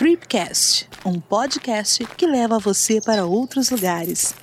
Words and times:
Tripcast, 0.00 0.88
um 1.04 1.20
podcast 1.20 2.02
que 2.16 2.26
leva 2.26 2.58
você 2.58 3.02
para 3.02 3.26
outros 3.26 3.68
lugares. 3.68 4.34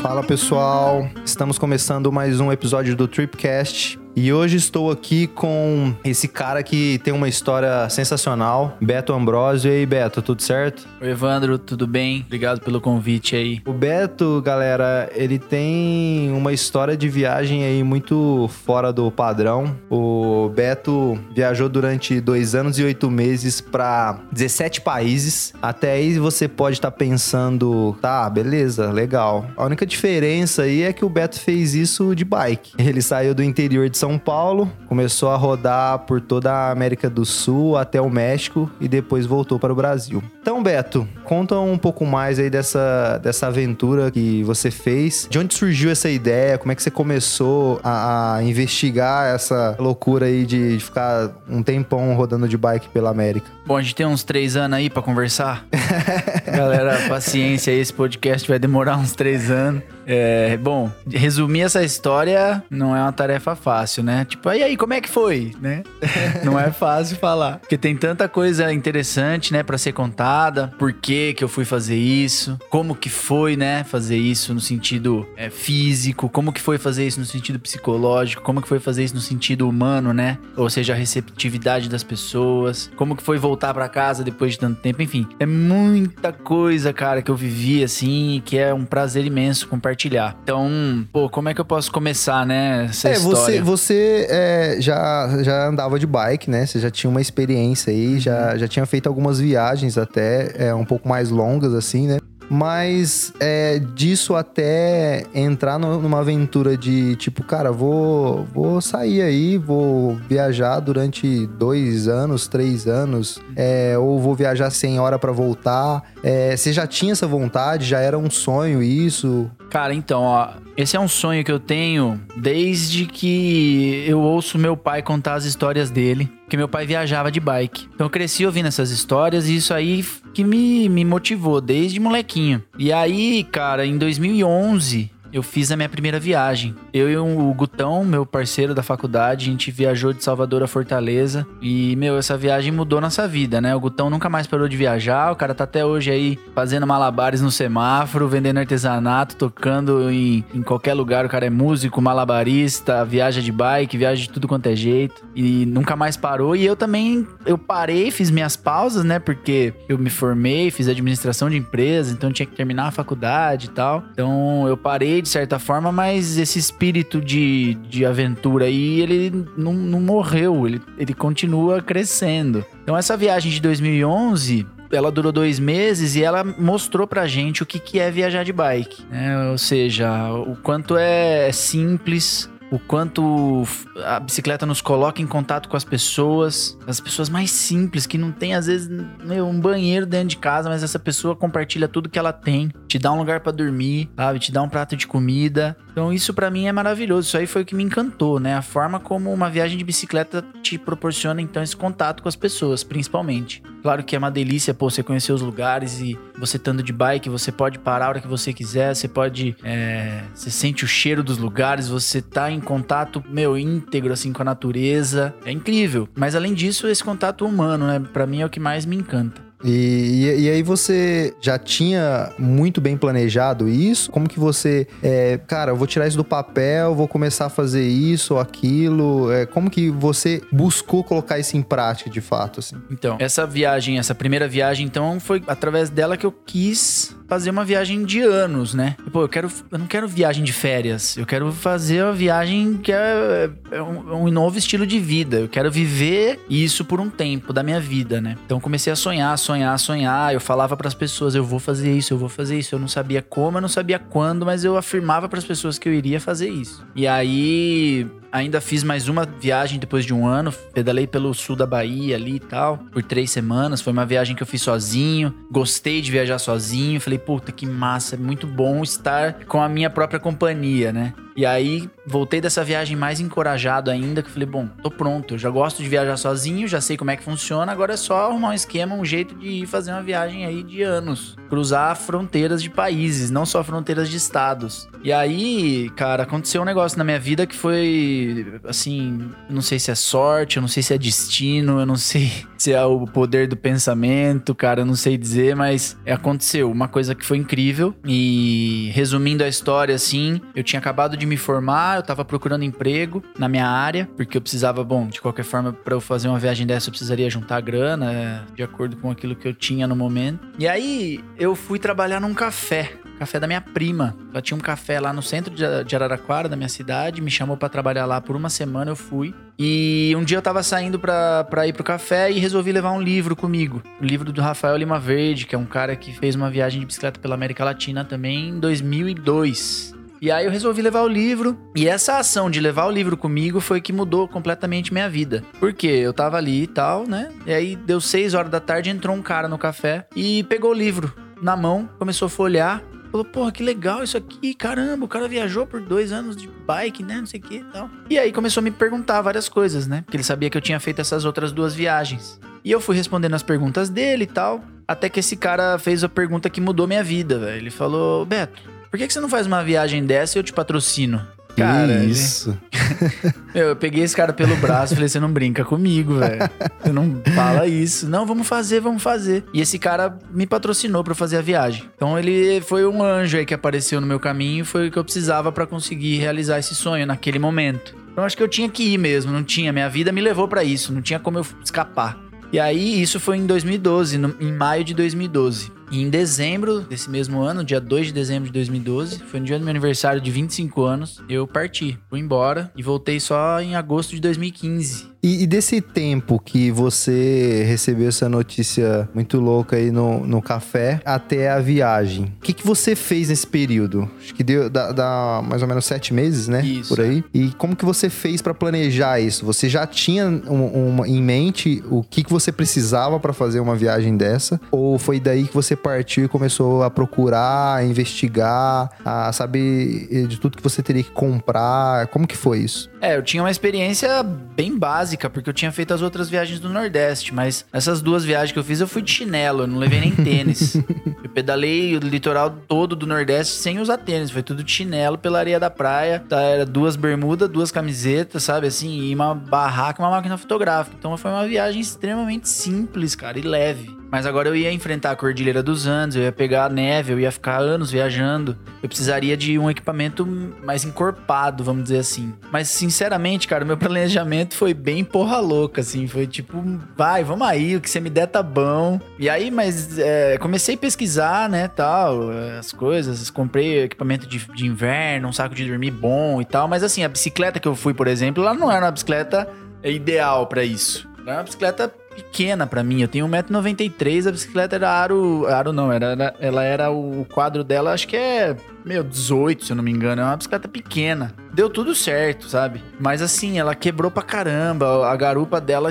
Fala 0.00 0.22
pessoal, 0.22 1.06
estamos 1.26 1.58
começando 1.58 2.10
mais 2.10 2.40
um 2.40 2.50
episódio 2.50 2.96
do 2.96 3.06
Tripcast. 3.06 4.01
E 4.14 4.30
hoje 4.30 4.58
estou 4.58 4.90
aqui 4.90 5.26
com 5.26 5.94
esse 6.04 6.28
cara 6.28 6.62
que 6.62 7.00
tem 7.02 7.14
uma 7.14 7.28
história 7.28 7.88
sensacional, 7.88 8.76
Beto 8.78 9.14
Ambrosio. 9.14 9.72
E 9.72 9.76
aí, 9.78 9.86
Beto, 9.86 10.20
tudo 10.20 10.42
certo? 10.42 10.86
Oi, 11.00 11.10
Evandro, 11.10 11.58
tudo 11.58 11.86
bem? 11.86 12.22
Obrigado 12.26 12.60
pelo 12.60 12.78
convite 12.78 13.34
aí. 13.34 13.62
O 13.66 13.72
Beto, 13.72 14.42
galera, 14.44 15.10
ele 15.14 15.38
tem 15.38 16.30
uma 16.30 16.52
história 16.52 16.94
de 16.94 17.08
viagem 17.08 17.64
aí 17.64 17.82
muito 17.82 18.50
fora 18.66 18.92
do 18.92 19.10
padrão. 19.10 19.74
O 19.88 20.50
Beto 20.54 21.18
viajou 21.34 21.68
durante 21.70 22.20
dois 22.20 22.54
anos 22.54 22.78
e 22.78 22.84
oito 22.84 23.10
meses 23.10 23.62
para 23.62 24.20
17 24.30 24.82
países. 24.82 25.54
Até 25.62 25.92
aí 25.92 26.18
você 26.18 26.46
pode 26.46 26.76
estar 26.76 26.90
tá 26.90 26.96
pensando, 26.96 27.96
tá, 28.02 28.28
beleza, 28.28 28.92
legal. 28.92 29.46
A 29.56 29.64
única 29.64 29.86
diferença 29.86 30.64
aí 30.64 30.82
é 30.82 30.92
que 30.92 31.04
o 31.04 31.08
Beto 31.08 31.40
fez 31.40 31.74
isso 31.74 32.14
de 32.14 32.26
bike. 32.26 32.72
Ele 32.76 33.00
saiu 33.00 33.34
do 33.34 33.42
interior 33.42 33.88
de 33.88 34.01
são 34.02 34.18
Paulo, 34.18 34.68
começou 34.88 35.30
a 35.30 35.36
rodar 35.36 36.00
por 36.00 36.20
toda 36.20 36.50
a 36.50 36.72
América 36.72 37.08
do 37.08 37.24
Sul 37.24 37.76
até 37.76 38.00
o 38.00 38.10
México 38.10 38.68
e 38.80 38.88
depois 38.88 39.26
voltou 39.26 39.60
para 39.60 39.72
o 39.72 39.76
Brasil. 39.76 40.20
Então, 40.40 40.60
Beto, 40.60 41.06
conta 41.22 41.56
um 41.60 41.78
pouco 41.78 42.04
mais 42.04 42.40
aí 42.40 42.50
dessa, 42.50 43.18
dessa 43.22 43.46
aventura 43.46 44.10
que 44.10 44.42
você 44.42 44.72
fez. 44.72 45.28
De 45.30 45.38
onde 45.38 45.54
surgiu 45.54 45.88
essa 45.88 46.10
ideia? 46.10 46.58
Como 46.58 46.72
é 46.72 46.74
que 46.74 46.82
você 46.82 46.90
começou 46.90 47.80
a, 47.84 48.38
a 48.38 48.42
investigar 48.42 49.32
essa 49.32 49.76
loucura 49.78 50.26
aí 50.26 50.44
de 50.44 50.80
ficar 50.80 51.30
um 51.48 51.62
tempão 51.62 52.12
rodando 52.14 52.48
de 52.48 52.56
bike 52.56 52.88
pela 52.88 53.08
América? 53.08 53.46
Bom, 53.64 53.76
a 53.76 53.82
gente 53.82 53.94
tem 53.94 54.04
uns 54.04 54.24
três 54.24 54.56
anos 54.56 54.78
aí 54.78 54.90
para 54.90 55.00
conversar. 55.00 55.64
Galera, 56.44 57.08
paciência 57.08 57.70
esse 57.70 57.92
podcast 57.92 58.48
vai 58.48 58.58
demorar 58.58 58.96
uns 58.96 59.12
três 59.12 59.48
anos. 59.48 59.80
É, 60.04 60.56
bom, 60.56 60.90
resumir 61.08 61.60
essa 61.60 61.84
história 61.84 62.62
não 62.68 62.96
é 62.96 63.00
uma 63.00 63.12
tarefa 63.12 63.54
fácil, 63.54 63.91
né? 64.00 64.24
Tipo, 64.24 64.52
e 64.52 64.62
aí, 64.62 64.76
como 64.76 64.94
é 64.94 65.00
que 65.00 65.08
foi, 65.08 65.52
né? 65.60 65.82
não 66.44 66.58
é 66.58 66.70
fácil 66.70 67.16
falar. 67.16 67.58
Porque 67.58 67.76
tem 67.76 67.96
tanta 67.96 68.28
coisa 68.28 68.72
interessante, 68.72 69.52
né, 69.52 69.64
para 69.64 69.76
ser 69.76 69.92
contada. 69.92 70.72
Por 70.78 70.92
que 70.92 71.34
que 71.34 71.42
eu 71.42 71.48
fui 71.48 71.64
fazer 71.64 71.96
isso? 71.96 72.56
Como 72.70 72.94
que 72.94 73.08
foi, 73.10 73.56
né, 73.56 73.82
fazer 73.82 74.16
isso 74.16 74.54
no 74.54 74.60
sentido 74.60 75.26
é, 75.36 75.50
físico? 75.50 76.28
Como 76.28 76.52
que 76.52 76.60
foi 76.60 76.78
fazer 76.78 77.06
isso 77.06 77.18
no 77.18 77.26
sentido 77.26 77.58
psicológico? 77.58 78.42
Como 78.42 78.62
que 78.62 78.68
foi 78.68 78.78
fazer 78.78 79.02
isso 79.02 79.14
no 79.14 79.20
sentido 79.20 79.68
humano, 79.68 80.12
né? 80.12 80.38
Ou 80.56 80.70
seja, 80.70 80.92
a 80.92 80.96
receptividade 80.96 81.88
das 81.88 82.04
pessoas. 82.04 82.90
Como 82.94 83.16
que 83.16 83.22
foi 83.22 83.38
voltar 83.38 83.74
para 83.74 83.88
casa 83.88 84.22
depois 84.22 84.52
de 84.52 84.60
tanto 84.60 84.80
tempo? 84.80 85.02
Enfim, 85.02 85.26
é 85.40 85.46
muita 85.46 86.32
coisa, 86.32 86.92
cara, 86.92 87.22
que 87.22 87.30
eu 87.30 87.36
vivi, 87.36 87.82
assim, 87.82 88.40
que 88.44 88.56
é 88.56 88.72
um 88.72 88.84
prazer 88.84 89.24
imenso 89.24 89.66
compartilhar 89.66 90.12
compartilhar. 90.12 90.36
Então, 90.42 91.06
pô, 91.12 91.28
como 91.28 91.48
é 91.48 91.54
que 91.54 91.60
eu 91.60 91.64
posso 91.64 91.90
começar, 91.90 92.46
né? 92.46 92.86
Essa 92.88 93.08
é, 93.08 93.12
história? 93.12 93.36
você, 93.36 93.60
você 93.60 93.81
é, 93.90 94.76
já, 94.80 95.42
já 95.42 95.66
andava 95.66 95.98
de 95.98 96.06
bike, 96.06 96.50
né? 96.50 96.66
Você 96.66 96.78
já 96.78 96.90
tinha 96.90 97.10
uma 97.10 97.20
experiência 97.20 97.92
aí, 97.92 98.18
já, 98.18 98.56
já 98.56 98.68
tinha 98.68 98.86
feito 98.86 99.06
algumas 99.06 99.40
viagens 99.40 99.96
até, 99.98 100.52
é, 100.56 100.74
um 100.74 100.84
pouco 100.84 101.08
mais 101.08 101.30
longas, 101.30 101.74
assim, 101.74 102.06
né? 102.06 102.18
Mas 102.54 103.32
é, 103.40 103.78
disso 103.78 104.36
até 104.36 105.24
entrar 105.34 105.78
numa 105.78 106.20
aventura 106.20 106.76
de 106.76 107.16
tipo, 107.16 107.42
cara, 107.42 107.72
vou, 107.72 108.44
vou 108.52 108.78
sair 108.80 109.22
aí, 109.22 109.56
vou 109.56 110.16
viajar 110.28 110.78
durante 110.80 111.46
dois 111.46 112.08
anos, 112.08 112.46
três 112.46 112.86
anos, 112.86 113.40
é, 113.56 113.96
ou 113.96 114.20
vou 114.20 114.34
viajar 114.34 114.68
sem 114.68 115.00
hora 115.00 115.18
para 115.18 115.32
voltar. 115.32 116.02
É, 116.22 116.54
você 116.54 116.74
já 116.74 116.86
tinha 116.86 117.12
essa 117.12 117.26
vontade? 117.26 117.86
Já 117.86 118.00
era 118.00 118.18
um 118.18 118.28
sonho 118.28 118.82
isso? 118.82 119.50
Cara, 119.70 119.94
então, 119.94 120.20
ó, 120.20 120.50
esse 120.76 120.96
é 120.96 121.00
um 121.00 121.08
sonho 121.08 121.44
que 121.44 121.52
eu 121.52 121.60
tenho 121.60 122.20
desde 122.36 123.06
que 123.06 124.04
eu 124.06 124.20
ouço 124.20 124.58
meu 124.58 124.76
pai 124.76 125.02
contar 125.02 125.34
as 125.34 125.44
histórias 125.44 125.90
dele, 125.90 126.30
que 126.48 126.56
meu 126.56 126.68
pai 126.68 126.86
viajava 126.86 127.30
de 127.30 127.40
bike. 127.40 127.88
Então 127.94 128.06
eu 128.06 128.10
cresci 128.10 128.46
ouvindo 128.46 128.66
essas 128.66 128.90
histórias 128.90 129.48
e 129.48 129.56
isso 129.56 129.74
aí 129.74 130.04
que 130.32 130.44
me, 130.44 130.88
me 130.88 131.04
motivou 131.04 131.60
desde 131.60 132.00
molequinho. 132.00 132.62
E 132.78 132.92
aí, 132.92 133.44
cara, 133.44 133.84
em 133.84 133.98
2011, 133.98 135.10
eu 135.32 135.42
fiz 135.42 135.72
a 135.72 135.76
minha 135.76 135.88
primeira 135.88 136.20
viagem. 136.20 136.74
Eu 136.92 137.10
e 137.10 137.16
o 137.16 137.54
Gutão, 137.54 138.04
meu 138.04 138.26
parceiro 138.26 138.74
da 138.74 138.82
faculdade, 138.82 139.48
a 139.48 139.50
gente 139.50 139.70
viajou 139.70 140.12
de 140.12 140.22
Salvador 140.22 140.62
a 140.62 140.66
Fortaleza. 140.66 141.46
E, 141.60 141.96
meu, 141.96 142.18
essa 142.18 142.36
viagem 142.36 142.70
mudou 142.70 143.00
nossa 143.00 143.26
vida, 143.26 143.60
né? 143.60 143.74
O 143.74 143.80
Gutão 143.80 144.10
nunca 144.10 144.28
mais 144.28 144.46
parou 144.46 144.68
de 144.68 144.76
viajar. 144.76 145.32
O 145.32 145.36
cara 145.36 145.54
tá 145.54 145.64
até 145.64 145.84
hoje 145.84 146.10
aí 146.10 146.38
fazendo 146.54 146.86
malabares 146.86 147.40
no 147.40 147.50
semáforo, 147.50 148.28
vendendo 148.28 148.58
artesanato, 148.58 149.36
tocando 149.36 150.10
em, 150.10 150.44
em 150.54 150.62
qualquer 150.62 150.92
lugar. 150.92 151.24
O 151.24 151.28
cara 151.28 151.46
é 151.46 151.50
músico, 151.50 152.02
malabarista, 152.02 153.04
viaja 153.04 153.40
de 153.40 153.50
bike, 153.50 153.96
viaja 153.96 154.22
de 154.22 154.28
tudo 154.28 154.46
quanto 154.46 154.66
é 154.66 154.76
jeito. 154.76 155.24
E 155.34 155.64
nunca 155.64 155.96
mais 155.96 156.16
parou. 156.16 156.54
E 156.54 156.66
eu 156.66 156.76
também, 156.76 157.26
eu 157.46 157.56
parei, 157.56 158.10
fiz 158.10 158.30
minhas 158.30 158.54
pausas, 158.54 159.02
né? 159.02 159.18
Porque 159.18 159.72
eu 159.88 159.98
me 159.98 160.10
formei, 160.10 160.70
fiz 160.70 160.88
administração 160.88 161.48
de 161.48 161.56
empresa, 161.56 162.12
então 162.12 162.30
tinha 162.30 162.46
que 162.46 162.54
terminar 162.54 162.88
a 162.88 162.90
faculdade 162.90 163.66
e 163.66 163.70
tal. 163.70 164.04
Então 164.12 164.66
eu 164.68 164.76
parei 164.76 165.21
de 165.22 165.28
certa 165.28 165.58
forma, 165.58 165.92
mas 165.92 166.36
esse 166.36 166.58
espírito 166.58 167.20
de, 167.20 167.74
de 167.88 168.04
aventura 168.04 168.66
aí, 168.66 169.00
ele 169.00 169.46
não, 169.56 169.72
não 169.72 170.00
morreu, 170.00 170.66
ele, 170.66 170.80
ele 170.98 171.14
continua 171.14 171.80
crescendo. 171.80 172.64
Então 172.82 172.96
essa 172.96 173.16
viagem 173.16 173.50
de 173.50 173.60
2011 173.60 174.66
ela 174.90 175.10
durou 175.10 175.32
dois 175.32 175.58
meses 175.58 176.16
e 176.16 176.22
ela 176.22 176.44
mostrou 176.44 177.06
pra 177.06 177.26
gente 177.26 177.62
o 177.62 177.66
que, 177.66 177.78
que 177.78 177.98
é 177.98 178.10
viajar 178.10 178.44
de 178.44 178.52
bike. 178.52 179.06
Né? 179.10 179.50
Ou 179.50 179.56
seja, 179.56 180.30
o 180.32 180.54
quanto 180.56 180.96
é 180.98 181.50
simples, 181.50 182.50
o 182.72 182.78
quanto 182.78 183.64
a 184.02 184.18
bicicleta 184.18 184.64
nos 184.64 184.80
coloca 184.80 185.20
em 185.20 185.26
contato 185.26 185.68
com 185.68 185.76
as 185.76 185.84
pessoas, 185.84 186.78
as 186.86 187.00
pessoas 187.00 187.28
mais 187.28 187.50
simples, 187.50 188.06
que 188.06 188.16
não 188.16 188.32
tem 188.32 188.54
às 188.54 188.66
vezes 188.66 188.88
meu, 189.22 189.46
um 189.46 189.60
banheiro 189.60 190.06
dentro 190.06 190.28
de 190.28 190.38
casa, 190.38 190.70
mas 190.70 190.82
essa 190.82 190.98
pessoa 190.98 191.36
compartilha 191.36 191.86
tudo 191.86 192.08
que 192.08 192.18
ela 192.18 192.32
tem, 192.32 192.72
te 192.88 192.98
dá 192.98 193.12
um 193.12 193.18
lugar 193.18 193.40
para 193.40 193.52
dormir, 193.52 194.10
sabe? 194.16 194.38
Te 194.38 194.50
dá 194.50 194.62
um 194.62 194.70
prato 194.70 194.96
de 194.96 195.06
comida. 195.06 195.76
Então 195.92 196.12
isso 196.12 196.34
para 196.34 196.50
mim 196.50 196.66
é 196.66 196.72
maravilhoso. 196.72 197.28
Isso 197.28 197.36
aí 197.36 197.46
foi 197.46 197.62
o 197.62 197.64
que 197.64 197.74
me 197.74 197.82
encantou, 197.84 198.40
né? 198.40 198.54
A 198.54 198.62
forma 198.62 198.98
como 198.98 199.32
uma 199.32 199.48
viagem 199.48 199.78
de 199.78 199.84
bicicleta 199.84 200.44
te 200.62 200.78
proporciona 200.78 201.40
então 201.40 201.62
esse 201.62 201.76
contato 201.76 202.22
com 202.22 202.28
as 202.28 202.36
pessoas, 202.36 202.82
principalmente. 202.82 203.62
Claro 203.82 204.02
que 204.02 204.16
é 204.16 204.18
uma 204.18 204.30
delícia, 204.30 204.72
pô, 204.72 204.88
você 204.88 205.02
conhecer 205.02 205.32
os 205.32 205.42
lugares 205.42 206.00
e 206.00 206.18
você 206.38 206.56
estando 206.56 206.82
de 206.82 206.92
bike, 206.92 207.28
você 207.28 207.52
pode 207.52 207.78
parar 207.78 208.06
a 208.06 208.08
hora 208.10 208.20
que 208.20 208.28
você 208.28 208.52
quiser, 208.52 208.94
você 208.94 209.08
pode, 209.08 209.56
é, 209.62 210.22
você 210.32 210.50
sente 210.50 210.84
o 210.84 210.88
cheiro 210.88 211.22
dos 211.22 211.36
lugares, 211.36 211.88
você 211.88 212.22
tá 212.22 212.50
em 212.50 212.60
contato, 212.60 213.22
meu, 213.28 213.58
íntegro, 213.58 214.12
assim, 214.12 214.32
com 214.32 214.42
a 214.42 214.44
natureza. 214.44 215.34
É 215.44 215.50
incrível. 215.50 216.08
Mas 216.14 216.34
além 216.34 216.54
disso, 216.54 216.88
esse 216.88 217.02
contato 217.02 217.44
humano, 217.44 217.86
né? 217.86 218.00
Pra 218.12 218.26
mim 218.26 218.40
é 218.40 218.46
o 218.46 218.50
que 218.50 218.60
mais 218.60 218.86
me 218.86 218.96
encanta. 218.96 219.51
E, 219.64 219.70
e, 219.70 220.40
e, 220.42 220.50
aí 220.50 220.62
você 220.62 221.34
já 221.40 221.58
tinha 221.58 222.32
muito 222.38 222.80
bem 222.80 222.96
planejado 222.96 223.68
isso? 223.68 224.10
Como 224.10 224.28
que 224.28 224.38
você, 224.38 224.86
é, 225.02 225.38
cara, 225.46 225.72
eu 225.72 225.76
vou 225.76 225.86
tirar 225.86 226.06
isso 226.06 226.16
do 226.16 226.24
papel, 226.24 226.94
vou 226.94 227.06
começar 227.06 227.46
a 227.46 227.50
fazer 227.50 227.86
isso 227.86 228.34
ou 228.34 228.40
aquilo? 228.40 229.30
É, 229.30 229.46
como 229.46 229.70
que 229.70 229.90
você 229.90 230.42
buscou 230.50 231.04
colocar 231.04 231.38
isso 231.38 231.56
em 231.56 231.62
prática 231.62 232.10
de 232.10 232.20
fato, 232.20 232.60
assim? 232.60 232.76
Então, 232.90 233.16
essa 233.18 233.46
viagem, 233.46 233.98
essa 233.98 234.14
primeira 234.14 234.48
viagem, 234.48 234.86
então, 234.86 235.20
foi 235.20 235.42
através 235.46 235.90
dela 235.90 236.16
que 236.16 236.26
eu 236.26 236.32
quis 236.32 237.16
fazer 237.26 237.50
uma 237.50 237.64
viagem 237.64 238.04
de 238.04 238.20
anos, 238.20 238.74
né? 238.74 238.96
Pô, 239.12 239.22
eu 239.22 239.28
quero, 239.28 239.50
eu 239.70 239.78
não 239.78 239.86
quero 239.86 240.06
viagem 240.06 240.44
de 240.44 240.52
férias, 240.52 241.16
eu 241.16 241.24
quero 241.24 241.50
fazer 241.52 242.02
uma 242.02 242.12
viagem 242.12 242.76
que 242.76 242.92
é, 242.92 243.50
é 243.70 243.82
um, 243.82 244.26
um 244.26 244.30
novo 244.30 244.58
estilo 244.58 244.86
de 244.86 244.98
vida. 244.98 245.38
Eu 245.38 245.48
quero 245.48 245.70
viver 245.70 246.40
isso 246.48 246.84
por 246.84 247.00
um 247.00 247.08
tempo 247.08 247.52
da 247.52 247.62
minha 247.62 247.80
vida, 247.80 248.20
né? 248.20 248.36
Então 248.44 248.60
comecei 248.60 248.92
a 248.92 248.96
sonhar, 248.96 249.36
sonhar 249.38 249.62
sonhar, 249.62 249.78
sonhar. 249.78 250.34
Eu 250.34 250.40
falava 250.40 250.76
para 250.76 250.88
as 250.88 250.94
pessoas, 250.94 251.34
eu 251.34 251.44
vou 251.44 251.58
fazer 251.58 251.92
isso, 251.92 252.12
eu 252.12 252.18
vou 252.18 252.28
fazer 252.28 252.58
isso. 252.58 252.74
Eu 252.74 252.78
não 252.78 252.88
sabia 252.88 253.22
como, 253.22 253.58
eu 253.58 253.62
não 253.62 253.68
sabia 253.68 253.98
quando, 253.98 254.44
mas 254.44 254.64
eu 254.64 254.76
afirmava 254.76 255.28
para 255.28 255.38
as 255.38 255.44
pessoas 255.44 255.78
que 255.78 255.88
eu 255.88 255.94
iria 255.94 256.20
fazer 256.20 256.48
isso. 256.48 256.84
E 256.94 257.06
aí 257.06 258.06
ainda 258.32 258.60
fiz 258.60 258.82
mais 258.82 259.08
uma 259.08 259.26
viagem 259.26 259.78
depois 259.78 260.04
de 260.04 260.14
um 260.14 260.26
ano. 260.26 260.52
Pedalei 260.72 261.06
pelo 261.06 261.32
sul 261.34 261.54
da 261.54 261.66
Bahia 261.66 262.16
ali 262.16 262.36
e 262.36 262.40
tal, 262.40 262.78
por 262.90 263.02
três 263.02 263.30
semanas. 263.30 263.82
Foi 263.82 263.92
uma 263.92 264.06
viagem 264.06 264.34
que 264.34 264.42
eu 264.42 264.46
fiz 264.46 264.62
sozinho. 264.62 265.34
Gostei 265.50 266.00
de 266.00 266.10
viajar 266.10 266.38
sozinho. 266.38 267.00
Falei, 267.00 267.18
puta 267.18 267.52
que 267.52 267.66
massa, 267.66 268.16
é 268.16 268.18
muito 268.18 268.46
bom 268.46 268.82
estar 268.82 269.44
com 269.44 269.60
a 269.60 269.68
minha 269.68 269.90
própria 269.90 270.18
companhia, 270.18 270.92
né? 270.92 271.12
E 271.36 271.46
aí 271.46 271.88
voltei 272.06 272.40
dessa 272.40 272.62
viagem 272.62 272.96
mais 272.96 273.20
encorajado 273.20 273.90
ainda, 273.90 274.22
que 274.22 274.30
falei, 274.30 274.46
bom, 274.46 274.68
tô 274.82 274.90
pronto, 274.90 275.34
eu 275.34 275.38
já 275.38 275.48
gosto 275.48 275.82
de 275.82 275.88
viajar 275.88 276.16
sozinho, 276.16 276.68
já 276.68 276.80
sei 276.80 276.96
como 276.96 277.10
é 277.10 277.16
que 277.16 277.22
funciona, 277.22 277.72
agora 277.72 277.94
é 277.94 277.96
só 277.96 278.26
arrumar 278.26 278.50
um 278.50 278.52
esquema, 278.52 278.94
um 278.94 279.04
jeito 279.04 279.34
de 279.34 279.48
ir 279.48 279.66
fazer 279.66 279.92
uma 279.92 280.02
viagem 280.02 280.44
aí 280.44 280.62
de 280.62 280.82
anos, 280.82 281.36
cruzar 281.48 281.96
fronteiras 281.96 282.62
de 282.62 282.68
países, 282.68 283.30
não 283.30 283.46
só 283.46 283.64
fronteiras 283.64 284.10
de 284.10 284.16
estados. 284.16 284.88
E 285.02 285.12
aí, 285.12 285.90
cara, 285.96 286.24
aconteceu 286.24 286.60
um 286.62 286.66
negócio 286.66 286.98
na 286.98 287.04
minha 287.04 287.18
vida 287.18 287.46
que 287.46 287.56
foi 287.56 288.21
assim, 288.64 289.30
eu 289.48 289.54
não 289.54 289.62
sei 289.62 289.78
se 289.78 289.90
é 289.90 289.94
sorte, 289.94 290.56
eu 290.56 290.60
não 290.60 290.68
sei 290.68 290.82
se 290.82 290.94
é 290.94 290.98
destino, 290.98 291.80
eu 291.80 291.86
não 291.86 291.96
sei 291.96 292.30
se 292.56 292.72
é 292.72 292.84
o 292.84 293.06
poder 293.06 293.48
do 293.48 293.56
pensamento, 293.56 294.54
cara, 294.54 294.82
eu 294.82 294.86
não 294.86 294.94
sei 294.94 295.16
dizer, 295.16 295.56
mas 295.56 295.96
aconteceu 296.06 296.70
uma 296.70 296.88
coisa 296.88 297.14
que 297.14 297.24
foi 297.24 297.38
incrível. 297.38 297.94
E 298.06 298.90
resumindo 298.94 299.44
a 299.44 299.48
história 299.48 299.94
assim, 299.94 300.40
eu 300.54 300.62
tinha 300.62 300.78
acabado 300.78 301.16
de 301.16 301.26
me 301.26 301.36
formar, 301.36 301.96
eu 301.96 302.02
tava 302.02 302.24
procurando 302.24 302.64
emprego 302.64 303.22
na 303.38 303.48
minha 303.48 303.66
área, 303.66 304.08
porque 304.16 304.36
eu 304.36 304.40
precisava, 304.40 304.84
bom, 304.84 305.08
de 305.08 305.20
qualquer 305.20 305.44
forma, 305.44 305.72
para 305.72 305.94
eu 305.94 306.00
fazer 306.00 306.28
uma 306.28 306.38
viagem 306.38 306.66
dessa, 306.66 306.88
eu 306.88 306.92
precisaria 306.92 307.28
juntar 307.28 307.60
grana, 307.60 308.12
é, 308.12 308.40
de 308.54 308.62
acordo 308.62 308.96
com 308.96 309.10
aquilo 309.10 309.34
que 309.34 309.46
eu 309.46 309.54
tinha 309.54 309.86
no 309.86 309.96
momento. 309.96 310.40
E 310.58 310.68
aí 310.68 311.20
eu 311.38 311.54
fui 311.54 311.78
trabalhar 311.78 312.20
num 312.20 312.34
café 312.34 312.92
café 313.18 313.38
da 313.38 313.46
minha 313.46 313.60
prima. 313.60 314.16
Ela 314.30 314.42
tinha 314.42 314.56
um 314.56 314.60
café 314.60 315.00
lá 315.00 315.12
no 315.12 315.22
centro 315.22 315.54
de 315.54 315.96
Araraquara, 315.96 316.48
da 316.48 316.56
minha 316.56 316.68
cidade, 316.68 317.20
me 317.20 317.30
chamou 317.30 317.56
para 317.56 317.68
trabalhar 317.68 318.06
lá 318.06 318.20
por 318.20 318.36
uma 318.36 318.50
semana, 318.50 318.90
eu 318.90 318.96
fui. 318.96 319.34
E 319.58 320.14
um 320.16 320.24
dia 320.24 320.38
eu 320.38 320.42
tava 320.42 320.62
saindo 320.62 320.98
pra, 320.98 321.44
pra 321.44 321.66
ir 321.66 321.72
pro 321.72 321.84
café 321.84 322.30
e 322.30 322.38
resolvi 322.38 322.72
levar 322.72 322.92
um 322.92 323.00
livro 323.00 323.36
comigo. 323.36 323.82
O 324.00 324.04
livro 324.04 324.32
do 324.32 324.40
Rafael 324.40 324.76
Lima 324.76 324.98
Verde, 324.98 325.46
que 325.46 325.54
é 325.54 325.58
um 325.58 325.66
cara 325.66 325.94
que 325.94 326.12
fez 326.12 326.34
uma 326.34 326.50
viagem 326.50 326.80
de 326.80 326.86
bicicleta 326.86 327.20
pela 327.20 327.34
América 327.34 327.64
Latina 327.64 328.04
também 328.04 328.48
em 328.48 328.58
2002. 328.58 329.94
E 330.22 330.30
aí 330.30 330.44
eu 330.44 330.52
resolvi 330.52 330.80
levar 330.80 331.02
o 331.02 331.08
livro. 331.08 331.58
E 331.74 331.88
essa 331.88 332.16
ação 332.16 332.48
de 332.48 332.60
levar 332.60 332.86
o 332.86 332.92
livro 332.92 333.16
comigo 333.16 333.58
foi 333.58 333.80
que 333.80 333.92
mudou 333.92 334.28
completamente 334.28 334.92
minha 334.92 335.10
vida. 335.10 335.42
Porque 335.58 335.88
eu 335.88 336.12
tava 336.12 336.36
ali 336.36 336.62
e 336.62 336.66
tal, 336.68 337.08
né? 337.08 337.28
E 337.44 337.52
aí 337.52 337.74
deu 337.74 338.00
6 338.00 338.32
horas 338.32 338.48
da 338.48 338.60
tarde, 338.60 338.88
entrou 338.88 339.16
um 339.16 339.20
cara 339.20 339.48
no 339.48 339.58
café 339.58 340.06
e 340.14 340.44
pegou 340.44 340.70
o 340.70 340.74
livro 340.74 341.12
na 341.42 341.56
mão, 341.56 341.88
começou 341.98 342.26
a 342.26 342.28
folhear. 342.28 342.80
Falou, 343.12 343.26
porra, 343.26 343.52
que 343.52 343.62
legal 343.62 344.02
isso 344.02 344.16
aqui, 344.16 344.54
caramba, 344.54 345.04
o 345.04 345.08
cara 345.08 345.28
viajou 345.28 345.66
por 345.66 345.82
dois 345.82 346.12
anos 346.12 346.34
de 346.34 346.48
bike, 346.48 347.02
né, 347.02 347.16
não 347.16 347.26
sei 347.26 347.38
o 347.38 347.42
que 347.42 347.56
e 347.56 347.64
tal. 347.64 347.90
E 348.08 348.18
aí 348.18 348.32
começou 348.32 348.62
a 348.62 348.64
me 348.64 348.70
perguntar 348.70 349.20
várias 349.20 349.50
coisas, 349.50 349.86
né, 349.86 350.00
porque 350.00 350.16
ele 350.16 350.24
sabia 350.24 350.48
que 350.48 350.56
eu 350.56 350.62
tinha 350.62 350.80
feito 350.80 351.02
essas 351.02 351.26
outras 351.26 351.52
duas 351.52 351.74
viagens. 351.74 352.40
E 352.64 352.70
eu 352.70 352.80
fui 352.80 352.96
respondendo 352.96 353.34
as 353.34 353.42
perguntas 353.42 353.90
dele 353.90 354.24
e 354.24 354.26
tal, 354.26 354.64
até 354.88 355.10
que 355.10 355.20
esse 355.20 355.36
cara 355.36 355.78
fez 355.78 356.02
a 356.02 356.08
pergunta 356.08 356.48
que 356.48 356.58
mudou 356.58 356.88
minha 356.88 357.04
vida, 357.04 357.38
velho. 357.38 357.58
Ele 357.58 357.70
falou, 357.70 358.24
Beto, 358.24 358.62
por 358.90 358.96
que, 358.96 359.06
que 359.06 359.12
você 359.12 359.20
não 359.20 359.28
faz 359.28 359.46
uma 359.46 359.62
viagem 359.62 360.06
dessa 360.06 360.38
e 360.38 360.40
eu 360.40 360.42
te 360.42 360.52
patrocino? 360.54 361.20
Cara, 361.56 362.04
isso. 362.04 362.56
Meu, 363.54 363.68
eu 363.68 363.76
peguei 363.76 364.02
esse 364.02 364.16
cara 364.16 364.32
pelo 364.32 364.56
braço 364.56 364.92
e 364.92 364.96
falei: 364.96 365.08
você 365.08 365.20
não 365.20 365.30
brinca 365.30 365.64
comigo, 365.64 366.16
velho. 366.16 366.50
Você 366.82 366.92
não 366.92 367.20
fala 367.34 367.66
isso. 367.66 368.08
Não, 368.08 368.26
vamos 368.26 368.46
fazer, 368.46 368.80
vamos 368.80 369.02
fazer. 369.02 369.44
E 369.52 369.60
esse 369.60 369.78
cara 369.78 370.16
me 370.30 370.46
patrocinou 370.46 371.04
para 371.04 371.14
fazer 371.14 371.36
a 371.38 371.42
viagem. 371.42 371.88
Então 371.94 372.18
ele 372.18 372.60
foi 372.62 372.86
um 372.86 373.02
anjo 373.02 373.36
aí 373.36 373.46
que 373.46 373.54
apareceu 373.54 374.00
no 374.00 374.06
meu 374.06 374.18
caminho, 374.18 374.64
foi 374.64 374.88
o 374.88 374.90
que 374.90 374.98
eu 374.98 375.04
precisava 375.04 375.52
para 375.52 375.66
conseguir 375.66 376.18
realizar 376.18 376.58
esse 376.58 376.74
sonho 376.74 377.06
naquele 377.06 377.38
momento. 377.38 377.94
Então 378.12 378.24
acho 378.24 378.36
que 378.36 378.42
eu 378.42 378.48
tinha 378.48 378.68
que 378.68 378.94
ir 378.94 378.98
mesmo, 378.98 379.32
não 379.32 379.42
tinha. 379.42 379.72
Minha 379.72 379.88
vida 379.88 380.12
me 380.12 380.20
levou 380.20 380.48
para 380.48 380.64
isso, 380.64 380.92
não 380.92 381.02
tinha 381.02 381.18
como 381.18 381.38
eu 381.38 381.46
escapar. 381.64 382.18
E 382.52 382.60
aí, 382.60 383.00
isso 383.00 383.18
foi 383.18 383.38
em 383.38 383.46
2012, 383.46 384.18
no, 384.18 384.34
em 384.38 384.52
maio 384.52 384.84
de 384.84 384.92
2012. 384.92 385.72
E 385.92 386.00
em 386.00 386.08
dezembro 386.08 386.80
desse 386.80 387.10
mesmo 387.10 387.42
ano, 387.42 387.62
dia 387.62 387.78
2 387.78 388.06
de 388.06 388.12
dezembro 388.14 388.46
de 388.46 388.52
2012, 388.54 389.18
foi 389.26 389.40
no 389.40 389.44
dia 389.44 389.58
do 389.58 389.62
meu 389.62 389.70
aniversário 389.70 390.22
de 390.22 390.30
25 390.30 390.82
anos, 390.82 391.22
eu 391.28 391.46
parti, 391.46 391.98
fui 392.08 392.18
embora 392.18 392.72
e 392.74 392.82
voltei 392.82 393.20
só 393.20 393.60
em 393.60 393.76
agosto 393.76 394.14
de 394.14 394.20
2015. 394.22 395.12
E, 395.24 395.44
e, 395.44 395.46
desse 395.46 395.80
tempo 395.80 396.40
que 396.44 396.72
você 396.72 397.62
recebeu 397.64 398.08
essa 398.08 398.28
notícia 398.28 399.08
muito 399.14 399.38
louca 399.38 399.76
aí 399.76 399.92
no, 399.92 400.26
no 400.26 400.42
café 400.42 401.00
até 401.04 401.48
a 401.48 401.60
viagem, 401.60 402.24
o 402.24 402.42
que, 402.42 402.52
que 402.52 402.66
você 402.66 402.96
fez 402.96 403.28
nesse 403.28 403.46
período? 403.46 404.10
Acho 404.20 404.34
que 404.34 404.42
deu 404.42 404.68
dá, 404.68 404.90
dá 404.90 405.40
mais 405.48 405.62
ou 405.62 405.68
menos 405.68 405.84
sete 405.84 406.12
meses, 406.12 406.48
né? 406.48 406.64
Isso. 406.64 406.88
Por 406.88 407.00
aí. 407.00 407.22
E 407.32 407.50
como 407.52 407.76
que 407.76 407.84
você 407.84 408.10
fez 408.10 408.42
para 408.42 408.52
planejar 408.52 409.20
isso? 409.20 409.46
Você 409.46 409.68
já 409.68 409.86
tinha 409.86 410.26
um, 410.26 410.98
um, 410.98 411.06
em 411.06 411.22
mente 411.22 411.84
o 411.88 412.02
que, 412.02 412.24
que 412.24 412.30
você 412.30 412.50
precisava 412.50 413.20
para 413.20 413.32
fazer 413.32 413.60
uma 413.60 413.76
viagem 413.76 414.16
dessa? 414.16 414.60
Ou 414.72 414.98
foi 414.98 415.20
daí 415.20 415.46
que 415.46 415.54
você 415.54 415.76
partiu 415.82 416.24
e 416.24 416.28
começou 416.28 416.82
a 416.82 416.90
procurar, 416.90 417.76
a 417.76 417.84
investigar, 417.84 418.90
a 419.04 419.32
saber 419.32 420.26
de 420.26 420.38
tudo 420.38 420.56
que 420.56 420.62
você 420.62 420.82
teria 420.82 421.02
que 421.02 421.10
comprar? 421.10 422.06
Como 422.08 422.26
que 422.26 422.36
foi 422.36 422.60
isso? 422.60 422.90
É, 423.00 423.16
eu 423.16 423.22
tinha 423.22 423.42
uma 423.42 423.50
experiência 423.50 424.22
bem 424.22 424.78
básica 424.78 424.92
básica, 424.92 425.28
porque 425.28 425.48
eu 425.50 425.54
tinha 425.54 425.72
feito 425.72 425.92
as 425.92 426.02
outras 426.02 426.28
viagens 426.30 426.60
do 426.60 426.68
Nordeste, 426.68 427.34
mas 427.34 427.64
essas 427.72 428.00
duas 428.00 428.24
viagens 428.24 428.52
que 428.52 428.58
eu 428.58 428.64
fiz 428.64 428.80
eu 428.80 428.86
fui 428.86 429.02
de 429.02 429.10
chinelo, 429.10 429.62
eu 429.62 429.66
não 429.66 429.78
levei 429.78 430.00
nem 430.00 430.12
tênis. 430.14 430.76
eu 430.76 431.30
pedalei 431.34 431.96
o 431.96 431.98
litoral 431.98 432.50
todo 432.68 432.94
do 432.94 433.06
Nordeste 433.06 433.54
sem 433.54 433.80
usar 433.80 433.98
tênis, 433.98 434.30
foi 434.30 434.42
tudo 434.42 434.62
de 434.62 434.70
chinelo 434.70 435.18
pela 435.18 435.38
areia 435.38 435.58
da 435.58 435.70
praia. 435.70 436.22
Tá, 436.28 436.40
era 436.40 436.64
duas 436.64 436.94
bermudas, 436.94 437.48
duas 437.48 437.72
camisetas, 437.72 438.44
sabe 438.44 438.66
assim, 438.66 439.02
e 439.02 439.14
uma 439.14 439.34
barraca, 439.34 440.02
uma 440.02 440.10
máquina 440.10 440.36
fotográfica. 440.36 440.96
Então 440.98 441.16
foi 441.16 441.30
uma 441.30 441.46
viagem 441.46 441.80
extremamente 441.80 442.48
simples, 442.48 443.14
cara, 443.14 443.38
e 443.38 443.42
leve. 443.42 444.01
Mas 444.12 444.26
agora 444.26 444.46
eu 444.46 444.54
ia 444.54 444.70
enfrentar 444.70 445.12
a 445.12 445.16
Cordilheira 445.16 445.62
dos 445.62 445.86
Andes, 445.86 446.16
eu 446.18 446.22
ia 446.22 446.30
pegar 446.30 446.66
a 446.66 446.68
neve, 446.68 447.14
eu 447.14 447.18
ia 447.18 447.32
ficar 447.32 447.56
anos 447.56 447.90
viajando. 447.90 448.58
Eu 448.82 448.88
precisaria 448.88 449.34
de 449.38 449.58
um 449.58 449.70
equipamento 449.70 450.26
mais 450.62 450.84
encorpado, 450.84 451.64
vamos 451.64 451.84
dizer 451.84 452.00
assim. 452.00 452.34
Mas, 452.50 452.68
sinceramente, 452.68 453.48
cara, 453.48 453.64
meu 453.64 453.74
planejamento 453.78 454.54
foi 454.54 454.74
bem 454.74 455.02
porra 455.02 455.38
louca, 455.38 455.80
assim. 455.80 456.06
Foi 456.06 456.26
tipo, 456.26 456.62
vai, 456.94 457.24
vamos 457.24 457.48
aí, 457.48 457.74
o 457.74 457.80
que 457.80 457.88
você 457.88 458.00
me 458.00 458.10
der 458.10 458.26
tá 458.26 458.42
bom. 458.42 459.00
E 459.18 459.30
aí, 459.30 459.50
mas 459.50 459.98
é, 459.98 460.36
comecei 460.36 460.74
a 460.74 460.78
pesquisar, 460.78 461.48
né, 461.48 461.66
tal, 461.68 462.28
as 462.58 462.70
coisas. 462.70 463.30
Comprei 463.30 463.84
equipamento 463.84 464.26
de, 464.26 464.40
de 464.54 464.66
inverno, 464.66 465.28
um 465.28 465.32
saco 465.32 465.54
de 465.54 465.66
dormir 465.66 465.90
bom 465.90 466.38
e 466.38 466.44
tal. 466.44 466.68
Mas, 466.68 466.82
assim, 466.82 467.02
a 467.02 467.08
bicicleta 467.08 467.58
que 467.58 467.66
eu 467.66 467.74
fui, 467.74 467.94
por 467.94 468.06
exemplo, 468.06 468.42
ela 468.42 468.52
não 468.52 468.70
era 468.70 468.84
uma 468.84 468.92
bicicleta 468.92 469.48
ideal 469.82 470.46
para 470.48 470.62
isso. 470.62 471.10
Era 471.26 471.36
uma 471.36 471.44
bicicleta 471.44 471.90
pequena 472.14 472.66
para 472.66 472.82
mim. 472.82 473.02
Eu 473.02 473.08
tenho 473.08 473.26
1,93m, 473.26 474.28
a 474.28 474.32
bicicleta 474.32 474.76
era 474.76 474.90
aro. 474.90 475.46
Aro 475.46 475.72
não, 475.72 475.92
era, 475.92 476.06
era, 476.06 476.34
ela 476.40 476.64
era 476.64 476.90
o 476.90 477.26
quadro 477.32 477.64
dela, 477.64 477.92
acho 477.92 478.06
que 478.08 478.16
é. 478.16 478.56
Meu, 478.84 479.02
18, 479.02 479.64
se 479.64 479.72
eu 479.72 479.76
não 479.76 479.84
me 479.84 479.90
engano. 479.90 480.22
É 480.22 480.24
uma 480.24 480.36
bicicleta 480.36 480.68
pequena. 480.68 481.32
Deu 481.52 481.68
tudo 481.70 481.94
certo, 481.94 482.48
sabe? 482.48 482.82
Mas 482.98 483.22
assim, 483.22 483.58
ela 483.58 483.74
quebrou 483.74 484.10
pra 484.10 484.22
caramba. 484.22 485.06
A 485.08 485.16
garupa 485.16 485.60
dela 485.60 485.90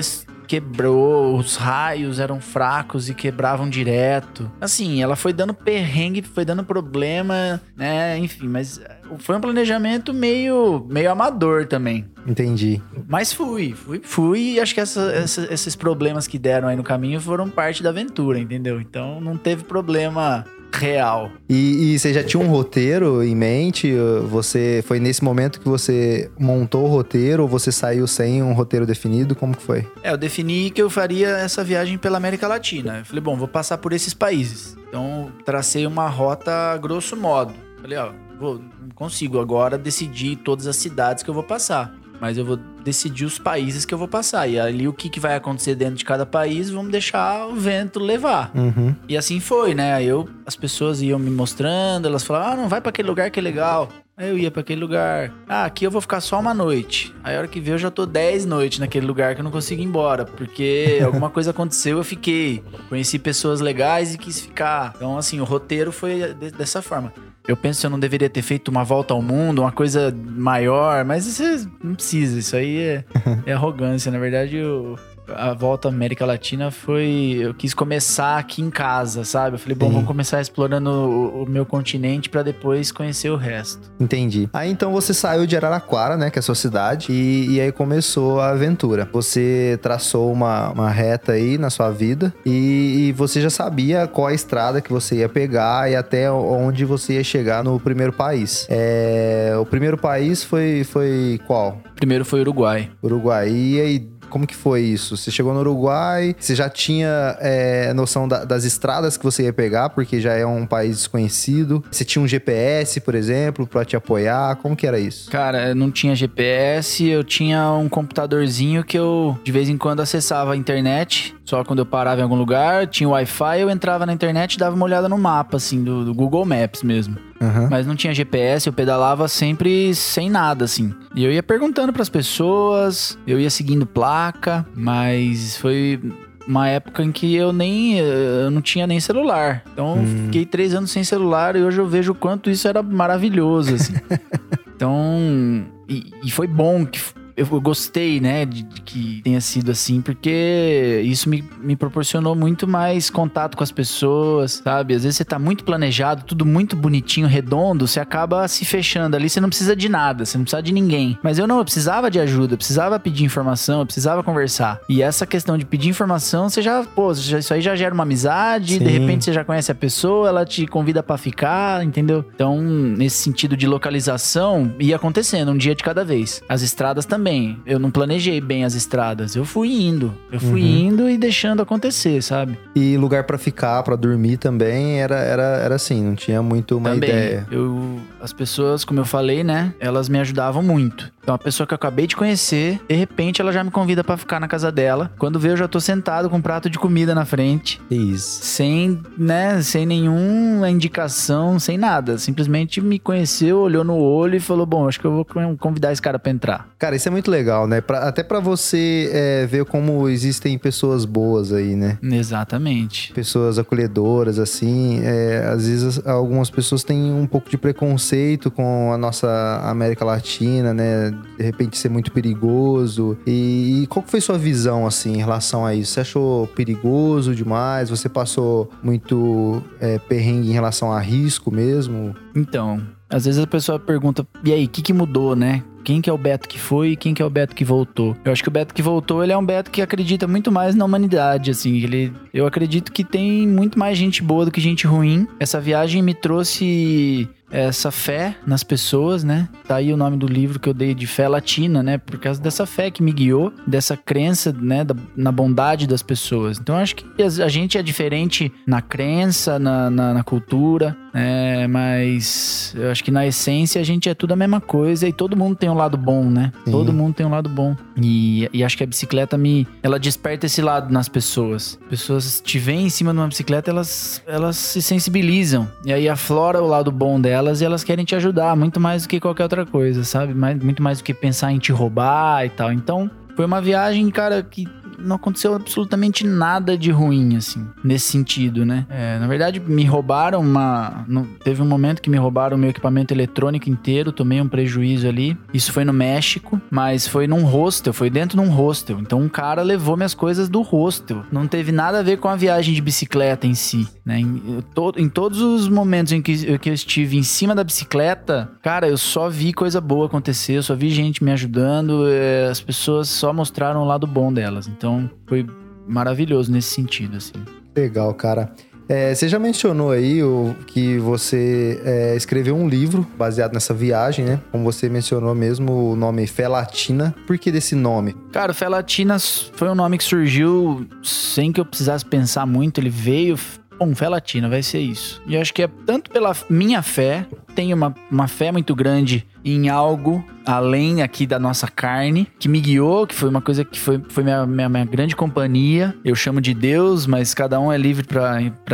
quebrou, 0.52 1.38
os 1.38 1.56
raios 1.56 2.18
eram 2.18 2.38
fracos 2.38 3.08
e 3.08 3.14
quebravam 3.14 3.70
direto. 3.70 4.52
Assim, 4.60 5.02
ela 5.02 5.16
foi 5.16 5.32
dando 5.32 5.54
perrengue, 5.54 6.20
foi 6.20 6.44
dando 6.44 6.62
problema, 6.62 7.58
né? 7.74 8.18
Enfim, 8.18 8.48
mas 8.48 8.78
foi 9.20 9.34
um 9.34 9.40
planejamento 9.40 10.12
meio, 10.12 10.86
meio 10.90 11.10
amador 11.10 11.64
também. 11.64 12.04
Entendi. 12.26 12.82
Mas 13.08 13.32
fui, 13.32 13.72
fui, 13.72 14.02
fui 14.04 14.40
e 14.40 14.60
acho 14.60 14.74
que 14.74 14.80
essa, 14.80 15.10
essa, 15.12 15.50
esses 15.50 15.74
problemas 15.74 16.26
que 16.26 16.38
deram 16.38 16.68
aí 16.68 16.76
no 16.76 16.84
caminho 16.84 17.18
foram 17.18 17.48
parte 17.48 17.82
da 17.82 17.88
aventura, 17.88 18.38
entendeu? 18.38 18.78
Então 18.78 19.22
não 19.22 19.38
teve 19.38 19.64
problema 19.64 20.44
real. 20.72 21.30
E, 21.48 21.94
e, 21.94 21.98
você 21.98 22.12
já 22.12 22.22
tinha 22.22 22.42
um 22.42 22.48
roteiro 22.48 23.22
em 23.22 23.34
mente? 23.34 23.92
Você 24.28 24.82
foi 24.86 24.98
nesse 24.98 25.22
momento 25.22 25.60
que 25.60 25.68
você 25.68 26.30
montou 26.38 26.84
o 26.84 26.88
roteiro 26.88 27.42
ou 27.42 27.48
você 27.48 27.70
saiu 27.70 28.06
sem 28.06 28.42
um 28.42 28.52
roteiro 28.52 28.86
definido? 28.86 29.34
Como 29.34 29.56
que 29.56 29.62
foi? 29.62 29.86
É, 30.02 30.10
eu 30.10 30.16
defini 30.16 30.70
que 30.70 30.82
eu 30.82 30.90
faria 30.90 31.28
essa 31.28 31.62
viagem 31.62 31.98
pela 31.98 32.16
América 32.16 32.48
Latina. 32.48 32.98
Eu 32.98 33.04
falei, 33.04 33.20
bom, 33.20 33.36
vou 33.36 33.48
passar 33.48 33.78
por 33.78 33.92
esses 33.92 34.14
países. 34.14 34.76
Então 34.88 35.30
tracei 35.44 35.86
uma 35.86 36.08
rota 36.08 36.76
grosso 36.78 37.16
modo. 37.16 37.52
Falei, 37.80 37.98
ó, 37.98 38.12
vou, 38.38 38.60
consigo 38.94 39.40
agora 39.40 39.76
decidir 39.76 40.36
todas 40.36 40.66
as 40.66 40.76
cidades 40.76 41.22
que 41.22 41.30
eu 41.30 41.34
vou 41.34 41.42
passar 41.42 42.01
mas 42.22 42.38
eu 42.38 42.44
vou 42.44 42.56
decidir 42.84 43.24
os 43.24 43.36
países 43.36 43.84
que 43.84 43.92
eu 43.92 43.98
vou 43.98 44.06
passar. 44.06 44.46
E 44.46 44.56
ali 44.56 44.86
o 44.86 44.92
que, 44.92 45.08
que 45.08 45.18
vai 45.18 45.34
acontecer 45.34 45.74
dentro 45.74 45.96
de 45.96 46.04
cada 46.04 46.24
país, 46.24 46.70
vamos 46.70 46.92
deixar 46.92 47.48
o 47.48 47.56
vento 47.56 47.98
levar. 47.98 48.52
Uhum. 48.54 48.94
E 49.08 49.16
assim 49.16 49.40
foi, 49.40 49.74
né? 49.74 49.92
Aí 49.94 50.06
eu, 50.06 50.28
as 50.46 50.54
pessoas 50.54 51.02
iam 51.02 51.18
me 51.18 51.32
mostrando, 51.32 52.06
elas 52.06 52.22
falavam, 52.22 52.52
ah, 52.52 52.56
não 52.56 52.68
vai 52.68 52.80
para 52.80 52.90
aquele 52.90 53.08
lugar 53.08 53.28
que 53.28 53.40
é 53.40 53.42
legal. 53.42 53.88
Aí 54.16 54.28
eu 54.28 54.38
ia 54.38 54.52
para 54.52 54.60
aquele 54.60 54.80
lugar. 54.80 55.32
Ah, 55.48 55.64
aqui 55.64 55.84
eu 55.84 55.90
vou 55.90 56.00
ficar 56.00 56.20
só 56.20 56.38
uma 56.38 56.54
noite. 56.54 57.12
Aí 57.24 57.34
a 57.34 57.38
hora 57.40 57.48
que 57.48 57.58
vê 57.58 57.72
eu 57.72 57.78
já 57.78 57.90
tô 57.90 58.06
10 58.06 58.46
noites 58.46 58.78
naquele 58.78 59.04
lugar 59.04 59.34
que 59.34 59.40
eu 59.40 59.44
não 59.44 59.50
consigo 59.50 59.82
ir 59.82 59.84
embora. 59.84 60.24
Porque 60.24 61.00
alguma 61.04 61.28
coisa 61.28 61.50
aconteceu, 61.50 61.98
eu 61.98 62.04
fiquei. 62.04 62.62
Conheci 62.88 63.18
pessoas 63.18 63.60
legais 63.60 64.14
e 64.14 64.18
quis 64.18 64.40
ficar. 64.40 64.92
Então, 64.94 65.18
assim, 65.18 65.40
o 65.40 65.44
roteiro 65.44 65.90
foi 65.90 66.34
dessa 66.56 66.80
forma. 66.80 67.12
Eu 67.46 67.56
penso 67.56 67.80
que 67.80 67.86
eu 67.86 67.90
não 67.90 67.98
deveria 67.98 68.30
ter 68.30 68.42
feito 68.42 68.68
uma 68.68 68.84
volta 68.84 69.12
ao 69.14 69.20
mundo, 69.20 69.62
uma 69.62 69.72
coisa 69.72 70.14
maior, 70.16 71.04
mas 71.04 71.26
isso 71.26 71.68
não 71.82 71.94
precisa, 71.94 72.38
isso 72.38 72.54
aí 72.54 72.78
é, 72.78 73.04
é 73.46 73.52
arrogância. 73.52 74.12
Na 74.12 74.18
verdade, 74.18 74.56
eu, 74.56 74.96
a 75.36 75.54
volta 75.54 75.88
à 75.88 75.90
América 75.90 76.24
Latina 76.24 76.70
foi. 76.70 77.38
Eu 77.40 77.54
quis 77.54 77.74
começar 77.74 78.38
aqui 78.38 78.62
em 78.62 78.70
casa, 78.70 79.24
sabe? 79.24 79.56
Eu 79.56 79.58
falei, 79.58 79.76
bom, 79.76 79.86
Sim. 79.86 79.92
vamos 79.92 80.06
começar 80.06 80.40
explorando 80.40 80.90
o, 80.90 81.42
o 81.42 81.48
meu 81.48 81.64
continente 81.66 82.28
pra 82.28 82.42
depois 82.42 82.92
conhecer 82.92 83.30
o 83.30 83.36
resto. 83.36 83.90
Entendi. 84.00 84.48
Aí 84.52 84.70
então 84.70 84.92
você 84.92 85.14
saiu 85.14 85.46
de 85.46 85.56
Araraquara, 85.56 86.16
né, 86.16 86.30
que 86.30 86.38
é 86.38 86.40
a 86.40 86.42
sua 86.42 86.54
cidade, 86.54 87.12
e, 87.12 87.54
e 87.54 87.60
aí 87.60 87.72
começou 87.72 88.40
a 88.40 88.50
aventura. 88.50 89.08
Você 89.12 89.78
traçou 89.82 90.32
uma, 90.32 90.70
uma 90.70 90.90
reta 90.90 91.32
aí 91.32 91.58
na 91.58 91.70
sua 91.70 91.90
vida 91.90 92.32
e, 92.44 93.08
e 93.08 93.12
você 93.12 93.40
já 93.40 93.50
sabia 93.50 94.06
qual 94.06 94.28
a 94.28 94.34
estrada 94.34 94.80
que 94.80 94.92
você 94.92 95.16
ia 95.16 95.28
pegar 95.28 95.90
e 95.90 95.96
até 95.96 96.30
onde 96.30 96.84
você 96.84 97.14
ia 97.14 97.24
chegar 97.24 97.62
no 97.64 97.78
primeiro 97.78 98.12
país. 98.12 98.66
É, 98.68 99.54
o 99.58 99.64
primeiro 99.64 99.96
país 99.96 100.42
foi, 100.44 100.84
foi 100.84 101.40
qual? 101.46 101.80
Primeiro 101.96 102.24
foi 102.24 102.40
Uruguai. 102.40 102.90
Uruguai. 103.02 103.48
E 103.48 103.80
aí, 103.80 104.11
como 104.32 104.46
que 104.46 104.56
foi 104.56 104.80
isso? 104.80 105.14
Você 105.16 105.30
chegou 105.30 105.52
no 105.52 105.60
Uruguai, 105.60 106.34
você 106.38 106.54
já 106.54 106.70
tinha 106.70 107.36
é, 107.38 107.92
noção 107.92 108.26
da- 108.26 108.44
das 108.46 108.64
estradas 108.64 109.16
que 109.18 109.22
você 109.24 109.42
ia 109.44 109.52
pegar, 109.52 109.90
porque 109.90 110.20
já 110.20 110.32
é 110.32 110.46
um 110.46 110.64
país 110.66 110.96
desconhecido. 110.96 111.84
Você 111.90 112.02
tinha 112.04 112.22
um 112.22 112.26
GPS, 112.26 112.98
por 113.00 113.14
exemplo, 113.14 113.66
pra 113.66 113.84
te 113.84 113.94
apoiar. 113.94 114.56
Como 114.56 114.74
que 114.74 114.86
era 114.86 114.98
isso? 114.98 115.30
Cara, 115.30 115.74
não 115.74 115.90
tinha 115.90 116.14
GPS, 116.16 117.06
eu 117.06 117.22
tinha 117.22 117.70
um 117.72 117.88
computadorzinho 117.88 118.82
que 118.82 118.98
eu 118.98 119.38
de 119.44 119.52
vez 119.52 119.68
em 119.68 119.76
quando 119.76 120.00
acessava 120.00 120.54
a 120.54 120.56
internet, 120.56 121.34
só 121.44 121.62
quando 121.62 121.80
eu 121.80 121.86
parava 121.86 122.20
em 122.20 122.24
algum 122.24 122.36
lugar, 122.36 122.86
tinha 122.86 123.08
Wi-Fi, 123.08 123.60
eu 123.60 123.68
entrava 123.70 124.06
na 124.06 124.12
internet 124.12 124.54
e 124.54 124.58
dava 124.58 124.74
uma 124.74 124.84
olhada 124.86 125.08
no 125.08 125.18
mapa, 125.18 125.58
assim, 125.58 125.84
do, 125.84 126.04
do 126.06 126.14
Google 126.14 126.44
Maps 126.46 126.82
mesmo. 126.82 127.16
Aham. 127.42 127.68
Mas 127.70 127.86
não 127.86 127.96
tinha 127.96 128.14
GPS, 128.14 128.66
eu 128.68 128.72
pedalava 128.72 129.26
sempre 129.28 129.94
sem 129.94 130.30
nada, 130.30 130.64
assim. 130.64 130.94
E 131.14 131.24
eu 131.24 131.32
ia 131.32 131.42
perguntando 131.42 131.92
pras 131.92 132.08
pessoas, 132.08 133.18
eu 133.26 133.40
ia 133.40 133.50
seguindo 133.50 133.84
placa, 133.84 134.64
mas 134.74 135.56
foi 135.56 136.00
uma 136.46 136.68
época 136.68 137.02
em 137.04 137.12
que 137.12 137.34
eu 137.34 137.52
nem 137.52 137.98
eu 137.98 138.50
não 138.50 138.60
tinha 138.62 138.86
nem 138.86 138.98
celular. 139.00 139.62
Então 139.72 139.96
eu 139.96 140.02
Hum. 140.02 140.24
fiquei 140.26 140.44
três 140.46 140.74
anos 140.74 140.90
sem 140.90 141.02
celular 141.04 141.56
e 141.56 141.62
hoje 141.62 141.78
eu 141.80 141.86
vejo 141.86 142.12
o 142.12 142.14
quanto 142.14 142.48
isso 142.50 142.66
era 142.68 142.82
maravilhoso, 142.82 143.74
assim. 143.74 143.94
então, 144.74 145.66
e, 145.88 146.12
e 146.24 146.30
foi 146.30 146.46
bom 146.46 146.84
que 146.86 147.00
eu 147.36 147.46
gostei, 147.60 148.20
né, 148.20 148.44
de, 148.44 148.62
de 148.62 148.80
que 148.80 149.20
tenha 149.22 149.40
sido 149.40 149.70
assim, 149.70 150.00
porque 150.00 151.02
isso 151.04 151.28
me, 151.28 151.44
me 151.60 151.76
proporcionou 151.76 152.34
muito 152.34 152.66
mais 152.66 153.10
contato 153.10 153.56
com 153.56 153.62
as 153.62 153.72
pessoas, 153.72 154.62
sabe? 154.64 154.94
Às 154.94 155.02
vezes 155.04 155.16
você 155.16 155.24
tá 155.24 155.38
muito 155.38 155.64
planejado, 155.64 156.24
tudo 156.24 156.44
muito 156.44 156.76
bonitinho, 156.76 157.26
redondo, 157.26 157.86
você 157.86 158.00
acaba 158.00 158.46
se 158.48 158.64
fechando 158.64 159.16
ali, 159.16 159.28
você 159.28 159.40
não 159.40 159.48
precisa 159.48 159.74
de 159.74 159.88
nada, 159.88 160.24
você 160.24 160.36
não 160.36 160.44
precisa 160.44 160.62
de 160.62 160.72
ninguém. 160.72 161.18
Mas 161.22 161.38
eu 161.38 161.46
não, 161.46 161.58
eu 161.58 161.64
precisava 161.64 162.10
de 162.10 162.20
ajuda, 162.20 162.54
eu 162.54 162.58
precisava 162.58 162.98
pedir 162.98 163.24
informação, 163.24 163.80
eu 163.80 163.86
precisava 163.86 164.22
conversar. 164.22 164.80
E 164.88 165.02
essa 165.02 165.26
questão 165.26 165.56
de 165.56 165.64
pedir 165.64 165.88
informação, 165.88 166.48
você 166.48 166.60
já, 166.60 166.84
pô, 166.84 167.12
isso 167.12 167.54
aí 167.54 167.60
já 167.60 167.74
gera 167.74 167.94
uma 167.94 168.02
amizade, 168.02 168.78
de 168.78 168.84
Sim. 168.84 168.98
repente 168.98 169.24
você 169.24 169.32
já 169.32 169.44
conhece 169.44 169.70
a 169.72 169.74
pessoa, 169.74 170.28
ela 170.28 170.44
te 170.44 170.66
convida 170.66 171.02
pra 171.02 171.16
ficar, 171.16 171.84
entendeu? 171.84 172.24
Então, 172.34 172.60
nesse 172.60 173.16
sentido 173.18 173.56
de 173.56 173.66
localização, 173.66 174.74
ia 174.78 174.96
acontecendo 174.96 175.52
um 175.52 175.56
dia 175.56 175.74
de 175.74 175.82
cada 175.82 176.04
vez. 176.04 176.42
As 176.48 176.62
estradas 176.62 177.04
também. 177.04 177.21
Eu 177.66 177.78
não 177.78 177.90
planejei 177.90 178.40
bem 178.40 178.64
as 178.64 178.74
estradas. 178.74 179.34
Eu 179.36 179.44
fui 179.44 179.70
indo. 179.72 180.12
Eu 180.30 180.40
fui 180.40 180.60
Uhum. 180.62 180.78
indo 180.78 181.10
e 181.10 181.16
deixando 181.16 181.62
acontecer, 181.62 182.22
sabe? 182.22 182.58
E 182.74 182.96
lugar 182.96 183.24
pra 183.24 183.38
ficar, 183.38 183.82
pra 183.82 183.96
dormir 183.96 184.36
também, 184.36 185.00
era, 185.00 185.16
era, 185.16 185.42
era 185.42 185.74
assim, 185.76 186.02
não 186.02 186.14
tinha 186.14 186.42
muito 186.42 186.76
uma 186.76 186.90
também. 186.90 187.08
ideia. 187.10 187.46
Eu, 187.50 187.98
as 188.20 188.32
pessoas, 188.32 188.84
como 188.84 189.00
eu 189.00 189.04
falei, 189.04 189.42
né? 189.44 189.72
Elas 189.78 190.08
me 190.08 190.18
ajudavam 190.18 190.62
muito. 190.62 191.12
Então, 191.22 191.34
a 191.34 191.38
pessoa 191.38 191.66
que 191.66 191.72
eu 191.72 191.76
acabei 191.76 192.06
de 192.06 192.16
conhecer, 192.16 192.80
de 192.88 192.94
repente 192.96 193.40
ela 193.40 193.52
já 193.52 193.62
me 193.62 193.70
convida 193.70 194.02
pra 194.02 194.16
ficar 194.16 194.40
na 194.40 194.48
casa 194.48 194.72
dela. 194.72 195.12
Quando 195.18 195.38
vê, 195.38 195.50
eu 195.50 195.56
já 195.56 195.68
tô 195.68 195.78
sentado 195.80 196.28
com 196.28 196.36
um 196.36 196.42
prato 196.42 196.68
de 196.68 196.78
comida 196.78 197.14
na 197.14 197.24
frente. 197.24 197.80
Isso. 197.90 198.44
sem, 198.44 199.00
né, 199.16 199.62
sem 199.62 199.86
nenhuma 199.86 200.68
indicação, 200.68 201.58
sem 201.60 201.78
nada. 201.78 202.18
Simplesmente 202.18 202.80
me 202.80 202.98
conheceu, 202.98 203.58
olhou 203.58 203.84
no 203.84 203.96
olho 203.96 204.36
e 204.36 204.40
falou: 204.40 204.66
Bom, 204.66 204.88
acho 204.88 204.98
que 204.98 205.06
eu 205.06 205.12
vou 205.12 205.24
convidar 205.58 205.92
esse 205.92 206.02
cara 206.02 206.18
pra 206.18 206.32
entrar. 206.32 206.68
Cara, 206.78 206.96
isso 206.96 207.06
é 207.08 207.10
muito 207.10 207.30
legal, 207.30 207.66
né? 207.68 207.80
Pra- 207.80 208.08
até 208.08 208.22
pra 208.24 208.40
você 208.40 209.08
é, 209.12 209.46
ver 209.46 209.64
como 209.64 210.08
existem 210.08 210.58
pessoas 210.58 211.04
boas 211.04 211.52
aí, 211.52 211.76
né? 211.76 211.98
Exatamente. 212.02 213.12
pessoas 213.12 213.58
acolhedoras, 213.58 214.38
assim. 214.38 215.00
é, 215.04 215.46
às 215.52 215.68
vezes 215.68 216.04
algumas 216.06 216.50
pessoas 216.50 216.82
têm 216.82 217.12
um 217.12 217.26
pouco 217.26 217.48
de 217.48 217.56
preconceito 217.56 218.50
com 218.50 218.92
a 218.92 218.98
nossa 218.98 219.60
América 219.64 220.04
Latina, 220.04 220.74
né? 220.74 221.11
De 221.36 221.44
repente 221.44 221.78
ser 221.78 221.88
muito 221.88 222.12
perigoso. 222.12 223.16
E, 223.26 223.86
qual 223.88 224.04
foi 224.06 224.20
sua 224.20 224.38
visão, 224.38 224.86
assim, 224.86 225.14
em 225.14 225.18
relação 225.18 225.64
a 225.64 225.74
isso? 225.74 225.92
Você 225.92 226.00
achou 226.00 226.46
perigoso 226.48 227.34
demais? 227.34 227.90
Você 227.90 228.08
passou 228.08 228.70
muito 228.82 229.62
é, 229.80 229.98
perrengue 229.98 230.50
em 230.50 230.52
relação 230.52 230.92
a 230.92 231.00
risco 231.00 231.50
mesmo? 231.50 232.14
Então, 232.34 232.80
às 233.08 233.26
vezes 233.26 233.42
a 233.42 233.46
pessoa 233.46 233.78
pergunta: 233.78 234.26
E 234.44 234.52
aí, 234.52 234.64
o 234.64 234.68
que, 234.68 234.82
que 234.82 234.92
mudou, 234.92 235.36
né? 235.36 235.62
Quem 235.84 236.00
que 236.00 236.08
é 236.08 236.12
o 236.12 236.18
Beto 236.18 236.48
que 236.48 236.58
foi 236.58 236.90
e 236.90 236.96
quem 236.96 237.12
que 237.12 237.20
é 237.20 237.24
o 237.24 237.30
Beto 237.30 237.54
que 237.54 237.64
voltou? 237.64 238.16
Eu 238.24 238.32
acho 238.32 238.42
que 238.42 238.48
o 238.48 238.52
Beto 238.52 238.72
que 238.72 238.82
voltou, 238.82 239.22
ele 239.22 239.32
é 239.32 239.36
um 239.36 239.44
Beto 239.44 239.70
que 239.70 239.82
acredita 239.82 240.28
muito 240.28 240.50
mais 240.50 240.74
na 240.74 240.84
humanidade, 240.84 241.50
assim. 241.50 241.76
Ele, 241.82 242.12
eu 242.32 242.46
acredito 242.46 242.92
que 242.92 243.02
tem 243.02 243.46
muito 243.46 243.78
mais 243.78 243.98
gente 243.98 244.22
boa 244.22 244.44
do 244.44 244.50
que 244.50 244.60
gente 244.60 244.86
ruim. 244.86 245.26
Essa 245.40 245.60
viagem 245.60 246.00
me 246.00 246.14
trouxe 246.14 247.28
essa 247.52 247.90
fé 247.90 248.34
nas 248.46 248.64
pessoas, 248.64 249.22
né? 249.22 249.48
Tá 249.68 249.76
aí 249.76 249.92
o 249.92 249.96
nome 249.96 250.16
do 250.16 250.26
livro 250.26 250.58
que 250.58 250.68
eu 250.68 250.74
dei 250.74 250.94
de 250.94 251.06
fé 251.06 251.28
latina, 251.28 251.82
né? 251.82 251.98
Por 251.98 252.18
causa 252.18 252.40
dessa 252.40 252.64
fé 252.66 252.90
que 252.90 253.02
me 253.02 253.12
guiou, 253.12 253.52
dessa 253.66 253.96
crença, 253.96 254.52
né? 254.58 254.82
da- 254.84 254.96
na 255.16 255.30
bondade 255.30 255.86
das 255.86 256.02
pessoas. 256.02 256.58
Então 256.58 256.76
acho 256.76 256.96
que 256.96 257.04
a, 257.22 257.44
a 257.44 257.48
gente 257.48 257.76
é 257.76 257.82
diferente 257.82 258.50
na 258.66 258.80
crença, 258.80 259.58
na, 259.58 259.90
na, 259.90 260.14
na 260.14 260.24
cultura, 260.24 260.96
né? 261.12 261.66
Mas 261.66 262.74
eu 262.76 262.90
acho 262.90 263.02
que 263.04 263.10
na 263.10 263.26
essência 263.26 263.80
a 263.80 263.84
gente 263.84 264.08
é 264.08 264.14
tudo 264.14 264.32
a 264.32 264.36
mesma 264.36 264.60
coisa 264.60 265.06
e 265.06 265.12
todo 265.12 265.36
mundo 265.36 265.56
tem 265.56 265.68
um 265.68 265.74
lado 265.74 265.96
bom, 265.96 266.24
né? 266.24 266.52
Sim. 266.64 266.70
Todo 266.70 266.92
mundo 266.92 267.14
tem 267.14 267.26
um 267.26 267.30
lado 267.30 267.48
bom. 267.48 267.76
E, 267.96 268.48
e 268.52 268.64
acho 268.64 268.76
que 268.76 268.84
a 268.84 268.86
bicicleta 268.86 269.36
me. 269.36 269.66
Ela 269.82 269.98
desperta 269.98 270.46
esse 270.46 270.62
lado 270.62 270.92
nas 270.92 271.08
pessoas. 271.08 271.78
Pessoas 271.88 272.40
te 272.40 272.58
veem 272.58 272.86
em 272.86 272.90
cima 272.90 273.12
de 273.12 273.18
uma 273.18 273.28
bicicleta, 273.28 273.70
elas, 273.70 274.22
elas 274.26 274.56
se 274.56 274.80
sensibilizam. 274.80 275.68
E 275.84 275.92
aí 275.92 276.08
aflora 276.08 276.62
o 276.62 276.66
lado 276.66 276.90
bom 276.90 277.20
delas 277.20 277.60
e 277.60 277.64
elas 277.64 277.84
querem 277.84 278.04
te 278.04 278.14
ajudar, 278.14 278.56
muito 278.56 278.80
mais 278.80 279.02
do 279.02 279.08
que 279.08 279.20
qualquer 279.20 279.44
outra 279.44 279.66
coisa, 279.66 280.04
sabe? 280.04 280.34
Mais, 280.34 280.62
muito 280.62 280.82
mais 280.82 280.98
do 280.98 281.04
que 281.04 281.14
pensar 281.14 281.52
em 281.52 281.58
te 281.58 281.72
roubar 281.72 282.44
e 282.46 282.50
tal. 282.50 282.72
Então, 282.72 283.10
foi 283.36 283.44
uma 283.44 283.60
viagem, 283.60 284.10
cara, 284.10 284.42
que 284.42 284.66
não 284.98 285.16
aconteceu 285.16 285.54
absolutamente 285.54 286.26
nada 286.26 286.76
de 286.76 286.90
ruim, 286.90 287.36
assim, 287.36 287.66
nesse 287.82 288.08
sentido, 288.12 288.64
né? 288.64 288.86
É, 288.90 289.18
na 289.18 289.26
verdade, 289.26 289.60
me 289.60 289.84
roubaram 289.84 290.40
uma. 290.40 291.04
teve 291.44 291.62
um 291.62 291.66
momento 291.66 292.00
que 292.02 292.10
me 292.10 292.16
roubaram 292.16 292.56
meu 292.56 292.70
equipamento 292.70 293.12
eletrônico 293.12 293.68
inteiro, 293.70 294.12
tomei 294.12 294.40
um 294.40 294.48
prejuízo 294.48 295.06
ali. 295.08 295.36
Isso 295.52 295.72
foi 295.72 295.84
no 295.84 295.92
México, 295.92 296.60
mas 296.70 297.06
foi 297.06 297.26
num 297.26 297.44
hostel, 297.44 297.92
foi 297.92 298.10
dentro 298.10 298.40
de 298.40 298.44
um 298.46 298.50
hostel. 298.50 298.98
Então 299.00 299.20
um 299.20 299.28
cara 299.28 299.62
levou 299.62 299.96
minhas 299.96 300.14
coisas 300.14 300.48
do 300.48 300.62
hostel. 300.62 301.22
Não 301.30 301.46
teve 301.46 301.72
nada 301.72 302.00
a 302.00 302.02
ver 302.02 302.18
com 302.18 302.28
a 302.28 302.36
viagem 302.36 302.74
de 302.74 302.80
bicicleta 302.80 303.46
em 303.46 303.54
si, 303.54 303.86
né? 304.04 304.18
Em, 304.20 304.62
to- 304.74 304.94
em 304.96 305.08
todos 305.08 305.40
os 305.40 305.68
momentos 305.68 306.12
em 306.12 306.20
que, 306.22 306.44
eu- 306.46 306.58
que 306.58 306.68
eu 306.70 306.74
estive 306.74 307.16
em 307.16 307.22
cima 307.22 307.54
da 307.54 307.62
bicicleta, 307.64 308.50
cara, 308.62 308.88
eu 308.88 308.96
só 308.96 309.28
vi 309.28 309.52
coisa 309.52 309.80
boa 309.80 310.06
acontecer, 310.06 310.54
eu 310.56 310.62
só 310.62 310.74
vi 310.74 310.90
gente 310.90 311.22
me 311.22 311.30
ajudando, 311.30 312.06
é, 312.08 312.48
as 312.48 312.60
pessoas 312.60 313.08
só 313.08 313.32
mostraram 313.32 313.82
o 313.82 313.84
lado 313.86 314.06
bom 314.06 314.32
delas. 314.32 314.66
Então 314.66 314.81
foi 315.26 315.46
maravilhoso 315.86 316.50
nesse 316.50 316.74
sentido, 316.74 317.16
assim. 317.16 317.34
Legal, 317.74 318.12
cara. 318.14 318.52
É, 318.88 319.14
você 319.14 319.28
já 319.28 319.38
mencionou 319.38 319.90
aí 319.90 320.22
o, 320.22 320.54
que 320.66 320.98
você 320.98 321.80
é, 321.84 322.16
escreveu 322.16 322.56
um 322.56 322.68
livro 322.68 323.06
baseado 323.16 323.54
nessa 323.54 323.72
viagem, 323.72 324.24
né? 324.24 324.40
Como 324.50 324.64
você 324.64 324.88
mencionou 324.88 325.34
mesmo, 325.34 325.92
o 325.92 325.96
nome 325.96 326.26
Fé 326.26 326.48
Latina. 326.48 327.14
Por 327.26 327.38
que 327.38 327.50
desse 327.50 327.74
nome? 327.74 328.14
Cara, 328.32 328.52
Fé 328.52 328.68
Latinas 328.68 329.50
foi 329.54 329.68
um 329.68 329.74
nome 329.74 329.96
que 329.98 330.04
surgiu 330.04 330.86
sem 331.02 331.52
que 331.52 331.60
eu 331.60 331.64
precisasse 331.64 332.04
pensar 332.04 332.44
muito. 332.44 332.80
Ele 332.80 332.90
veio, 332.90 333.38
bom, 333.78 333.94
Fé 333.94 334.08
Latina, 334.08 334.48
vai 334.48 334.62
ser 334.62 334.80
isso. 334.80 335.22
E 335.26 335.36
eu 335.36 335.40
acho 335.40 335.54
que 335.54 335.62
é 335.62 335.68
tanto 335.86 336.10
pela 336.10 336.36
minha 336.50 336.82
fé, 336.82 337.26
tenho 337.52 337.76
uma, 337.76 337.94
uma 338.10 338.26
fé 338.28 338.50
muito 338.50 338.74
grande 338.74 339.26
em 339.44 339.68
algo 339.68 340.24
além 340.46 341.02
aqui 341.02 341.24
da 341.26 341.38
nossa 341.38 341.68
carne, 341.68 342.26
que 342.38 342.48
me 342.48 342.60
guiou, 342.60 343.06
que 343.06 343.14
foi 343.14 343.28
uma 343.28 343.40
coisa 343.40 343.64
que 343.64 343.78
foi, 343.78 344.00
foi 344.08 344.22
minha, 344.24 344.44
minha, 344.46 344.68
minha 344.68 344.84
grande 344.84 345.14
companhia. 345.14 345.94
Eu 346.04 346.14
chamo 346.16 346.40
de 346.40 346.52
Deus, 346.54 347.06
mas 347.06 347.32
cada 347.34 347.58
um 347.60 347.72
é 347.72 347.78
livre 347.78 348.06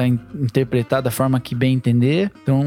in- 0.06 0.18
interpretar 0.42 1.02
da 1.02 1.10
forma 1.10 1.38
que 1.40 1.54
bem 1.54 1.74
entender. 1.74 2.30
Então, 2.42 2.62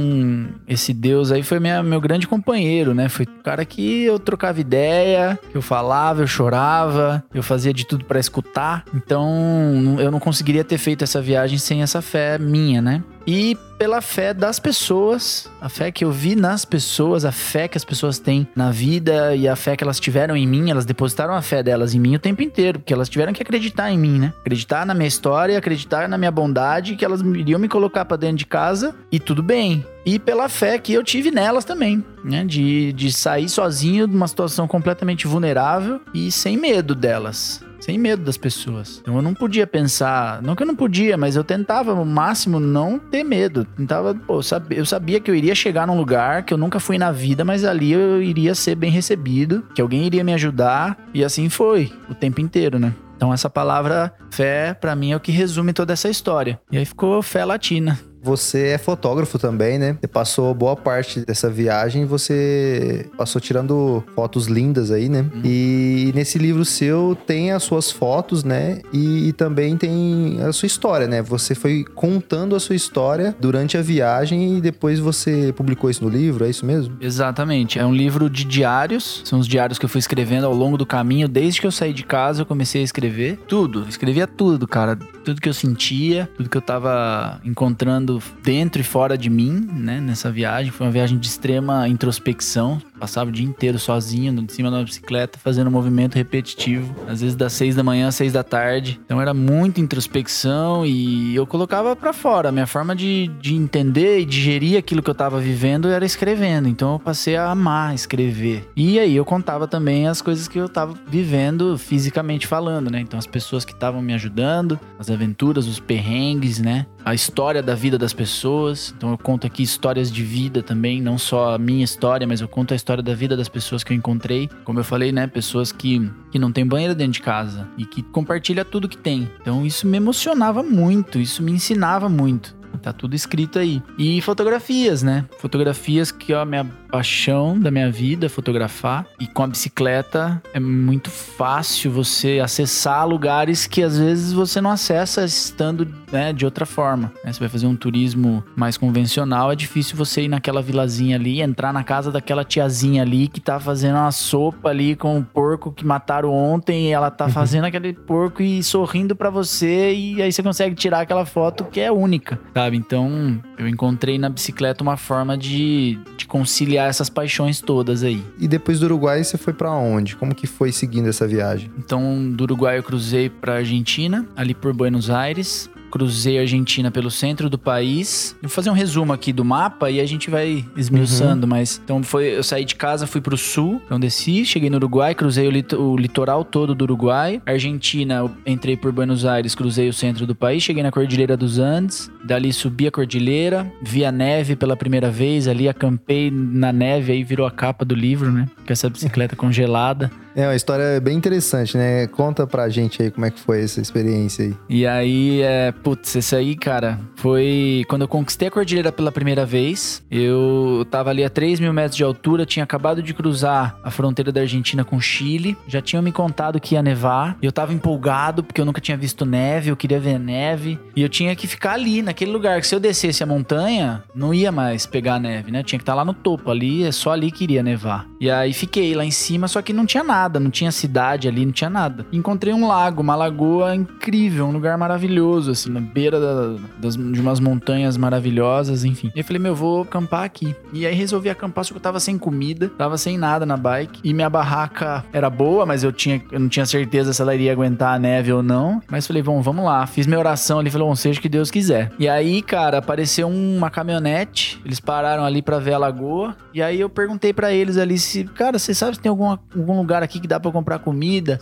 esse 0.68 0.94
Deus 0.94 1.32
aí 1.32 1.41
foi 1.44 1.60
minha, 1.60 1.82
meu 1.84 2.00
grande 2.01 2.27
companheiro, 2.27 2.94
né? 2.94 3.10
Foi 3.10 3.25
o 3.25 3.44
cara 3.44 3.65
que 3.65 4.03
eu 4.03 4.20
trocava 4.20 4.60
ideia, 4.62 5.39
eu 5.53 5.62
falava, 5.62 6.22
eu 6.22 6.27
chorava, 6.27 7.24
eu 7.34 7.41
fazia 7.44 7.74
de 7.74 7.86
tudo 7.86 8.06
pra 8.06 8.20
escutar. 8.20 8.84
Então, 8.96 9.96
eu 10.00 10.12
não 10.12 10.20
conseguiria 10.20 10.63
ter 10.63 10.77
feito 10.77 11.03
essa 11.03 11.22
viagem 11.22 11.58
sem 11.58 11.82
essa 11.82 12.01
fé 12.01 12.38
minha, 12.38 12.82
né? 12.82 13.03
E 13.25 13.57
pela 13.77 13.99
fé 13.99 14.33
das 14.33 14.59
pessoas, 14.59 15.49
a 15.59 15.67
fé 15.67 15.91
que 15.91 16.05
eu 16.05 16.11
vi 16.11 16.35
nas 16.35 16.65
pessoas, 16.65 17.25
a 17.25 17.31
fé 17.31 17.67
que 17.67 17.77
as 17.77 17.83
pessoas 17.83 18.19
têm 18.19 18.47
na 18.55 18.69
vida 18.69 19.35
e 19.35 19.47
a 19.47 19.55
fé 19.55 19.75
que 19.75 19.83
elas 19.83 19.99
tiveram 19.99 20.37
em 20.37 20.45
mim, 20.45 20.69
elas 20.69 20.85
depositaram 20.85 21.33
a 21.33 21.41
fé 21.41 21.63
delas 21.63 21.95
em 21.95 21.99
mim 21.99 22.15
o 22.15 22.19
tempo 22.19 22.43
inteiro, 22.43 22.79
porque 22.79 22.93
elas 22.93 23.09
tiveram 23.09 23.33
que 23.33 23.41
acreditar 23.41 23.91
em 23.91 23.97
mim, 23.97 24.19
né? 24.19 24.33
Acreditar 24.39 24.85
na 24.85 24.93
minha 24.93 25.07
história, 25.07 25.57
acreditar 25.57 26.07
na 26.07 26.17
minha 26.17 26.29
bondade, 26.29 26.95
que 26.95 27.03
elas 27.03 27.21
iriam 27.21 27.59
me 27.59 27.67
colocar 27.67 28.05
para 28.05 28.17
dentro 28.17 28.37
de 28.37 28.45
casa 28.45 28.93
e 29.11 29.19
tudo 29.19 29.41
bem. 29.41 29.83
E 30.05 30.19
pela 30.19 30.47
fé 30.47 30.77
que 30.77 30.93
eu 30.93 31.03
tive 31.03 31.31
nelas 31.31 31.65
também, 31.65 32.03
né? 32.23 32.45
De, 32.45 32.93
de 32.93 33.11
sair 33.11 33.49
sozinho 33.49 34.07
de 34.07 34.15
uma 34.15 34.27
situação 34.27 34.67
completamente 34.67 35.25
vulnerável 35.25 35.99
e 36.13 36.31
sem 36.31 36.55
medo 36.55 36.93
delas 36.93 37.63
sem 37.81 37.97
medo 37.97 38.23
das 38.23 38.38
pessoas. 38.38 39.00
Então 39.01 39.15
eu 39.15 39.21
não 39.21 39.33
podia 39.33 39.67
pensar, 39.67 40.41
não 40.41 40.55
que 40.55 40.63
eu 40.63 40.67
não 40.67 40.75
podia, 40.75 41.17
mas 41.17 41.35
eu 41.35 41.43
tentava 41.43 41.91
ao 41.91 42.05
máximo 42.05 42.59
não 42.59 42.97
ter 42.97 43.23
medo. 43.23 43.65
Tentava, 43.65 44.15
pô, 44.15 44.35
eu 44.35 44.43
sabia, 44.43 44.77
eu 44.77 44.85
sabia 44.85 45.19
que 45.19 45.29
eu 45.29 45.35
iria 45.35 45.55
chegar 45.55 45.85
num 45.85 45.97
lugar 45.97 46.43
que 46.43 46.53
eu 46.53 46.57
nunca 46.57 46.79
fui 46.79 46.97
na 46.97 47.11
vida, 47.11 47.43
mas 47.43 47.65
ali 47.65 47.91
eu 47.91 48.21
iria 48.21 48.55
ser 48.55 48.75
bem 48.75 48.91
recebido, 48.91 49.65
que 49.75 49.81
alguém 49.81 50.05
iria 50.05 50.23
me 50.23 50.33
ajudar, 50.33 50.97
e 51.13 51.23
assim 51.23 51.50
foi 51.50 51.91
o 52.09 52.13
tempo 52.13 52.39
inteiro, 52.39 52.79
né? 52.79 52.93
Então 53.17 53.33
essa 53.33 53.50
palavra 53.50 54.13
fé, 54.31 54.73
para 54.73 54.95
mim, 54.95 55.11
é 55.11 55.15
o 55.15 55.19
que 55.19 55.31
resume 55.31 55.73
toda 55.73 55.93
essa 55.93 56.09
história. 56.09 56.59
E 56.71 56.77
aí 56.77 56.85
ficou 56.85 57.21
fé 57.21 57.45
latina. 57.45 58.00
Você 58.23 58.67
é 58.67 58.77
fotógrafo 58.77 59.39
também, 59.39 59.79
né? 59.79 59.97
Você 59.99 60.07
passou 60.07 60.53
boa 60.53 60.75
parte 60.75 61.21
dessa 61.21 61.49
viagem, 61.49 62.05
você 62.05 63.09
passou 63.17 63.41
tirando 63.41 64.03
fotos 64.15 64.45
lindas 64.45 64.91
aí, 64.91 65.09
né? 65.09 65.21
Uhum. 65.33 65.41
E 65.43 66.11
nesse 66.13 66.37
livro 66.37 66.63
seu 66.63 67.17
tem 67.25 67.51
as 67.51 67.63
suas 67.63 67.91
fotos, 67.91 68.43
né? 68.43 68.81
E, 68.93 69.29
e, 69.29 69.33
também 69.33 69.75
tem 69.75 70.39
a 70.41 70.51
sua 70.53 70.67
história, 70.67 71.07
né? 71.07 71.21
Você 71.21 71.55
foi 71.55 71.83
contando 71.83 72.55
a 72.55 72.59
sua 72.59 72.75
história 72.75 73.35
durante 73.39 73.77
a 73.77 73.81
viagem 73.81 74.57
e 74.57 74.61
depois 74.61 74.99
você 74.99 75.53
publicou 75.55 75.89
isso 75.89 76.03
no 76.03 76.09
livro, 76.09 76.45
é 76.45 76.49
isso 76.49 76.65
mesmo? 76.65 76.97
Exatamente. 77.01 77.79
É 77.79 77.85
um 77.85 77.93
livro 77.93 78.29
de 78.29 78.43
diários. 78.43 79.21
São 79.25 79.39
os 79.39 79.47
diários 79.47 79.79
que 79.79 79.85
eu 79.85 79.89
fui 79.89 79.99
escrevendo 79.99 80.45
ao 80.45 80.53
longo 80.53 80.77
do 80.77 80.85
caminho. 80.85 81.27
Desde 81.27 81.59
que 81.59 81.67
eu 81.67 81.71
saí 81.71 81.93
de 81.93 82.03
casa, 82.03 82.41
eu 82.41 82.45
comecei 82.45 82.81
a 82.81 82.83
escrever 82.83 83.39
tudo. 83.47 83.87
Escrevia 83.87 84.27
tudo, 84.27 84.67
cara. 84.67 84.95
Tudo 84.95 85.41
que 85.41 85.49
eu 85.49 85.53
sentia, 85.53 86.29
tudo 86.35 86.49
que 86.49 86.57
eu 86.57 86.61
tava 86.61 87.39
encontrando 87.43 88.11
dentro 88.44 88.82
e 88.82 88.84
fora 88.84 89.18
de 89.18 89.30
mim, 89.30 89.68
né, 89.72 90.00
nessa 90.00 90.32
viagem. 90.32 90.72
Foi 90.72 90.88
uma 90.88 90.91
viagem 90.91 91.18
de 91.18 91.27
extrema 91.27 91.88
introspecção. 91.88 92.82
Passava 93.00 93.30
o 93.30 93.34
dia 93.34 93.46
inteiro 93.46 93.80
sozinho, 93.80 94.34
em 94.34 94.48
cima 94.48 94.70
de 94.70 94.75
uma 94.75 94.84
bicicleta, 94.84 95.39
fazendo 95.39 95.68
um 95.68 95.72
movimento 95.72 96.15
repetitivo. 96.15 96.94
Às 97.08 97.22
vezes 97.22 97.36
das 97.36 97.53
seis 97.53 97.75
da 97.75 97.84
manhã 97.84 98.08
às 98.08 98.15
seis 98.15 98.34
da 98.34 98.44
tarde. 98.44 99.00
Então 99.06 99.22
era 99.22 99.34
muita 99.34 99.82
introspecção 99.82 100.86
e 100.86 101.36
eu 101.36 101.46
colocava 101.48 101.96
para 101.96 102.13
fora. 102.13 102.50
A 102.50 102.51
minha 102.51 102.68
forma 102.68 102.96
de, 102.96 103.30
de 103.39 103.56
entender 103.56 104.20
e 104.20 104.25
digerir 104.25 104.77
aquilo 104.77 105.01
que 105.01 105.10
eu 105.10 105.15
tava 105.15 105.39
vivendo 105.39 105.88
era 105.88 106.06
escrevendo. 106.06 106.68
Então 106.68 106.94
eu 106.94 107.00
passei 107.00 107.36
a 107.36 107.50
amar 107.50 107.94
escrever. 107.94 108.70
E 108.75 109.00
aí 109.00 109.15
eu 109.15 109.25
contava 109.25 109.68
também 109.68 110.08
as 110.08 110.22
coisas 110.22 110.48
que 110.48 110.60
eu 110.60 110.70
tava 110.70 110.94
vivendo 111.08 111.77
fisicamente 111.77 112.48
falando, 112.48 112.89
né? 112.89 113.00
Então 113.00 113.18
as 113.18 113.27
pessoas 113.27 113.65
que 113.65 113.74
estavam 113.74 114.01
me 114.01 114.13
ajudando, 114.13 114.80
as 115.00 115.10
aventuras, 115.10 115.68
os 115.68 115.80
perrengues, 115.80 116.60
né? 116.60 116.86
A 117.03 117.13
história 117.13 117.62
da 117.62 117.75
vida 117.75 117.98
das 117.98 118.13
pessoas. 118.13 118.93
Então 118.96 119.12
eu 119.12 119.17
conto 119.17 119.48
aqui 119.48 119.63
histórias 119.63 120.12
de 120.12 120.24
vida 120.24 120.62
também, 120.62 121.01
não 121.01 121.17
só 121.17 121.55
a 121.55 121.58
minha 121.58 121.84
história, 121.84 122.27
mas 122.27 122.41
eu 122.41 122.48
conto 122.48 122.74
a 122.74 122.75
história 122.75 123.03
da 123.03 123.13
vida 123.13 123.36
das 123.36 123.50
pessoas 123.50 123.84
que 123.84 123.93
eu 123.93 123.98
encontrei. 123.98 124.50
Como 124.63 124.79
eu 124.79 124.84
falei, 124.84 125.12
né, 125.12 125.27
pessoas 125.27 125.72
que, 125.72 126.12
que 126.31 126.39
não 126.39 126.51
tem 126.51 126.65
banheiro 126.65 126.96
dentro 126.96 127.13
de 127.13 127.22
casa 127.22 127.67
e 127.77 127.86
que 127.86 128.01
compartilha 128.01 128.63
tudo 128.63 128.89
que 128.89 128.98
tem. 128.98 129.29
Então 129.41 129.65
isso 129.65 129.88
me 129.88 129.98
emocionava 129.98 130.63
muito, 130.63 131.20
isso 131.20 131.41
me 131.41 131.51
ensinava 131.51 132.08
muito. 132.10 132.62
Tá 132.81 132.91
tudo 132.91 133.15
escrito 133.15 133.60
aí. 133.60 133.81
E 133.98 134.22
fotografias, 134.22 135.03
né? 135.03 135.25
Fotografias 135.38 136.12
que 136.12 136.34
a 136.34 136.43
minha 136.43 136.63
paixão 136.91 137.57
da 137.57 137.71
minha 137.71 137.89
vida, 137.89 138.27
fotografar. 138.27 139.07
E 139.19 139.25
com 139.25 139.43
a 139.43 139.48
bicicleta 139.48 140.41
é 140.53 140.60
muito 140.60 141.10
fácil 141.10 141.89
você 141.89 142.39
acessar 142.43 143.07
lugares 143.07 143.65
que 143.65 143.81
às 143.81 143.98
vezes 143.98 144.33
você 144.33 144.60
não 144.60 144.71
acessa 144.71 145.24
estando 145.24 145.88
né, 146.12 146.33
de 146.33 146.43
outra 146.43 146.65
forma. 146.65 147.12
Né? 147.24 147.31
Você 147.31 147.39
vai 147.39 147.50
fazer 147.50 147.67
um 147.67 147.75
turismo 147.75 148.43
mais 148.55 148.77
convencional, 148.77 149.51
é 149.51 149.55
difícil 149.55 149.95
você 149.95 150.24
ir 150.24 150.27
naquela 150.27 150.62
vilazinha 150.62 151.15
ali, 151.15 151.41
entrar 151.41 151.71
na 151.71 151.83
casa 151.83 152.12
daquela 152.12 152.43
tiazinha 152.43 153.01
ali 153.01 153.27
que 153.27 153.39
tá 153.39 153.60
fazendo 153.60 153.95
uma 153.95 154.12
sopa 154.12 154.69
ali 154.69 154.95
com 154.95 155.19
o 155.19 155.24
porco 155.24 155.71
que 155.71 155.86
mataram 155.86 156.33
ontem 156.33 156.89
e 156.89 156.91
ela 156.91 157.10
tá 157.10 157.25
uhum. 157.25 157.31
fazendo 157.31 157.65
aquele 157.65 157.93
porco 157.93 158.41
e 158.41 158.62
sorrindo 158.62 159.15
para 159.15 159.29
você 159.29 159.93
e 159.93 160.21
aí 160.21 160.31
você 160.31 160.43
consegue 160.43 160.75
tirar 160.75 161.01
aquela 161.01 161.25
foto 161.25 161.63
que 161.65 161.79
é 161.79 161.91
única, 161.91 162.39
sabe? 162.53 162.75
Então 162.75 163.41
eu 163.57 163.67
encontrei 163.67 164.17
na 164.17 164.29
bicicleta 164.29 164.83
uma 164.83 164.98
forma 164.98 165.38
de, 165.38 165.98
de 166.17 166.25
conciliar 166.25 166.80
essas 166.88 167.09
paixões 167.09 167.61
todas 167.61 168.03
aí. 168.03 168.23
E 168.38 168.47
depois 168.47 168.79
do 168.79 168.85
Uruguai 168.85 169.23
você 169.23 169.38
foi 169.38 169.53
para 169.53 169.71
onde? 169.71 170.15
Como 170.15 170.35
que 170.35 170.45
foi 170.45 170.71
seguindo 170.71 171.07
essa 171.07 171.27
viagem? 171.27 171.71
Então 171.77 172.32
do 172.32 172.43
Uruguai 172.43 172.77
eu 172.77 172.84
cruzei 172.84 173.29
para 173.29 173.56
Argentina, 173.56 174.25
ali 174.36 174.53
por 174.53 174.73
Buenos 174.73 175.10
Aires 175.10 175.69
cruzei 175.91 176.38
a 176.38 176.41
Argentina 176.41 176.89
pelo 176.89 177.12
centro 177.12 177.49
do 177.49 177.58
país. 177.58 178.36
Vou 178.41 178.49
fazer 178.49 178.69
um 178.69 178.73
resumo 178.73 179.13
aqui 179.13 179.34
do 179.34 179.43
mapa 179.43 179.91
e 179.91 179.99
a 179.99 180.06
gente 180.06 180.30
vai 180.30 180.65
esmiuçando, 180.75 181.43
uhum. 181.43 181.49
mas 181.49 181.82
então 181.84 182.01
foi, 182.01 182.38
eu 182.38 182.43
saí 182.43 182.65
de 182.65 182.75
casa, 182.75 183.06
fui 183.06 183.21
pro 183.21 183.38
sul, 183.38 183.82
então 183.86 183.99
desci, 183.99 184.45
cheguei 184.45 184.69
no 184.69 184.77
Uruguai, 184.77 185.13
cruzei 185.13 185.47
o, 185.47 185.51
lit 185.51 185.75
o 185.75 185.95
litoral 185.97 186.43
todo 186.43 186.73
do 186.73 186.84
Uruguai. 186.84 187.41
Argentina, 187.45 188.32
entrei 188.45 188.77
por 188.77 188.91
Buenos 188.91 189.25
Aires, 189.25 189.54
cruzei 189.54 189.89
o 189.89 189.93
centro 189.93 190.25
do 190.25 190.34
país, 190.34 190.63
cheguei 190.63 190.82
na 190.82 190.91
Cordilheira 190.91 191.36
dos 191.36 191.60
Andes, 191.60 192.10
dali 192.23 192.54
subi 192.54 192.88
a 192.88 192.91
cordilheira, 192.91 193.71
vi 193.82 194.06
a 194.06 194.12
neve 194.12 194.56
pela 194.56 194.75
primeira 194.75 195.12
vez, 195.12 195.47
ali 195.47 195.67
acampei 195.67 196.32
na 196.32 196.71
neve, 196.71 197.12
aí 197.12 197.23
virou 197.23 197.45
a 197.45 197.51
capa 197.51 197.84
do 197.84 197.95
livro, 197.95 198.32
né? 198.32 198.47
Com 198.65 198.71
essa 198.71 198.89
bicicleta 198.89 199.36
congelada. 199.36 200.12
É 200.36 200.46
uma 200.48 200.56
história 200.56 201.00
bem 201.02 201.17
interessante, 201.17 201.78
né? 201.78 202.08
Conta 202.08 202.48
pra 202.48 202.70
gente 202.70 203.02
aí 203.02 203.12
como 203.12 203.26
é 203.26 203.32
que 203.32 203.39
foi 203.39 203.62
essa 203.63 203.82
experiência 203.82 204.46
aí. 204.46 204.56
E 204.70 204.88
aí, 204.88 205.41
é, 205.41 205.72
putz, 205.72 206.15
esse 206.15 206.36
aí, 206.36 206.56
cara, 206.56 207.00
foi 207.15 207.84
quando 207.89 208.04
eu 208.04 208.08
conquistei 208.08 208.48
a 208.48 208.52
cordilheira 208.52 208.91
pela 208.91 209.12
primeira 209.12 209.46
vez. 209.46 210.02
Eu 210.10 210.86
tava 210.89 211.10
ali 211.10 211.24
a 211.24 211.30
3 211.30 211.60
mil 211.60 211.74
metros 211.74 211.98
de 211.98 212.04
altura, 212.04 212.46
tinha 212.46 212.63
acabado 212.63 213.04
de 213.04 213.13
cruzar 213.13 213.78
a 213.84 213.91
fronteira 213.91 214.32
da 214.32 214.41
Argentina 214.41 214.86
com 214.86 215.00
Chile. 215.02 215.58
Já 215.67 215.82
tinham 215.82 216.02
me 216.02 216.12
contado 216.12 216.60
que 216.62 216.76
ia 216.76 216.82
nevar. 216.82 217.38
Eu 217.41 217.52
tava 217.52 217.74
empolgado 217.74 218.44
porque 218.44 218.62
eu 218.62 218.65
nunca 218.65 218.80
tinha 218.80 218.96
visto 218.96 219.26
neve, 219.26 219.70
eu 219.70 219.76
queria 219.76 220.00
ver 220.00 220.17
neve. 220.17 220.80
E 220.96 221.02
eu 221.02 221.10
tinha 221.10 221.36
que 221.36 221.46
ficar 221.46 221.74
ali, 221.74 222.02
naquele 222.02 222.32
lugar, 222.32 222.62
que 222.62 222.67
se 222.67 222.74
eu 222.74 222.80
descesse 222.80 223.22
a 223.22 223.26
montanha, 223.26 224.04
não 224.15 224.34
ia 224.34 224.52
mais 224.52 224.86
pegar 224.86 225.20
neve, 225.20 225.52
né? 225.52 225.62
Tinha 225.62 225.78
que 225.78 225.84
estar 225.84 225.94
tá 225.94 225.98
lá 225.98 226.06
no 226.06 226.13
topo, 226.13 226.50
ali, 226.50 226.86
é 226.86 226.91
só 226.91 227.12
ali 227.12 227.32
que 227.32 227.44
iria 227.44 227.62
nevar. 227.62 228.08
E 228.20 228.32
aí 228.32 228.54
fiquei 228.54 228.96
lá 228.96 229.04
em 229.04 229.12
cima, 229.12 229.48
só 229.48 229.62
que 229.62 229.74
não 229.74 229.86
tinha 229.86 230.04
nada 230.04 230.20
nada, 230.21 230.39
não 230.39 230.51
tinha 230.51 230.71
cidade 230.71 231.27
ali, 231.27 231.45
não 231.45 231.51
tinha 231.51 231.69
nada. 231.69 232.05
Encontrei 232.12 232.53
um 232.53 232.67
lago, 232.67 233.01
uma 233.01 233.15
lagoa 233.15 233.75
incrível, 233.75 234.45
um 234.45 234.51
lugar 234.51 234.77
maravilhoso, 234.77 235.51
assim, 235.51 235.71
na 235.71 235.79
beira 235.79 236.19
da, 236.19 236.62
das, 236.77 236.95
de 236.95 237.19
umas 237.19 237.39
montanhas 237.39 237.97
maravilhosas, 237.97 238.84
enfim. 238.86 239.12
E 239.15 239.19
eu 239.19 239.23
falei, 239.23 239.41
meu, 239.41 239.55
vou 239.55 239.81
acampar 239.81 240.23
aqui. 240.23 240.55
E 240.71 240.86
aí 240.86 240.93
resolvi 240.93 241.29
acampar, 241.29 241.65
só 241.65 241.73
que 241.73 241.77
eu 241.77 241.81
tava 241.81 241.99
sem 241.99 242.17
comida, 242.17 242.69
tava 242.69 242.97
sem 242.97 243.17
nada 243.17 243.45
na 243.45 243.57
bike. 243.57 244.01
E 244.03 244.13
minha 244.13 244.29
barraca 244.29 245.03
era 245.12 245.29
boa, 245.29 245.65
mas 245.65 245.84
eu, 245.84 245.91
tinha, 245.91 246.21
eu 246.31 246.39
não 246.39 246.49
tinha 246.49 246.65
certeza 246.65 247.13
se 247.13 247.21
ela 247.21 247.34
iria 247.34 247.51
aguentar 247.51 247.95
a 247.95 247.99
neve 247.99 248.31
ou 248.31 248.43
não. 248.43 248.81
Mas 248.89 249.07
falei, 249.07 249.23
bom, 249.23 249.41
vamos 249.41 249.65
lá. 249.65 249.88
Fiz 249.88 250.05
minha 250.05 250.19
oração 250.19 250.60
ali, 250.60 250.69
falei, 250.69 250.88
bom, 250.88 250.95
seja 250.95 251.19
o 251.19 251.21
que 251.21 251.29
Deus 251.29 251.49
quiser. 251.49 251.91
E 251.97 252.07
aí, 252.07 252.41
cara, 252.41 252.77
apareceu 252.77 253.27
uma 253.27 253.69
caminhonete, 253.69 254.62
eles 254.63 254.79
pararam 254.79 255.25
ali 255.25 255.41
para 255.41 255.57
ver 255.57 255.73
a 255.73 255.77
lagoa. 255.77 256.36
E 256.53 256.62
aí 256.62 256.79
eu 256.79 256.89
perguntei 256.89 257.34
para 257.34 257.51
eles 257.51 257.77
ali 257.77 257.97
se, 257.97 258.23
cara, 258.25 258.60
você 258.60 258.73
sabe 258.73 258.95
se 258.95 259.01
tem 259.01 259.10
alguma, 259.10 259.39
algum 259.55 259.77
lugar 259.77 260.03
aqui 260.03 260.11
que 260.19 260.28
dá 260.28 260.39
para 260.39 260.52
comprar 260.52 260.80
comida. 260.80 261.39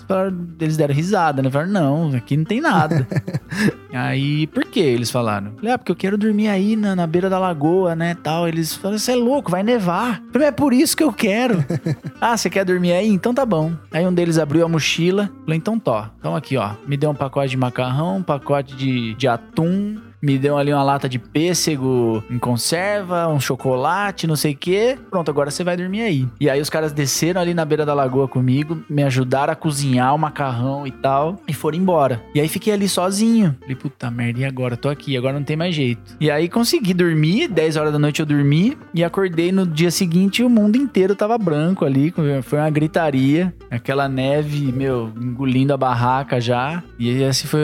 Eles 0.59 0.77
deram 0.77 0.93
risada, 0.93 1.41
né? 1.41 1.49
Falaram, 1.49 1.71
não, 1.71 2.15
aqui 2.15 2.35
não 2.35 2.45
tem 2.45 2.61
nada. 2.61 3.07
aí, 3.93 4.47
por 4.47 4.65
que 4.65 4.79
eles 4.79 5.09
falaram? 5.09 5.53
Falei, 5.55 5.73
ah, 5.73 5.77
porque 5.77 5.91
eu 5.91 5.95
quero 5.95 6.17
dormir 6.17 6.47
aí 6.47 6.75
na, 6.75 6.95
na 6.95 7.07
beira 7.07 7.29
da 7.29 7.39
lagoa, 7.39 7.95
né, 7.95 8.15
tal. 8.15 8.47
Eles 8.47 8.75
falaram, 8.75 8.99
você 8.99 9.13
é 9.13 9.15
louco, 9.15 9.51
vai 9.51 9.63
nevar. 9.63 10.21
Falei, 10.31 10.47
é 10.47 10.51
por 10.51 10.73
isso 10.73 10.95
que 10.95 11.03
eu 11.03 11.13
quero. 11.13 11.63
ah, 12.19 12.35
você 12.35 12.49
quer 12.49 12.65
dormir 12.65 12.93
aí? 12.93 13.07
Então 13.07 13.33
tá 13.33 13.45
bom. 13.45 13.73
Aí 13.91 14.05
um 14.05 14.13
deles 14.13 14.37
abriu 14.37 14.65
a 14.65 14.69
mochila. 14.69 15.29
Falei, 15.43 15.57
então 15.57 15.79
tó. 15.79 16.09
Então 16.19 16.35
aqui, 16.35 16.57
ó. 16.57 16.71
Me 16.87 16.97
deu 16.97 17.09
um 17.09 17.15
pacote 17.15 17.49
de 17.49 17.57
macarrão, 17.57 18.17
um 18.17 18.23
pacote 18.23 18.75
de, 18.75 19.13
de 19.15 19.27
atum, 19.27 19.97
me 20.21 20.37
deu 20.37 20.57
ali 20.57 20.73
uma 20.73 20.83
lata 20.83 21.07
de 21.07 21.17
pêssego 21.17 22.23
em 22.29 22.37
conserva, 22.37 23.27
um 23.27 23.39
chocolate, 23.39 24.27
não 24.27 24.35
sei 24.35 24.53
o 24.53 24.57
quê. 24.57 24.97
Pronto, 25.09 25.29
agora 25.31 25.49
você 25.49 25.63
vai 25.63 25.77
dormir 25.77 26.01
aí. 26.01 26.27
E 26.39 26.49
aí 26.49 26.59
os 26.59 26.69
caras 26.69 26.91
desceram 26.91 27.41
ali 27.41 27.53
na 27.53 27.63
beira 27.65 27.85
da 27.85 27.93
lagoa 27.93 28.27
comigo, 28.27 28.83
me 28.89 29.03
ajudaram 29.03 29.53
a 29.53 29.55
cozinhar 29.55 30.13
o 30.13 30.19
macarrão 30.19 30.85
e 30.85 30.91
tal, 30.91 31.39
e 31.47 31.53
foram 31.53 31.77
embora. 31.77 32.21
E 32.35 32.39
aí 32.39 32.47
fiquei 32.47 32.73
ali 32.73 32.89
sozinho. 32.89 33.55
Falei, 33.61 33.75
puta 33.75 34.11
merda, 34.11 34.39
e 34.41 34.45
agora? 34.45 34.75
Tô 34.75 34.89
aqui, 34.89 35.15
agora 35.15 35.33
não 35.33 35.43
tem 35.43 35.55
mais 35.55 35.73
jeito. 35.73 36.17
E 36.19 36.29
aí 36.29 36.49
consegui 36.49 36.93
dormir, 36.93 37.47
10 37.47 37.77
horas 37.77 37.93
da 37.93 37.99
noite 37.99 38.19
eu 38.19 38.25
dormi, 38.25 38.77
e 38.93 39.03
acordei 39.03 39.51
no 39.51 39.65
dia 39.65 39.91
seguinte 39.91 40.41
e 40.41 40.45
o 40.45 40.49
mundo 40.49 40.75
inteiro 40.75 41.15
tava 41.15 41.37
branco 41.37 41.85
ali, 41.85 42.13
foi 42.43 42.59
uma 42.59 42.69
gritaria, 42.69 43.53
aquela 43.71 44.09
neve, 44.09 44.71
meu, 44.71 45.11
engolindo 45.19 45.73
a 45.73 45.77
barraca 45.77 46.41
já. 46.41 46.83
E 46.97 47.09
esse 47.09 47.47
foi 47.47 47.61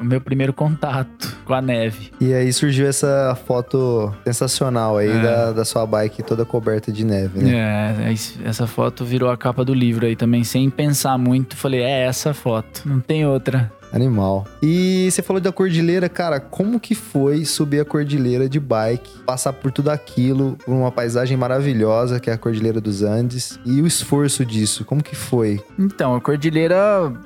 o 0.00 0.04
meu 0.04 0.20
primeiro 0.20 0.52
contato 0.52 1.36
com 1.44 1.54
a 1.54 1.62
neve 1.62 1.75
neve. 1.76 2.10
E 2.20 2.32
aí 2.32 2.52
surgiu 2.52 2.86
essa 2.86 3.36
foto 3.46 4.14
sensacional 4.24 4.96
aí 4.96 5.10
É. 5.10 5.22
da, 5.22 5.52
da 5.52 5.64
sua 5.64 5.86
bike 5.86 6.22
toda 6.22 6.44
coberta 6.44 6.90
de 6.92 7.04
neve, 7.04 7.40
né? 7.40 8.04
É, 8.10 8.48
essa 8.48 8.66
foto 8.66 9.04
virou 9.04 9.30
a 9.30 9.36
capa 9.36 9.64
do 9.64 9.74
livro 9.74 10.06
aí 10.06 10.16
também, 10.16 10.44
sem 10.44 10.70
pensar 10.70 11.16
muito. 11.18 11.56
Falei, 11.56 11.82
é 11.82 12.04
essa 12.06 12.32
foto, 12.34 12.82
não 12.86 13.00
tem 13.00 13.26
outra. 13.26 13.70
Animal. 13.96 14.46
E 14.62 15.08
você 15.10 15.22
falou 15.22 15.40
da 15.40 15.50
cordilheira, 15.50 16.08
cara, 16.08 16.38
como 16.38 16.78
que 16.78 16.94
foi 16.94 17.44
subir 17.44 17.80
a 17.80 17.84
cordilheira 17.84 18.48
de 18.48 18.60
bike, 18.60 19.18
passar 19.24 19.52
por 19.52 19.72
tudo 19.72 19.90
aquilo, 19.90 20.56
por 20.64 20.72
uma 20.72 20.92
paisagem 20.92 21.36
maravilhosa 21.36 22.20
que 22.20 22.30
é 22.30 22.32
a 22.32 22.38
Cordilheira 22.38 22.80
dos 22.80 23.02
Andes 23.02 23.58
e 23.64 23.80
o 23.80 23.86
esforço 23.86 24.44
disso, 24.44 24.84
como 24.84 25.02
que 25.02 25.16
foi? 25.16 25.60
Então, 25.78 26.14
a 26.14 26.20
cordilheira, 26.20 26.76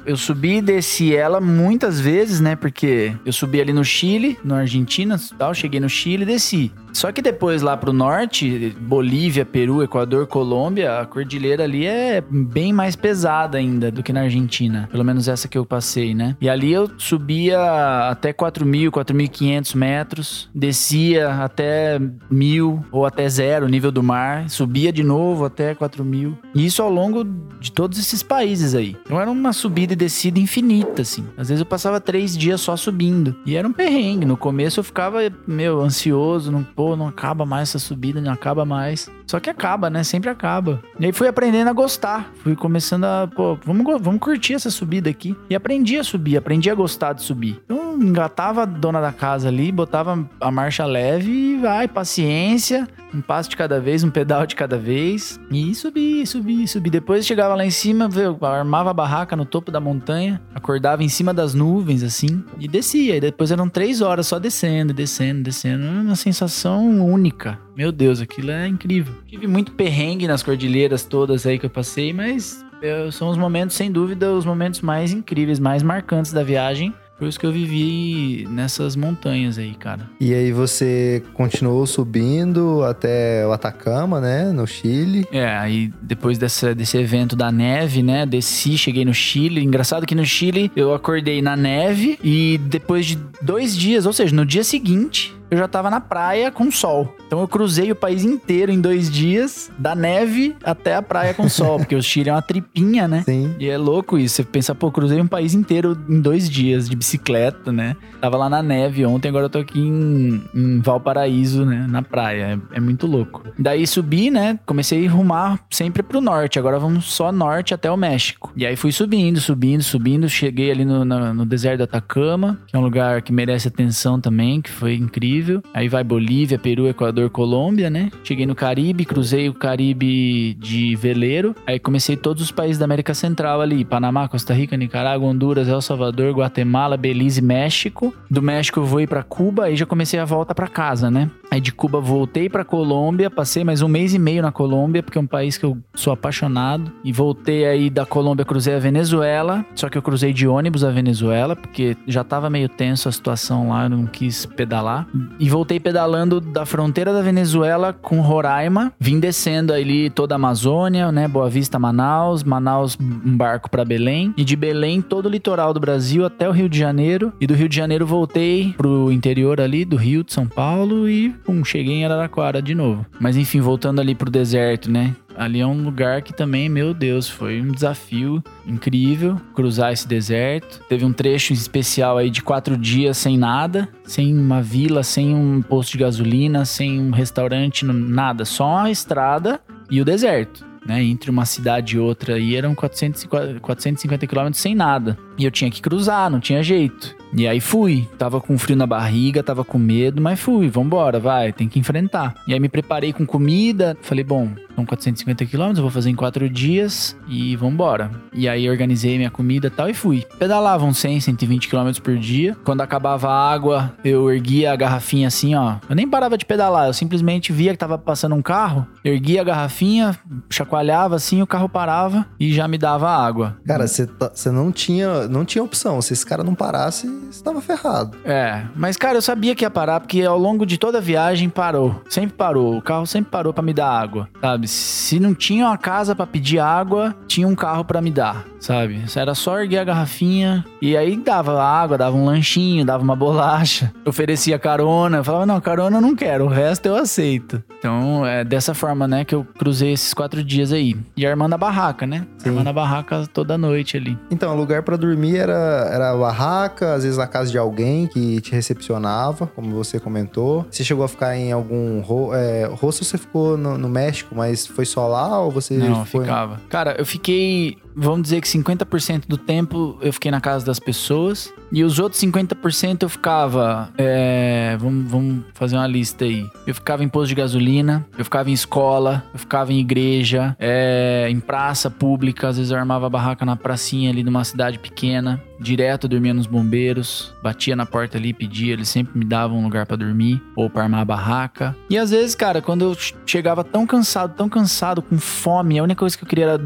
eu 0.06 0.16
subi 0.16 0.59
e 0.59 0.62
desci 0.62 1.14
ela 1.14 1.40
muitas 1.40 2.00
vezes, 2.00 2.40
né? 2.40 2.56
Porque 2.56 3.14
eu 3.24 3.33
subi 3.33 3.61
ali 3.61 3.72
no 3.72 3.85
Chile, 3.85 4.38
na 4.44 4.59
Argentina 4.59 5.18
tal, 5.38 5.54
cheguei 5.54 5.80
no 5.80 5.88
Chile 5.88 6.22
e 6.22 6.26
desci. 6.26 6.72
Só 6.92 7.12
que 7.12 7.22
depois 7.22 7.62
lá 7.62 7.76
pro 7.76 7.92
norte, 7.92 8.76
Bolívia, 8.80 9.44
Peru, 9.44 9.83
Equador, 9.83 10.26
Colômbia, 10.26 11.00
a 11.00 11.06
cordilheira 11.06 11.64
ali 11.64 11.87
é 11.87 12.20
bem 12.20 12.72
mais 12.72 12.96
pesada 12.96 13.59
ainda 13.59 13.90
do 13.90 14.02
que 14.02 14.12
na 14.12 14.22
Argentina. 14.22 14.88
Pelo 14.90 15.04
menos 15.04 15.28
essa 15.28 15.46
que 15.46 15.56
eu 15.56 15.64
passei, 15.64 16.14
né? 16.14 16.37
E 16.40 16.48
ali 16.48 16.60
eu 16.68 16.90
subia 16.99 18.11
até 18.11 18.33
4.000, 18.33 18.90
4.500 18.90 19.75
metros, 19.75 20.49
descia 20.55 21.42
até 21.42 21.99
1.000 21.99 22.85
ou 22.90 23.07
até 23.07 23.29
zero, 23.29 23.68
nível 23.68 23.92
do 23.92 24.03
mar, 24.03 24.49
subia 24.49 24.92
de 24.92 25.03
novo 25.03 25.44
até 25.44 25.75
4.000. 25.75 26.37
E 26.55 26.66
isso 26.66 26.83
ao 26.83 26.90
longo 26.90 27.25
de 27.61 27.73
todos 27.73 27.99
esses 27.99 28.23
países 28.23 28.75
aí. 28.75 28.96
Então 29.05 29.20
era 29.20 29.31
uma 29.31 29.53
subida 29.53 29.92
e 29.92 29.96
descida 29.96 30.38
infinita, 30.38 31.03
assim. 31.03 31.25
Às 31.37 31.49
vezes 31.49 31.61
eu 31.61 31.66
passava 31.66 32.01
três 32.01 32.37
dias 32.37 32.61
só 32.61 32.77
subindo. 32.77 33.37
E 33.46 33.57
era 33.57 33.66
um 33.66 33.73
perrengue. 33.73 34.25
No 34.25 34.37
começo 34.37 34.81
eu 34.81 34.85
ficava, 34.85 35.18
meu, 35.46 35.81
ansioso. 35.81 36.51
Não, 36.51 36.62
pô, 36.62 36.96
não 36.96 37.09
acaba 37.09 37.44
mais 37.44 37.70
essa 37.70 37.79
subida, 37.79 38.20
não 38.20 38.33
acaba 38.33 38.64
mais. 38.64 39.11
Só 39.31 39.38
que 39.38 39.49
acaba, 39.49 39.88
né? 39.88 40.03
Sempre 40.03 40.29
acaba. 40.29 40.83
E 40.99 41.07
aí 41.07 41.12
fui 41.12 41.29
aprendendo 41.29 41.69
a 41.71 41.73
gostar. 41.73 42.33
Fui 42.43 42.57
começando 42.57 43.05
a, 43.05 43.29
pô, 43.33 43.57
vamos, 43.64 44.03
vamos 44.03 44.19
curtir 44.19 44.55
essa 44.55 44.71
subida 44.71 45.09
aqui. 45.09 45.37
E 45.49 45.55
aprendi 45.55 45.97
a 45.99 46.03
subir, 46.03 46.37
aprendi 46.37 46.69
a 46.69 46.75
gostar 46.75 47.12
de 47.12 47.23
subir. 47.23 47.62
Então 47.64 47.97
engatava 47.97 48.62
a 48.62 48.64
dona 48.64 49.01
da 49.01 49.12
casa 49.12 49.47
ali, 49.47 49.71
botava 49.71 50.29
a 50.40 50.51
marcha 50.51 50.85
leve 50.85 51.31
e 51.31 51.59
vai, 51.59 51.87
paciência. 51.87 52.88
Um 53.12 53.20
passo 53.20 53.51
de 53.51 53.57
cada 53.57 53.81
vez, 53.81 54.05
um 54.05 54.11
pedal 54.11 54.46
de 54.46 54.55
cada 54.55 54.79
vez. 54.79 55.38
E 55.51 55.75
subi, 55.75 56.27
subi, 56.27 56.66
subi. 56.68 56.90
Depois 56.90 57.27
chegava 57.27 57.55
lá 57.55 57.64
em 57.66 57.70
cima, 57.70 58.09
armava 58.42 58.90
a 58.90 58.94
barraca 58.94 59.35
no 59.35 59.44
topo 59.44 59.70
da 59.70 59.81
montanha, 59.81 60.40
acordava 60.55 61.03
em 61.03 61.09
cima 61.09 61.35
das 61.35 61.53
nuvens, 61.55 62.03
assim, 62.03 62.44
e 62.59 62.68
descia. 62.68 63.16
E 63.16 63.20
depois 63.20 63.51
eram 63.51 63.68
três 63.68 64.01
horas 64.01 64.27
só 64.29 64.38
descendo, 64.38 64.92
descendo, 64.92 65.42
descendo. 65.42 65.85
Uma 65.85 66.14
sensação 66.16 67.05
única. 67.05 67.59
Meu 67.77 67.90
Deus, 67.90 68.20
aquilo 68.20 68.51
é 68.51 68.68
incrível. 68.68 69.14
Tive 69.27 69.46
muito 69.46 69.73
perrengue 69.73 70.29
nas 70.29 70.42
cordilheiras 70.42 71.05
todas 71.05 71.46
aí 71.46 71.59
que 71.59 71.66
eu 71.66 71.70
passei, 71.70 72.12
mas 72.12 72.64
eu- 72.83 73.11
são 73.11 73.29
os 73.29 73.37
momentos, 73.37 73.75
sem 73.77 73.90
dúvida, 73.90 74.33
os 74.33 74.44
momentos 74.44 74.81
mais 74.81 75.12
incríveis, 75.12 75.59
mais 75.59 75.83
marcantes 75.83 76.33
da 76.33 76.42
viagem. 76.42 76.94
Foi 77.20 77.28
isso 77.28 77.38
que 77.38 77.44
eu 77.44 77.52
vivi 77.52 78.48
nessas 78.48 78.96
montanhas 78.96 79.59
aí, 79.59 79.74
cara. 79.74 80.09
E 80.18 80.33
aí 80.33 80.52
você 80.52 81.22
continuou 81.35 81.87
subindo 81.87 82.83
até 82.83 83.46
o 83.46 83.52
Atacama, 83.52 84.22
né, 84.22 84.50
no 84.50 84.66
Chile. 84.66 85.26
É, 85.30 85.46
aí 85.54 85.92
depois 86.00 86.38
dessa, 86.38 86.74
desse 86.74 86.96
evento 86.96 87.37
da 87.37 87.52
neve, 87.52 88.02
né? 88.02 88.24
Desci, 88.24 88.78
cheguei 88.78 89.04
no 89.04 89.12
Chile. 89.12 89.62
Engraçado 89.62 90.06
que 90.06 90.14
no 90.14 90.24
Chile 90.24 90.72
eu 90.74 90.94
acordei 90.94 91.42
na 91.42 91.54
neve 91.54 92.18
e 92.24 92.59
depois 92.64 93.04
de 93.04 93.18
dois 93.42 93.76
dias, 93.76 94.06
ou 94.06 94.14
seja, 94.14 94.35
no 94.35 94.46
dia 94.46 94.64
seguinte, 94.64 95.35
eu 95.50 95.58
já 95.58 95.68
tava 95.68 95.90
na 95.90 96.00
praia 96.00 96.50
com 96.50 96.70
sol. 96.70 97.14
Então 97.26 97.40
eu 97.40 97.48
cruzei 97.48 97.90
o 97.92 97.94
país 97.96 98.24
inteiro 98.24 98.72
em 98.72 98.80
dois 98.80 99.10
dias, 99.10 99.70
da 99.78 99.94
neve 99.94 100.56
até 100.64 100.96
a 100.96 101.02
praia 101.02 101.34
com 101.34 101.48
sol, 101.48 101.78
porque 101.80 101.94
o 101.94 102.02
Chile 102.02 102.30
é 102.30 102.32
uma 102.32 102.42
tripinha, 102.42 103.06
né? 103.06 103.22
Sim. 103.22 103.54
E 103.58 103.68
é 103.68 103.78
louco 103.78 104.18
isso. 104.18 104.36
Você 104.36 104.44
pensa, 104.44 104.74
pô, 104.74 104.90
cruzei 104.90 105.20
um 105.20 105.26
país 105.26 105.54
inteiro 105.54 105.96
em 106.08 106.20
dois 106.20 106.48
dias 106.48 106.88
de 106.88 106.96
bicicleta, 106.96 107.72
né? 107.72 107.96
Tava 108.20 108.36
lá 108.36 108.48
na 108.48 108.62
neve 108.62 109.04
ontem, 109.04 109.28
agora 109.28 109.46
eu 109.46 109.50
tô 109.50 109.58
aqui 109.58 109.80
em, 109.80 110.42
em 110.54 110.80
Valparaíso, 110.80 111.64
né? 111.64 111.86
Na 111.88 112.02
praia. 112.02 112.60
É, 112.72 112.78
é 112.78 112.80
muito 112.80 113.06
louco. 113.06 113.44
Daí 113.58 113.86
subi, 113.86 114.30
né? 114.30 114.58
Comecei 114.66 115.06
a 115.06 115.10
rumar 115.10 115.60
sempre 115.70 116.02
pro 116.02 116.20
norte. 116.20 116.58
Agora 116.58 116.78
vamos 116.78 117.06
só 117.06 117.32
norte 117.32 117.74
até 117.74 117.90
o 117.90 117.96
México. 117.96 118.52
E 118.56 118.66
aí 118.66 118.76
fui 118.76 118.92
subindo, 118.92 119.40
subindo, 119.40 119.82
subindo. 119.82 120.28
Cheguei 120.28 120.70
ali 120.70 120.84
no, 120.84 121.04
no, 121.04 121.34
no 121.34 121.46
deserto 121.46 121.78
do 121.78 121.84
Atacama, 121.84 122.58
que 122.66 122.76
é 122.76 122.78
um 122.78 122.82
lugar 122.82 123.22
que 123.22 123.32
merece 123.32 123.68
atenção 123.68 124.20
também, 124.20 124.60
que 124.60 124.70
foi 124.70 124.94
incrível. 124.94 125.39
Aí 125.72 125.88
vai 125.88 126.05
Bolívia, 126.05 126.59
Peru, 126.59 126.88
Equador, 126.88 127.31
Colômbia, 127.31 127.90
né? 127.90 128.11
Cheguei 128.24 128.46
no 128.46 128.55
Caribe, 128.55 129.05
cruzei 129.05 129.48
o 129.48 129.55
Caribe 129.55 130.55
de 130.55 130.94
veleiro. 130.96 131.55
Aí 131.66 131.79
comecei 131.79 132.16
todos 132.16 132.42
os 132.42 132.50
países 132.50 132.79
da 132.79 132.85
América 132.85 133.14
Central 133.14 133.61
ali: 133.61 133.85
Panamá, 133.85 134.29
Costa 134.29 134.55
Rica, 134.55 134.76
Nicarágua, 134.76 135.29
Honduras, 135.29 135.68
El 135.68 135.81
Salvador, 135.81 136.33
Guatemala, 136.33 136.96
Belize, 136.96 137.40
México. 137.40 138.14
Do 138.31 138.42
México 138.42 138.81
eu 138.81 138.85
vou 138.85 139.00
ir 139.00 139.07
pra 139.07 139.22
Cuba, 139.22 139.64
aí 139.64 139.76
já 139.76 139.87
comecei 139.87 140.18
a 140.18 140.24
volta 140.24 140.55
pra 140.55 140.68
casa, 140.68 141.11
né? 141.11 141.31
Aí 141.50 141.61
de 141.61 141.72
Cuba 141.72 142.00
voltei 142.00 142.48
pra 142.48 142.64
Colômbia, 142.64 143.29
passei 143.29 143.64
mais 143.64 143.83
um 143.83 143.88
mês 143.88 144.14
e 144.14 144.18
meio 144.18 144.40
na 144.40 144.53
Colômbia, 144.53 145.03
porque 145.03 145.18
é 145.18 145.20
um 145.20 145.26
país 145.26 145.59
que 145.59 145.64
eu 145.64 145.76
sou 145.94 146.12
apaixonado. 146.12 146.92
E 147.03 147.12
voltei 147.12 147.66
aí 147.66 147.90
da 147.90 148.07
Colômbia, 148.07 148.44
cruzei 148.44 148.74
a 148.74 148.79
Venezuela. 148.79 149.64
Só 149.74 149.88
que 149.88 149.98
eu 149.98 150.03
cruzei 150.03 150.33
de 150.33 150.46
ônibus 150.46 150.85
a 150.85 150.90
Venezuela, 150.90 151.57
porque 151.57 151.96
já 152.07 152.22
tava 152.22 152.48
meio 152.48 152.68
tenso 152.68 153.09
a 153.09 153.12
situação 153.12 153.70
lá, 153.70 153.85
eu 153.85 153.90
não 153.90 154.07
quis 154.07 154.46
pedalar. 154.46 155.09
E 155.38 155.49
voltei 155.49 155.81
pedalando 155.81 156.40
da 156.40 156.66
fronteira 156.66 157.12
da 157.12 157.23
Venezuela 157.23 157.93
com 157.93 158.21
Roraima. 158.21 158.93
Vim 158.99 159.19
descendo 159.19 159.73
ali 159.73 160.11
toda 160.11 160.35
a 160.35 160.37
Amazônia, 160.37 161.11
né? 161.11 161.27
Boa 161.27 161.49
Vista, 161.49 161.79
Manaus. 161.79 162.45
Manaus, 162.45 162.99
um 163.01 163.37
barco 163.37 163.71
pra 163.71 163.85
Belém. 163.85 164.35
E 164.37 164.45
de 164.45 164.57
Belém, 164.57 165.01
todo 165.01 165.27
o 165.27 165.31
litoral 165.31 165.73
do 165.73 165.81
Brasil 165.81 166.25
até 166.25 166.49
o 166.49 166.53
Rio 166.53 166.69
de 166.69 166.79
Janeiro. 166.79 167.33
E 167.40 167.47
do 167.47 167.55
Rio 167.55 167.69
de 167.69 167.77
Janeiro 167.77 168.07
voltei 168.07 168.75
pro 168.77 169.11
interior 169.11 169.61
ali 169.61 169.85
do 169.85 169.97
Rio 169.97 170.23
de 170.23 170.33
São 170.33 170.47
Paulo 170.47 171.09
e 171.09 171.31
pum, 171.45 171.64
cheguei 171.64 171.95
em 171.95 172.05
Araraquara 172.05 172.61
de 172.61 172.75
novo. 172.75 173.07
Mas 173.19 173.37
enfim, 173.37 173.61
voltando 173.61 174.01
ali 174.01 174.14
pro 174.14 174.31
deserto, 174.31 174.90
né? 174.90 175.14
Ali 175.37 175.61
é 175.61 175.66
um 175.66 175.83
lugar 175.83 176.23
que 176.23 176.33
também, 176.33 176.69
meu 176.69 176.93
Deus, 176.93 177.29
foi 177.29 177.61
um 177.61 177.73
desafio 177.73 178.43
incrível 178.66 179.40
cruzar 179.55 179.93
esse 179.93 180.07
deserto. 180.07 180.81
Teve 180.88 181.05
um 181.05 181.12
trecho 181.12 181.53
especial 181.53 182.19
aí 182.19 182.31
de 182.31 182.43
quatro 182.43 182.77
dias 182.77 183.16
sem 183.16 183.38
nada, 183.38 183.88
sem 184.05 184.37
uma 184.37 184.61
vila, 184.62 185.03
sem 185.03 185.35
um 185.35 185.62
posto 185.62 185.93
de 185.93 185.99
gasolina, 185.99 186.64
sem 186.64 187.01
um 187.01 187.11
restaurante, 187.11 187.85
nada, 187.85 188.45
só 188.45 188.79
a 188.79 188.90
estrada 188.90 189.61
e 189.90 190.01
o 190.01 190.05
deserto. 190.05 190.69
Né, 190.87 191.05
entre 191.05 191.31
uma 191.31 191.45
cidade 191.45 191.97
e 191.97 191.99
outra 191.99 192.37
aí 192.37 192.57
eram 192.57 192.75
450, 192.75 193.61
450 193.61 194.27
quilômetros 194.27 194.62
sem 194.62 194.75
nada. 194.75 195.16
E 195.37 195.45
eu 195.45 195.51
tinha 195.51 195.71
que 195.71 195.83
cruzar, 195.83 196.31
não 196.31 196.40
tinha 196.40 196.62
jeito. 196.62 197.14
E 197.35 197.47
aí 197.47 197.61
fui. 197.61 198.09
Tava 198.19 198.40
com 198.40 198.57
frio 198.59 198.77
na 198.77 198.87
barriga, 198.87 199.43
tava 199.43 199.62
com 199.62 199.79
medo, 199.79 200.23
mas 200.23 200.40
fui. 200.40 200.69
Vambora, 200.69 201.21
vai, 201.21 201.53
tem 201.53 201.69
que 201.69 201.79
enfrentar. 201.79 202.35
E 202.47 202.55
aí 202.55 202.59
me 202.59 202.69
preparei 202.69 203.12
com 203.12 203.27
comida. 203.27 203.97
Falei, 204.01 204.25
bom, 204.25 204.51
são 204.81 204.87
450 204.87 205.45
quilômetros, 205.47 205.79
eu 205.79 205.83
vou 205.85 205.90
fazer 205.90 206.11
em 206.11 206.14
quatro 206.14 206.49
dias 206.49 207.16
e 207.29 207.55
vambora. 207.57 208.11
E 208.33 208.49
aí 208.49 208.69
organizei 208.69 209.16
minha 209.19 209.31
comida 209.31 209.66
e 209.66 209.71
tal 209.71 209.88
e 209.88 209.95
fui. 209.95 210.25
Pedalavam 210.38 210.93
100, 210.93 211.21
120 211.21 211.69
quilômetros 211.69 211.99
por 211.99 212.16
dia. 212.16 212.57
Quando 212.64 212.81
acabava 212.81 213.29
a 213.29 213.51
água, 213.53 213.93
eu 214.05 214.31
erguia 214.33 214.73
a 214.73 214.77
garrafinha 214.77 215.29
assim, 215.29 215.55
ó. 215.55 215.77
Eu 215.88 215.95
nem 215.95 216.09
parava 216.09 216.38
de 216.38 216.45
pedalar, 216.47 216.87
eu 216.87 216.93
simplesmente 216.95 217.53
via 217.53 217.73
que 217.73 217.79
tava 217.79 217.99
passando 217.99 218.35
um 218.35 218.43
carro, 218.43 218.87
erguia 219.05 219.40
a 219.43 219.45
garrafinha, 219.45 220.16
chacoalhava 220.49 221.16
assim, 221.16 221.43
o 221.43 221.47
carro 221.47 221.69
parava 221.69 222.27
e 222.38 222.53
já 222.53 222.66
me 222.66 222.79
dava 222.79 223.09
água. 223.11 223.57
Cara, 223.66 223.87
você 223.87 224.07
tá- 224.07 224.33
não 224.53 224.73
tinha, 224.73 225.29
não 225.29 225.45
tinha 225.45 225.62
opção. 225.62 226.01
Se 226.01 226.12
esse 226.12 226.25
cara 226.25 226.43
não 226.43 226.55
parasse, 226.55 227.07
você 227.31 227.43
tava 227.43 227.61
ferrado. 227.61 228.16
É, 228.25 228.62
mas 228.75 228.97
cara, 228.97 229.19
eu 229.19 229.23
sabia 229.23 229.55
que 229.55 229.64
ia 229.64 229.71
parar 229.71 230.01
porque 230.01 230.23
ao 230.23 230.38
longo 230.38 230.64
de 230.64 230.79
toda 230.79 230.99
a 230.99 231.01
viagem 231.01 231.49
parou. 231.49 232.03
Sempre 232.09 232.35
parou. 232.37 232.77
O 232.79 232.83
carro 232.83 233.07
sempre 233.07 233.31
parou 233.31 233.53
pra 233.53 233.62
me 233.62 233.73
dar 233.73 233.88
água, 233.90 234.29
sabe? 234.40 234.66
Se 234.70 235.18
não 235.18 235.35
tinha 235.35 235.66
uma 235.66 235.76
casa 235.76 236.14
pra 236.14 236.24
pedir 236.24 236.61
água, 236.61 237.14
tinha 237.26 237.48
um 237.48 237.56
carro 237.56 237.85
pra 237.85 238.00
me 238.00 238.11
dar, 238.11 238.44
sabe? 238.61 239.02
Era 239.16 239.35
só 239.35 239.59
erguer 239.59 239.78
a 239.78 239.85
garrafinha 239.85 240.64
e 240.80 240.96
aí 240.96 241.16
dava 241.16 241.61
água, 241.61 241.98
dava 241.98 242.16
um 242.16 242.24
lanchinho, 242.24 242.85
dava 242.85 243.02
uma 243.02 243.16
bolacha, 243.16 243.92
oferecia 244.06 244.61
carona. 244.61 245.18
Eu 245.18 245.24
falava, 245.24 245.44
não, 245.44 245.61
carona 245.61 245.96
eu 245.96 246.00
não 246.00 246.14
quero, 246.14 246.44
o 246.44 246.48
resto 246.48 246.87
eu 246.87 246.94
aceito. 246.94 247.62
Então, 247.78 248.24
é 248.24 248.44
dessa 248.44 248.72
forma, 248.72 249.09
né, 249.09 249.24
que 249.24 249.35
eu 249.35 249.44
cruzei 249.59 249.92
esses 249.92 250.14
quatro 250.14 250.44
dias 250.44 250.70
aí. 250.70 250.96
E 251.16 251.26
armando 251.26 251.54
a 251.54 251.59
barraca, 251.59 252.06
né? 252.06 252.26
Sim. 252.38 252.50
Armando 252.50 252.68
a 252.68 252.72
barraca 252.72 253.26
toda 253.33 253.59
noite 253.59 253.96
ali. 253.96 254.16
Então, 254.30 254.54
o 254.54 254.56
lugar 254.56 254.83
pra 254.83 254.96
dormir 254.96 255.37
era, 255.37 255.88
era 255.90 256.11
a 256.12 256.16
barraca, 256.16 256.94
às 256.94 257.02
vezes 257.02 257.18
na 257.18 257.26
casa 257.26 257.50
de 257.50 257.59
alguém 257.59 258.06
que 258.06 258.40
te 258.40 258.52
recepcionava, 258.52 259.46
como 259.48 259.70
você 259.70 259.98
comentou. 259.98 260.66
Você 260.70 260.85
chegou 260.85 261.04
a 261.04 261.09
ficar 261.09 261.37
em 261.37 261.50
algum 261.50 262.00
ro 262.00 262.33
é, 262.35 262.66
hostel, 262.66 263.04
você 263.04 263.18
ficou 263.18 263.56
no, 263.56 263.76
no 263.76 263.88
México, 263.88 264.35
mas 264.37 264.60
foi 264.66 264.85
só 264.85 265.07
lá 265.09 265.40
ou 265.40 265.51
você 265.51 265.75
Não, 265.75 266.05
foi... 266.05 266.23
ficava. 266.23 266.61
Cara, 266.68 266.96
eu 266.99 267.07
fiquei 267.07 267.79
vamos 267.94 268.22
dizer 268.22 268.40
que 268.40 268.48
50% 268.48 269.24
do 269.26 269.37
tempo 269.37 269.98
eu 270.00 270.12
fiquei 270.12 270.31
na 270.31 270.40
casa 270.40 270.64
das 270.64 270.79
pessoas. 270.79 271.53
E 271.72 271.85
os 271.85 271.98
outros 271.98 272.20
50% 272.20 273.03
eu 273.03 273.09
ficava. 273.09 273.90
É, 273.96 274.76
vamos, 274.79 275.11
vamos 275.11 275.44
fazer 275.55 275.76
uma 275.76 275.87
lista 275.87 276.24
aí. 276.24 276.46
Eu 276.66 276.74
ficava 276.74 277.05
em 277.05 277.09
posto 277.09 277.29
de 277.29 277.35
gasolina, 277.35 278.07
eu 278.18 278.24
ficava 278.24 278.50
em 278.50 278.53
escola, 278.53 279.24
eu 279.33 279.38
ficava 279.38 279.72
em 279.72 279.79
igreja, 279.79 280.57
é, 280.59 281.29
em 281.31 281.38
praça 281.38 281.90
pública. 281.90 282.48
Às 282.48 282.57
vezes 282.57 282.72
eu 282.72 282.79
armava 282.79 283.09
barraca 283.09 283.44
na 283.44 283.57
pracinha 283.57 284.11
ali 284.11 284.24
numa 284.24 284.44
cidade 284.44 284.79
pequena. 284.79 285.40
Direto 285.61 286.09
dormia 286.09 286.33
nos 286.33 286.46
bombeiros, 286.46 287.35
batia 287.42 287.76
na 287.76 287.85
porta 287.85 288.16
ali, 288.16 288.33
pedia, 288.33 288.72
eles 288.72 288.88
sempre 288.88 289.18
me 289.18 289.26
davam 289.26 289.59
um 289.59 289.64
lugar 289.64 289.85
para 289.85 289.96
dormir 289.96 290.42
ou 290.57 290.70
para 290.70 290.85
armar 290.85 291.00
a 291.00 291.05
barraca. 291.05 291.76
E 291.90 291.98
às 291.98 292.11
vezes, 292.11 292.35
cara, 292.35 292.62
quando 292.62 292.83
eu 292.83 292.96
chegava 293.26 293.62
tão 293.62 293.87
cansado, 293.87 294.35
tão 294.35 294.48
cansado, 294.48 295.03
com 295.03 295.18
fome, 295.18 295.79
a 295.79 295.83
única 295.83 295.98
coisa 295.98 296.16
que 296.16 296.24
eu 296.24 296.29
queria 296.29 296.44
era, 296.46 296.61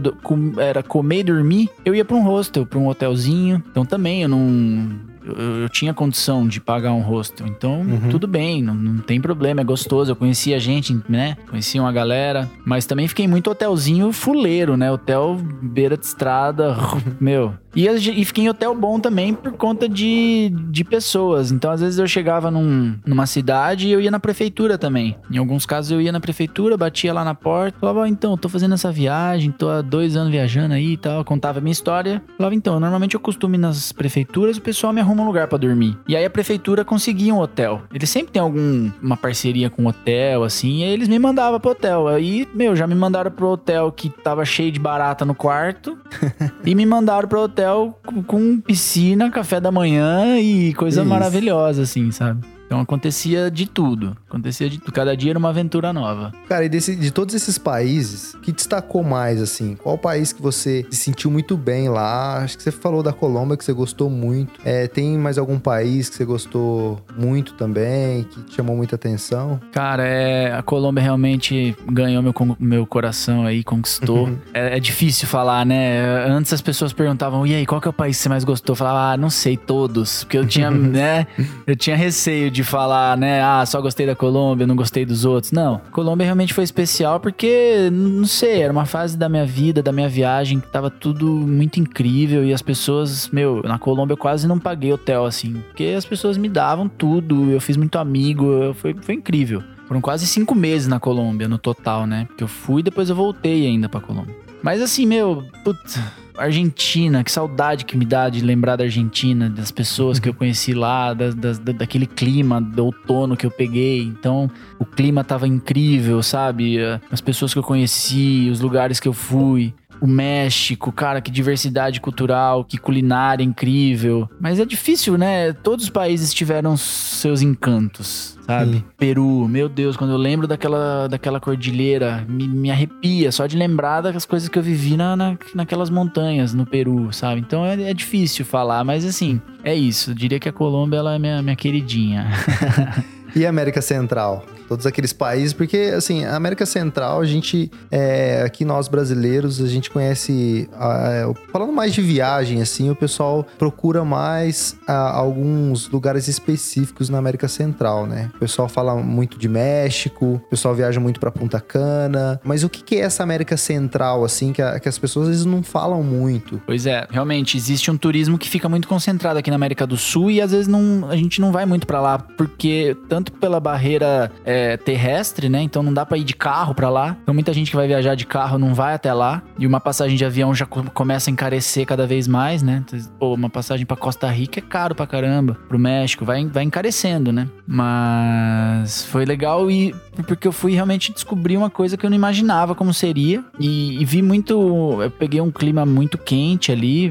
era 0.58 0.82
comer 0.82 1.13
e 1.20 1.24
dormir, 1.24 1.70
eu 1.84 1.94
ia 1.94 2.04
para 2.04 2.16
um 2.16 2.22
hostel, 2.22 2.66
para 2.66 2.78
um 2.78 2.88
hotelzinho. 2.88 3.62
Então 3.70 3.84
também 3.84 4.22
eu 4.22 4.28
não 4.28 5.13
eu, 5.24 5.62
eu, 5.62 5.68
tinha 5.68 5.94
condição 5.94 6.46
de 6.46 6.60
pagar 6.60 6.92
um 6.92 7.00
hostel. 7.00 7.46
Então, 7.46 7.80
uhum. 7.80 8.08
tudo 8.10 8.26
bem, 8.26 8.62
não, 8.62 8.74
não, 8.74 8.98
tem 8.98 9.20
problema, 9.20 9.60
é 9.60 9.64
gostoso. 9.64 10.10
Eu 10.10 10.16
conhecia 10.16 10.58
gente, 10.58 10.98
né? 11.08 11.36
Conhecia 11.48 11.80
uma 11.80 11.92
galera. 11.92 12.50
Mas 12.64 12.86
também 12.86 13.08
fiquei 13.08 13.26
muito 13.26 13.50
hotelzinho 13.50 14.12
fuleiro, 14.12 14.76
né? 14.76 14.90
Hotel 14.90 15.38
beira 15.62 15.96
de 15.96 16.04
estrada, 16.04 16.76
meu. 17.20 17.54
E, 17.74 17.88
e 17.88 18.24
fiquei 18.24 18.44
em 18.44 18.48
hotel 18.48 18.74
bom 18.74 19.00
também 19.00 19.34
por 19.34 19.52
conta 19.52 19.88
de, 19.88 20.52
de 20.70 20.84
pessoas. 20.84 21.50
Então, 21.50 21.70
às 21.70 21.80
vezes 21.80 21.98
eu 21.98 22.06
chegava 22.06 22.50
num, 22.50 22.94
numa 23.04 23.26
cidade 23.26 23.88
e 23.88 23.92
eu 23.92 24.00
ia 24.00 24.10
na 24.10 24.20
prefeitura 24.20 24.78
também. 24.78 25.16
Em 25.30 25.38
alguns 25.38 25.66
casos 25.66 25.90
eu 25.90 26.00
ia 26.00 26.12
na 26.12 26.20
prefeitura, 26.20 26.76
batia 26.76 27.12
lá 27.12 27.24
na 27.24 27.34
porta, 27.34 27.78
falava, 27.80 28.08
então, 28.08 28.36
tô 28.36 28.48
fazendo 28.48 28.74
essa 28.74 28.92
viagem, 28.92 29.50
tô 29.50 29.68
há 29.68 29.82
dois 29.82 30.16
anos 30.16 30.30
viajando 30.30 30.74
aí 30.74 30.92
e 30.92 30.96
tal. 30.96 31.24
Contava 31.24 31.58
a 31.58 31.62
minha 31.62 31.72
história. 31.72 32.22
Falava, 32.36 32.54
então, 32.54 32.78
normalmente 32.78 33.14
eu 33.14 33.20
costumo 33.20 33.56
ir 33.56 33.58
nas 33.58 33.90
prefeituras, 33.90 34.56
o 34.56 34.62
pessoal 34.62 34.92
me 34.92 35.00
arruma 35.00 35.13
arruma 35.14 35.22
um 35.22 35.26
lugar 35.26 35.46
para 35.46 35.58
dormir. 35.58 35.96
E 36.06 36.16
aí 36.16 36.24
a 36.24 36.30
prefeitura 36.30 36.84
conseguia 36.84 37.32
um 37.32 37.38
hotel. 37.38 37.82
Eles 37.92 38.10
sempre 38.10 38.32
tem 38.32 38.42
alguma 38.42 39.16
parceria 39.16 39.70
com 39.70 39.82
um 39.82 39.86
hotel, 39.86 40.42
assim, 40.42 40.80
e 40.80 40.84
aí 40.84 40.90
eles 40.90 41.08
me 41.08 41.18
mandavam 41.18 41.58
pro 41.60 41.70
hotel. 41.70 42.08
Aí, 42.08 42.46
meu, 42.52 42.74
já 42.74 42.86
me 42.86 42.94
mandaram 42.94 43.30
pro 43.30 43.48
hotel 43.48 43.90
que 43.92 44.10
tava 44.10 44.44
cheio 44.44 44.72
de 44.72 44.78
barata 44.78 45.24
no 45.24 45.34
quarto. 45.34 45.96
e 46.64 46.74
me 46.74 46.84
mandaram 46.84 47.28
pro 47.28 47.40
hotel 47.40 47.98
com, 48.04 48.22
com 48.22 48.60
piscina, 48.60 49.30
café 49.30 49.60
da 49.60 49.70
manhã 49.70 50.38
e 50.38 50.74
coisa 50.74 51.00
Isso. 51.00 51.08
maravilhosa, 51.08 51.82
assim, 51.82 52.10
sabe? 52.10 52.53
Então 52.66 52.80
acontecia 52.80 53.50
de 53.50 53.66
tudo. 53.66 54.16
Acontecia 54.28 54.68
de 54.68 54.78
tudo. 54.78 54.92
Cada 54.92 55.16
dia 55.16 55.32
era 55.32 55.38
uma 55.38 55.50
aventura 55.50 55.92
nova. 55.92 56.32
Cara, 56.48 56.64
e 56.64 56.68
desse, 56.68 56.96
de 56.96 57.10
todos 57.10 57.34
esses 57.34 57.58
países, 57.58 58.36
que 58.42 58.52
destacou 58.52 59.02
mais, 59.02 59.40
assim? 59.40 59.76
Qual 59.76 59.96
país 59.98 60.32
que 60.32 60.42
você 60.42 60.86
se 60.90 60.96
sentiu 60.96 61.30
muito 61.30 61.56
bem 61.56 61.88
lá? 61.88 62.38
Acho 62.38 62.56
que 62.56 62.62
você 62.62 62.70
falou 62.70 63.02
da 63.02 63.12
Colômbia, 63.12 63.56
que 63.56 63.64
você 63.64 63.72
gostou 63.72 64.10
muito. 64.10 64.60
É, 64.64 64.86
tem 64.86 65.16
mais 65.18 65.38
algum 65.38 65.58
país 65.58 66.08
que 66.08 66.16
você 66.16 66.24
gostou 66.24 67.00
muito 67.16 67.54
também, 67.54 68.24
que 68.24 68.42
te 68.42 68.54
chamou 68.54 68.76
muita 68.76 68.96
atenção? 68.96 69.60
Cara, 69.72 70.06
é, 70.06 70.52
a 70.52 70.62
Colômbia 70.62 71.02
realmente 71.02 71.76
ganhou 71.90 72.22
meu, 72.22 72.34
meu 72.58 72.86
coração 72.86 73.46
aí, 73.46 73.62
conquistou. 73.62 74.26
Uhum. 74.26 74.38
é, 74.52 74.76
é, 74.76 74.80
difícil 74.80 75.28
falar, 75.28 75.64
né? 75.64 76.26
Antes 76.26 76.52
as 76.52 76.60
pessoas 76.60 76.92
perguntavam, 76.92 77.46
e 77.46 77.54
aí, 77.54 77.66
qual 77.66 77.80
que 77.80 77.88
é 77.88 77.90
o 77.90 77.94
país 77.94 78.16
que 78.16 78.22
você 78.22 78.28
mais 78.28 78.44
gostou? 78.44 78.72
Eu 78.72 78.76
falava, 78.76 79.12
ah, 79.12 79.16
não 79.16 79.30
sei, 79.30 79.56
todos. 79.56 80.24
Porque 80.24 80.38
eu 80.38 80.46
tinha, 80.46 80.70
né? 80.72 81.26
Eu 81.66 81.76
tinha 81.76 81.96
receio 81.96 82.50
de 82.54 82.64
falar, 82.64 83.16
né? 83.16 83.42
Ah, 83.42 83.66
só 83.66 83.80
gostei 83.80 84.06
da 84.06 84.14
Colômbia, 84.14 84.66
não 84.66 84.76
gostei 84.76 85.04
dos 85.04 85.24
outros. 85.24 85.52
Não. 85.52 85.80
Colômbia 85.90 86.24
realmente 86.24 86.54
foi 86.54 86.64
especial 86.64 87.20
porque, 87.20 87.90
não 87.92 88.24
sei, 88.24 88.62
era 88.62 88.72
uma 88.72 88.86
fase 88.86 89.18
da 89.18 89.28
minha 89.28 89.44
vida, 89.44 89.82
da 89.82 89.92
minha 89.92 90.08
viagem, 90.08 90.60
que 90.60 90.68
tava 90.68 90.88
tudo 90.88 91.26
muito 91.26 91.80
incrível 91.80 92.44
e 92.44 92.54
as 92.54 92.62
pessoas, 92.62 93.28
meu, 93.28 93.60
na 93.64 93.78
Colômbia 93.78 94.14
eu 94.14 94.18
quase 94.18 94.46
não 94.46 94.58
paguei 94.58 94.92
hotel, 94.92 95.26
assim. 95.26 95.62
Porque 95.68 95.94
as 95.96 96.04
pessoas 96.04 96.38
me 96.38 96.48
davam 96.48 96.88
tudo, 96.88 97.50
eu 97.50 97.60
fiz 97.60 97.76
muito 97.76 97.98
amigo, 97.98 98.72
foi, 98.74 98.94
foi 98.94 99.14
incrível. 99.14 99.62
Foram 99.86 100.00
quase 100.00 100.26
cinco 100.26 100.54
meses 100.54 100.88
na 100.88 100.98
Colômbia, 100.98 101.48
no 101.48 101.58
total, 101.58 102.06
né? 102.06 102.24
Porque 102.28 102.44
eu 102.44 102.48
fui 102.48 102.82
depois 102.82 103.10
eu 103.10 103.16
voltei 103.16 103.66
ainda 103.66 103.88
pra 103.88 104.00
Colômbia. 104.00 104.34
Mas 104.62 104.80
assim, 104.80 105.04
meu, 105.04 105.44
putz, 105.62 106.00
Argentina, 106.36 107.22
que 107.22 107.30
saudade 107.30 107.84
que 107.84 107.96
me 107.96 108.04
dá 108.04 108.28
de 108.28 108.40
lembrar 108.40 108.76
da 108.76 108.84
Argentina, 108.84 109.48
das 109.48 109.70
pessoas 109.70 110.18
que 110.18 110.28
eu 110.28 110.34
conheci 110.34 110.74
lá, 110.74 111.14
da, 111.14 111.30
da, 111.30 111.72
daquele 111.72 112.06
clima 112.06 112.60
do 112.60 112.86
outono 112.86 113.36
que 113.36 113.46
eu 113.46 113.50
peguei. 113.50 114.02
Então, 114.02 114.50
o 114.78 114.84
clima 114.84 115.22
tava 115.22 115.46
incrível, 115.46 116.22
sabe? 116.22 116.78
As 117.10 117.20
pessoas 117.20 117.52
que 117.52 117.58
eu 117.58 117.62
conheci, 117.62 118.48
os 118.50 118.60
lugares 118.60 118.98
que 118.98 119.08
eu 119.08 119.12
fui 119.12 119.72
o 120.00 120.06
México, 120.06 120.92
cara, 120.92 121.20
que 121.20 121.30
diversidade 121.30 122.00
cultural, 122.00 122.64
que 122.64 122.78
culinária 122.78 123.42
incrível. 123.42 124.28
Mas 124.40 124.60
é 124.60 124.64
difícil, 124.64 125.16
né? 125.16 125.52
Todos 125.52 125.84
os 125.84 125.90
países 125.90 126.32
tiveram 126.32 126.76
seus 126.76 127.42
encantos, 127.42 128.38
sabe? 128.46 128.74
Sim. 128.74 128.84
Peru, 128.98 129.48
meu 129.48 129.68
Deus, 129.68 129.96
quando 129.96 130.10
eu 130.10 130.16
lembro 130.16 130.46
daquela, 130.46 131.08
daquela 131.08 131.40
cordilheira, 131.40 132.24
me, 132.28 132.46
me 132.46 132.70
arrepia 132.70 133.30
só 133.32 133.46
de 133.46 133.56
lembrar 133.56 134.00
das 134.00 134.26
coisas 134.26 134.48
que 134.48 134.58
eu 134.58 134.62
vivi 134.62 134.96
na, 134.96 135.16
na, 135.16 135.36
naquelas 135.54 135.90
montanhas 135.90 136.54
no 136.54 136.66
Peru, 136.66 137.12
sabe? 137.12 137.40
Então 137.40 137.64
é, 137.64 137.90
é 137.90 137.94
difícil 137.94 138.44
falar, 138.44 138.84
mas 138.84 139.04
assim, 139.04 139.40
é 139.62 139.74
isso. 139.74 140.10
Eu 140.10 140.14
diria 140.14 140.38
que 140.38 140.48
a 140.48 140.52
Colômbia 140.52 140.98
ela 140.98 141.14
é 141.14 141.18
minha, 141.18 141.42
minha 141.42 141.56
queridinha. 141.56 142.28
e 143.36 143.46
a 143.46 143.48
América 143.48 143.80
Central? 143.80 144.44
todos 144.68 144.86
aqueles 144.86 145.12
países, 145.12 145.52
porque 145.52 145.92
assim, 145.96 146.24
a 146.24 146.36
América 146.36 146.66
Central, 146.66 147.20
a 147.20 147.24
gente, 147.24 147.70
é, 147.90 148.42
aqui 148.44 148.64
nós 148.64 148.88
brasileiros, 148.88 149.60
a 149.60 149.66
gente 149.66 149.90
conhece, 149.90 150.68
é, 150.72 151.32
falando 151.52 151.72
mais 151.72 151.94
de 151.94 152.00
viagem, 152.00 152.60
assim, 152.60 152.90
o 152.90 152.96
pessoal 152.96 153.46
procura 153.58 154.04
mais 154.04 154.76
alguns 154.86 155.88
lugares 155.88 156.28
específicos 156.28 157.08
na 157.08 157.18
América 157.18 157.48
Central, 157.48 158.06
né? 158.06 158.30
O 158.34 158.38
pessoal 158.38 158.68
fala 158.68 158.94
muito 158.96 159.38
de 159.38 159.48
México, 159.48 160.40
o 160.44 160.50
pessoal 160.50 160.74
viaja 160.74 161.00
muito 161.00 161.20
para 161.20 161.30
Punta 161.30 161.60
Cana, 161.60 162.40
mas 162.44 162.64
o 162.64 162.68
que, 162.68 162.82
que 162.82 162.96
é 162.96 163.00
essa 163.00 163.22
América 163.22 163.56
Central, 163.56 164.24
assim, 164.24 164.52
que, 164.52 164.62
a, 164.62 164.78
que 164.80 164.88
as 164.88 164.98
pessoas 164.98 165.24
às 165.24 165.30
vezes 165.30 165.44
não 165.46 165.62
falam 165.62 166.02
muito? 166.02 166.60
Pois 166.66 166.86
é, 166.86 167.06
realmente, 167.10 167.56
existe 167.56 167.90
um 167.90 167.96
turismo 167.96 168.38
que 168.38 168.48
fica 168.48 168.68
muito 168.68 168.88
concentrado 168.88 169.38
aqui 169.38 169.50
na 169.50 169.56
América 169.56 169.86
do 169.86 169.96
Sul 169.96 170.30
e 170.30 170.40
às 170.40 170.50
vezes 170.50 170.66
não, 170.66 171.08
a 171.08 171.16
gente 171.16 171.40
não 171.40 171.52
vai 171.52 171.66
muito 171.66 171.86
para 171.86 172.00
lá, 172.00 172.18
porque 172.18 172.96
tanto 173.08 173.23
pela 173.32 173.60
barreira 173.60 174.30
é, 174.44 174.76
terrestre, 174.76 175.48
né? 175.48 175.62
Então 175.62 175.82
não 175.82 175.92
dá 175.92 176.04
para 176.04 176.18
ir 176.18 176.24
de 176.24 176.34
carro 176.34 176.74
para 176.74 176.88
lá. 176.88 177.16
Então 177.22 177.34
muita 177.34 177.52
gente 177.52 177.70
que 177.70 177.76
vai 177.76 177.86
viajar 177.86 178.14
de 178.14 178.26
carro 178.26 178.58
não 178.58 178.74
vai 178.74 178.94
até 178.94 179.12
lá. 179.12 179.42
E 179.58 179.66
uma 179.66 179.80
passagem 179.80 180.16
de 180.16 180.24
avião 180.24 180.54
já 180.54 180.66
começa 180.66 181.30
a 181.30 181.32
encarecer 181.32 181.86
cada 181.86 182.06
vez 182.06 182.26
mais, 182.26 182.62
né? 182.62 182.84
Pô, 183.18 183.34
uma 183.34 183.50
passagem 183.50 183.86
para 183.86 183.96
Costa 183.96 184.28
Rica 184.28 184.58
é 184.58 184.62
caro 184.62 184.94
pra 184.94 185.06
caramba. 185.06 185.56
Pro 185.68 185.78
México 185.78 186.24
vai, 186.24 186.44
vai 186.46 186.64
encarecendo, 186.64 187.32
né? 187.32 187.48
Mas 187.66 189.04
foi 189.06 189.24
legal 189.24 189.70
e 189.70 189.94
porque 190.26 190.46
eu 190.46 190.52
fui 190.52 190.72
realmente 190.72 191.12
descobrir 191.12 191.56
uma 191.56 191.70
coisa 191.70 191.96
que 191.96 192.06
eu 192.06 192.10
não 192.10 192.16
imaginava 192.16 192.74
como 192.74 192.92
seria. 192.92 193.44
E, 193.58 194.00
e 194.00 194.04
vi 194.04 194.22
muito. 194.22 195.02
Eu 195.02 195.10
peguei 195.10 195.40
um 195.40 195.50
clima 195.50 195.84
muito 195.84 196.18
quente 196.18 196.70
ali 196.70 197.10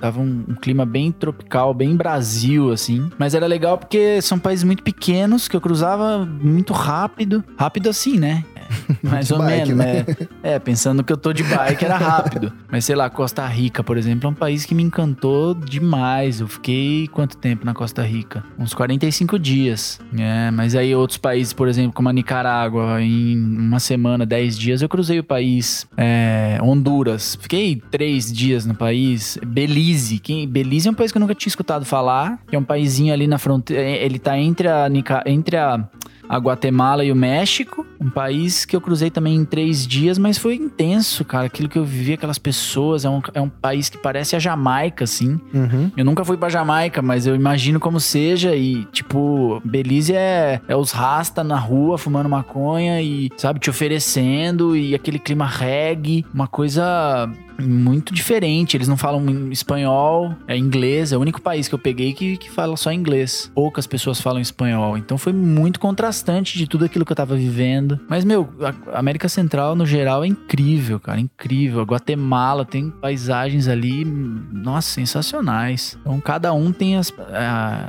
Tava 0.00 0.20
um, 0.20 0.44
um, 0.48 0.54
clima 0.54 0.86
bem 0.86 1.12
tropical, 1.12 1.74
bem 1.74 1.94
Brasil, 1.94 2.72
assim. 2.72 3.10
Mas 3.18 3.34
era 3.34 3.46
legal 3.46 3.76
porque 3.76 4.22
são 4.22 4.38
países 4.38 4.64
muito 4.64 4.82
pequenos 4.82 5.46
que 5.46 5.54
eu 5.54 5.60
cruzava 5.60 6.24
muito 6.24 6.72
rápido. 6.72 7.44
Rápido 7.56 7.90
assim, 7.90 8.18
né? 8.18 8.44
Mais 9.02 9.30
ou 9.30 9.38
bike, 9.38 9.72
menos, 9.72 9.76
né? 9.76 10.06
É, 10.42 10.58
pensando 10.58 11.02
que 11.02 11.12
eu 11.12 11.16
tô 11.16 11.32
de 11.32 11.42
bike 11.42 11.84
era 11.84 11.96
rápido. 11.96 12.52
Mas 12.70 12.84
sei 12.84 12.94
lá, 12.94 13.10
Costa 13.10 13.46
Rica, 13.46 13.82
por 13.82 13.96
exemplo, 13.96 14.28
é 14.28 14.30
um 14.30 14.34
país 14.34 14.64
que 14.64 14.74
me 14.74 14.82
encantou 14.82 15.54
demais. 15.54 16.40
Eu 16.40 16.48
fiquei 16.48 17.08
quanto 17.08 17.36
tempo 17.36 17.64
na 17.64 17.74
Costa 17.74 18.02
Rica? 18.02 18.44
Uns 18.58 18.74
45 18.74 19.38
dias. 19.38 20.00
É, 20.16 20.50
mas 20.50 20.74
aí 20.74 20.94
outros 20.94 21.18
países, 21.18 21.52
por 21.52 21.68
exemplo, 21.68 21.92
como 21.92 22.08
a 22.08 22.12
Nicarágua, 22.12 23.02
em 23.02 23.36
uma 23.36 23.80
semana, 23.80 24.24
10 24.24 24.58
dias, 24.58 24.82
eu 24.82 24.88
cruzei 24.88 25.18
o 25.18 25.24
país. 25.24 25.86
É, 25.96 26.58
Honduras, 26.62 27.36
fiquei 27.40 27.82
três 27.90 28.32
dias 28.32 28.66
no 28.66 28.74
país. 28.74 29.38
Belize, 29.44 30.18
que, 30.18 30.46
Belize 30.46 30.88
é 30.88 30.90
um 30.90 30.94
país 30.94 31.10
que 31.10 31.18
eu 31.18 31.20
nunca 31.20 31.34
tinha 31.34 31.50
escutado 31.50 31.84
falar. 31.84 32.38
Que 32.48 32.56
é 32.56 32.58
um 32.58 32.64
paísinho 32.64 33.12
ali 33.12 33.26
na 33.26 33.38
fronteira. 33.38 33.82
Ele 33.82 34.18
tá 34.18 34.38
entre 34.38 34.68
a, 34.68 34.88
entre 35.26 35.56
a 35.56 35.88
a 36.30 36.38
Guatemala 36.38 37.04
e 37.04 37.10
o 37.10 37.16
México, 37.16 37.84
um 38.00 38.08
país 38.08 38.64
que 38.64 38.76
eu 38.76 38.80
cruzei 38.80 39.10
também 39.10 39.34
em 39.34 39.44
três 39.44 39.84
dias, 39.84 40.16
mas 40.16 40.38
foi 40.38 40.54
intenso, 40.54 41.24
cara. 41.24 41.46
Aquilo 41.46 41.68
que 41.68 41.76
eu 41.76 41.84
vivi, 41.84 42.12
aquelas 42.12 42.38
pessoas, 42.38 43.04
é 43.04 43.10
um, 43.10 43.20
é 43.34 43.40
um 43.40 43.48
país 43.48 43.88
que 43.88 43.98
parece 43.98 44.36
a 44.36 44.38
Jamaica, 44.38 45.02
assim. 45.02 45.40
Uhum. 45.52 45.90
Eu 45.96 46.04
nunca 46.04 46.24
fui 46.24 46.36
pra 46.36 46.48
Jamaica, 46.48 47.02
mas 47.02 47.26
eu 47.26 47.34
imagino 47.34 47.80
como 47.80 47.98
seja. 47.98 48.54
E, 48.54 48.84
tipo, 48.92 49.60
Belize 49.64 50.14
é, 50.14 50.60
é 50.68 50.76
os 50.76 50.92
rasta 50.92 51.42
na 51.42 51.58
rua 51.58 51.98
fumando 51.98 52.28
maconha 52.28 53.02
e, 53.02 53.28
sabe, 53.36 53.58
te 53.58 53.68
oferecendo, 53.68 54.76
e 54.76 54.94
aquele 54.94 55.18
clima 55.18 55.46
reggae, 55.46 56.24
uma 56.32 56.46
coisa 56.46 57.28
muito 57.60 58.12
diferente. 58.12 58.76
Eles 58.76 58.88
não 58.88 58.96
falam 58.96 59.50
espanhol, 59.50 60.34
é 60.46 60.56
inglês. 60.56 61.12
É 61.12 61.16
o 61.16 61.20
único 61.20 61.40
país 61.40 61.68
que 61.68 61.74
eu 61.74 61.78
peguei 61.78 62.12
que, 62.12 62.36
que 62.36 62.50
fala 62.50 62.76
só 62.76 62.92
inglês. 62.92 63.50
Poucas 63.54 63.86
pessoas 63.86 64.20
falam 64.20 64.40
espanhol. 64.40 64.96
Então 64.96 65.16
foi 65.18 65.32
muito 65.32 65.80
contrastante 65.80 66.58
de 66.58 66.66
tudo 66.66 66.84
aquilo 66.84 67.04
que 67.04 67.12
eu 67.12 67.16
tava 67.16 67.36
vivendo. 67.36 68.00
Mas, 68.08 68.24
meu, 68.24 68.48
a 68.92 68.98
América 68.98 69.28
Central, 69.28 69.74
no 69.74 69.86
geral, 69.86 70.24
é 70.24 70.26
incrível, 70.26 70.98
cara. 70.98 71.20
Incrível. 71.20 71.80
A 71.80 71.84
Guatemala 71.84 72.64
tem 72.64 72.90
paisagens 72.90 73.68
ali, 73.68 74.04
nossa, 74.04 74.88
sensacionais. 74.90 75.98
Então, 76.00 76.20
cada 76.20 76.52
um 76.52 76.72
tem 76.72 76.96
as, 76.96 77.12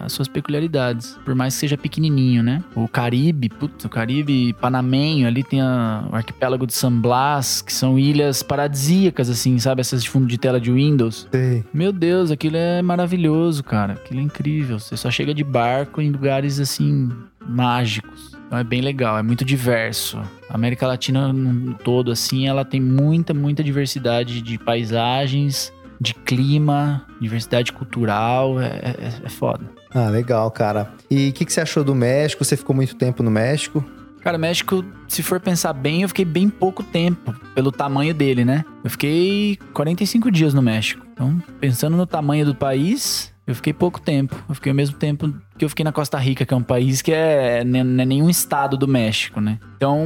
as 0.03 0.12
suas 0.13 0.27
peculiaridades. 0.27 1.17
Por 1.23 1.36
mais 1.36 1.53
que 1.53 1.62
seja 1.62 1.77
pequenininho, 1.77 2.43
né? 2.43 2.63
O 2.75 2.88
Caribe, 2.88 3.49
putz, 3.49 3.86
o 3.86 3.89
Caribe 3.89 4.53
panamenho, 4.53 5.27
ali 5.27 5.43
tem 5.43 5.62
a, 5.62 6.07
o 6.12 6.15
arquipélago 6.15 6.65
de 6.65 6.73
San 6.73 6.93
Blas, 6.93 7.62
que 7.62 7.73
são 7.73 7.97
ilhas 7.97 8.43
paradisíacas, 8.43 9.29
assim, 9.29 9.57
sabe? 9.62 9.82
Essas 9.82 10.04
de 10.04 10.10
fundo 10.10 10.28
de 10.28 10.38
tela 10.38 10.60
de 10.60 10.71
Windows. 10.71 11.28
Sei. 11.32 11.63
Meu 11.74 11.91
Deus, 11.91 12.32
aquilo 12.32 12.58
é 12.58 12.82
maravilhoso, 12.82 13.63
cara. 13.63 13.93
Aquilo 13.93 14.19
é 14.19 14.24
incrível. 14.24 14.80
Você 14.80 14.97
só 14.97 15.10
chega 15.10 15.34
de 15.34 15.43
barco 15.43 16.02
em 16.02 16.12
lugares 16.12 16.60
assim 16.60 17.10
mágicos. 17.47 18.32
Então 18.47 18.60
é 18.60 18.63
bem 18.63 18.82
legal, 18.82 19.17
é 19.17 19.24
muito 19.24 19.45
diverso. 19.45 20.19
A 20.50 20.56
América 20.56 20.86
Latina 20.86 21.32
no 21.32 21.74
todo, 21.74 22.12
assim, 22.12 22.47
ela 22.47 22.65
tem 22.65 22.82
muita, 22.82 23.34
muita 23.34 23.63
diversidade 23.63 24.41
de 24.41 24.58
paisagens, 24.58 25.71
de 26.02 26.13
clima, 26.13 27.06
diversidade 27.21 27.71
cultural. 27.71 28.60
É, 28.60 28.65
é, 28.65 29.13
é 29.24 29.30
foda. 29.30 29.63
Ah, 29.93 30.10
legal, 30.10 30.50
cara. 30.52 30.91
E 31.10 31.30
o 31.30 31.34
que, 31.34 31.45
que 31.45 31.54
você 31.54 31.62
achou 31.62 31.84
do 31.84 31.95
México? 31.95 32.43
Você 32.43 32.58
ficou 32.58 32.76
muito 32.76 32.95
tempo 32.95 33.24
no 33.24 33.32
México? 33.32 33.86
Cara, 34.21 34.38
México, 34.38 34.86
se 35.07 35.23
for 35.23 35.39
pensar 35.39 35.73
bem, 35.73 36.03
eu 36.03 36.07
fiquei 36.07 36.25
bem 36.25 36.47
pouco 36.47 36.84
tempo, 36.84 37.36
pelo 37.55 37.71
tamanho 37.71 38.13
dele, 38.13 38.45
né? 38.45 38.63
Eu 38.84 38.89
fiquei 38.89 39.57
45 39.73 40.29
dias 40.29 40.53
no 40.53 40.62
México. 40.62 41.05
Então, 41.12 41.41
pensando 41.60 41.97
no 41.97 42.05
tamanho 42.05 42.45
do 42.45 42.53
país, 42.53 43.34
eu 43.47 43.55
fiquei 43.55 43.73
pouco 43.73 43.99
tempo. 43.99 44.36
Eu 44.47 44.55
fiquei 44.55 44.71
o 44.71 44.75
mesmo 44.75 44.95
tempo 44.95 45.34
que 45.57 45.65
eu 45.65 45.69
fiquei 45.69 45.84
na 45.84 45.91
Costa 45.91 46.17
Rica, 46.19 46.45
que 46.45 46.53
é 46.53 46.57
um 46.57 46.63
país 46.63 47.01
que 47.01 47.12
é, 47.12 47.63
não 47.63 47.79
é 47.79 48.05
nenhum 48.05 48.29
estado 48.29 48.77
do 48.77 48.88
México, 48.88 49.41
né? 49.41 49.60
Então, 49.75 50.05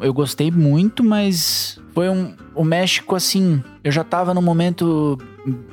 eu 0.00 0.12
gostei 0.12 0.50
muito, 0.50 1.02
mas 1.02 1.80
foi 1.94 2.10
um. 2.10 2.34
O 2.54 2.62
México, 2.62 3.16
assim, 3.16 3.62
eu 3.82 3.90
já 3.90 4.04
tava 4.04 4.34
num 4.34 4.42
momento 4.42 5.18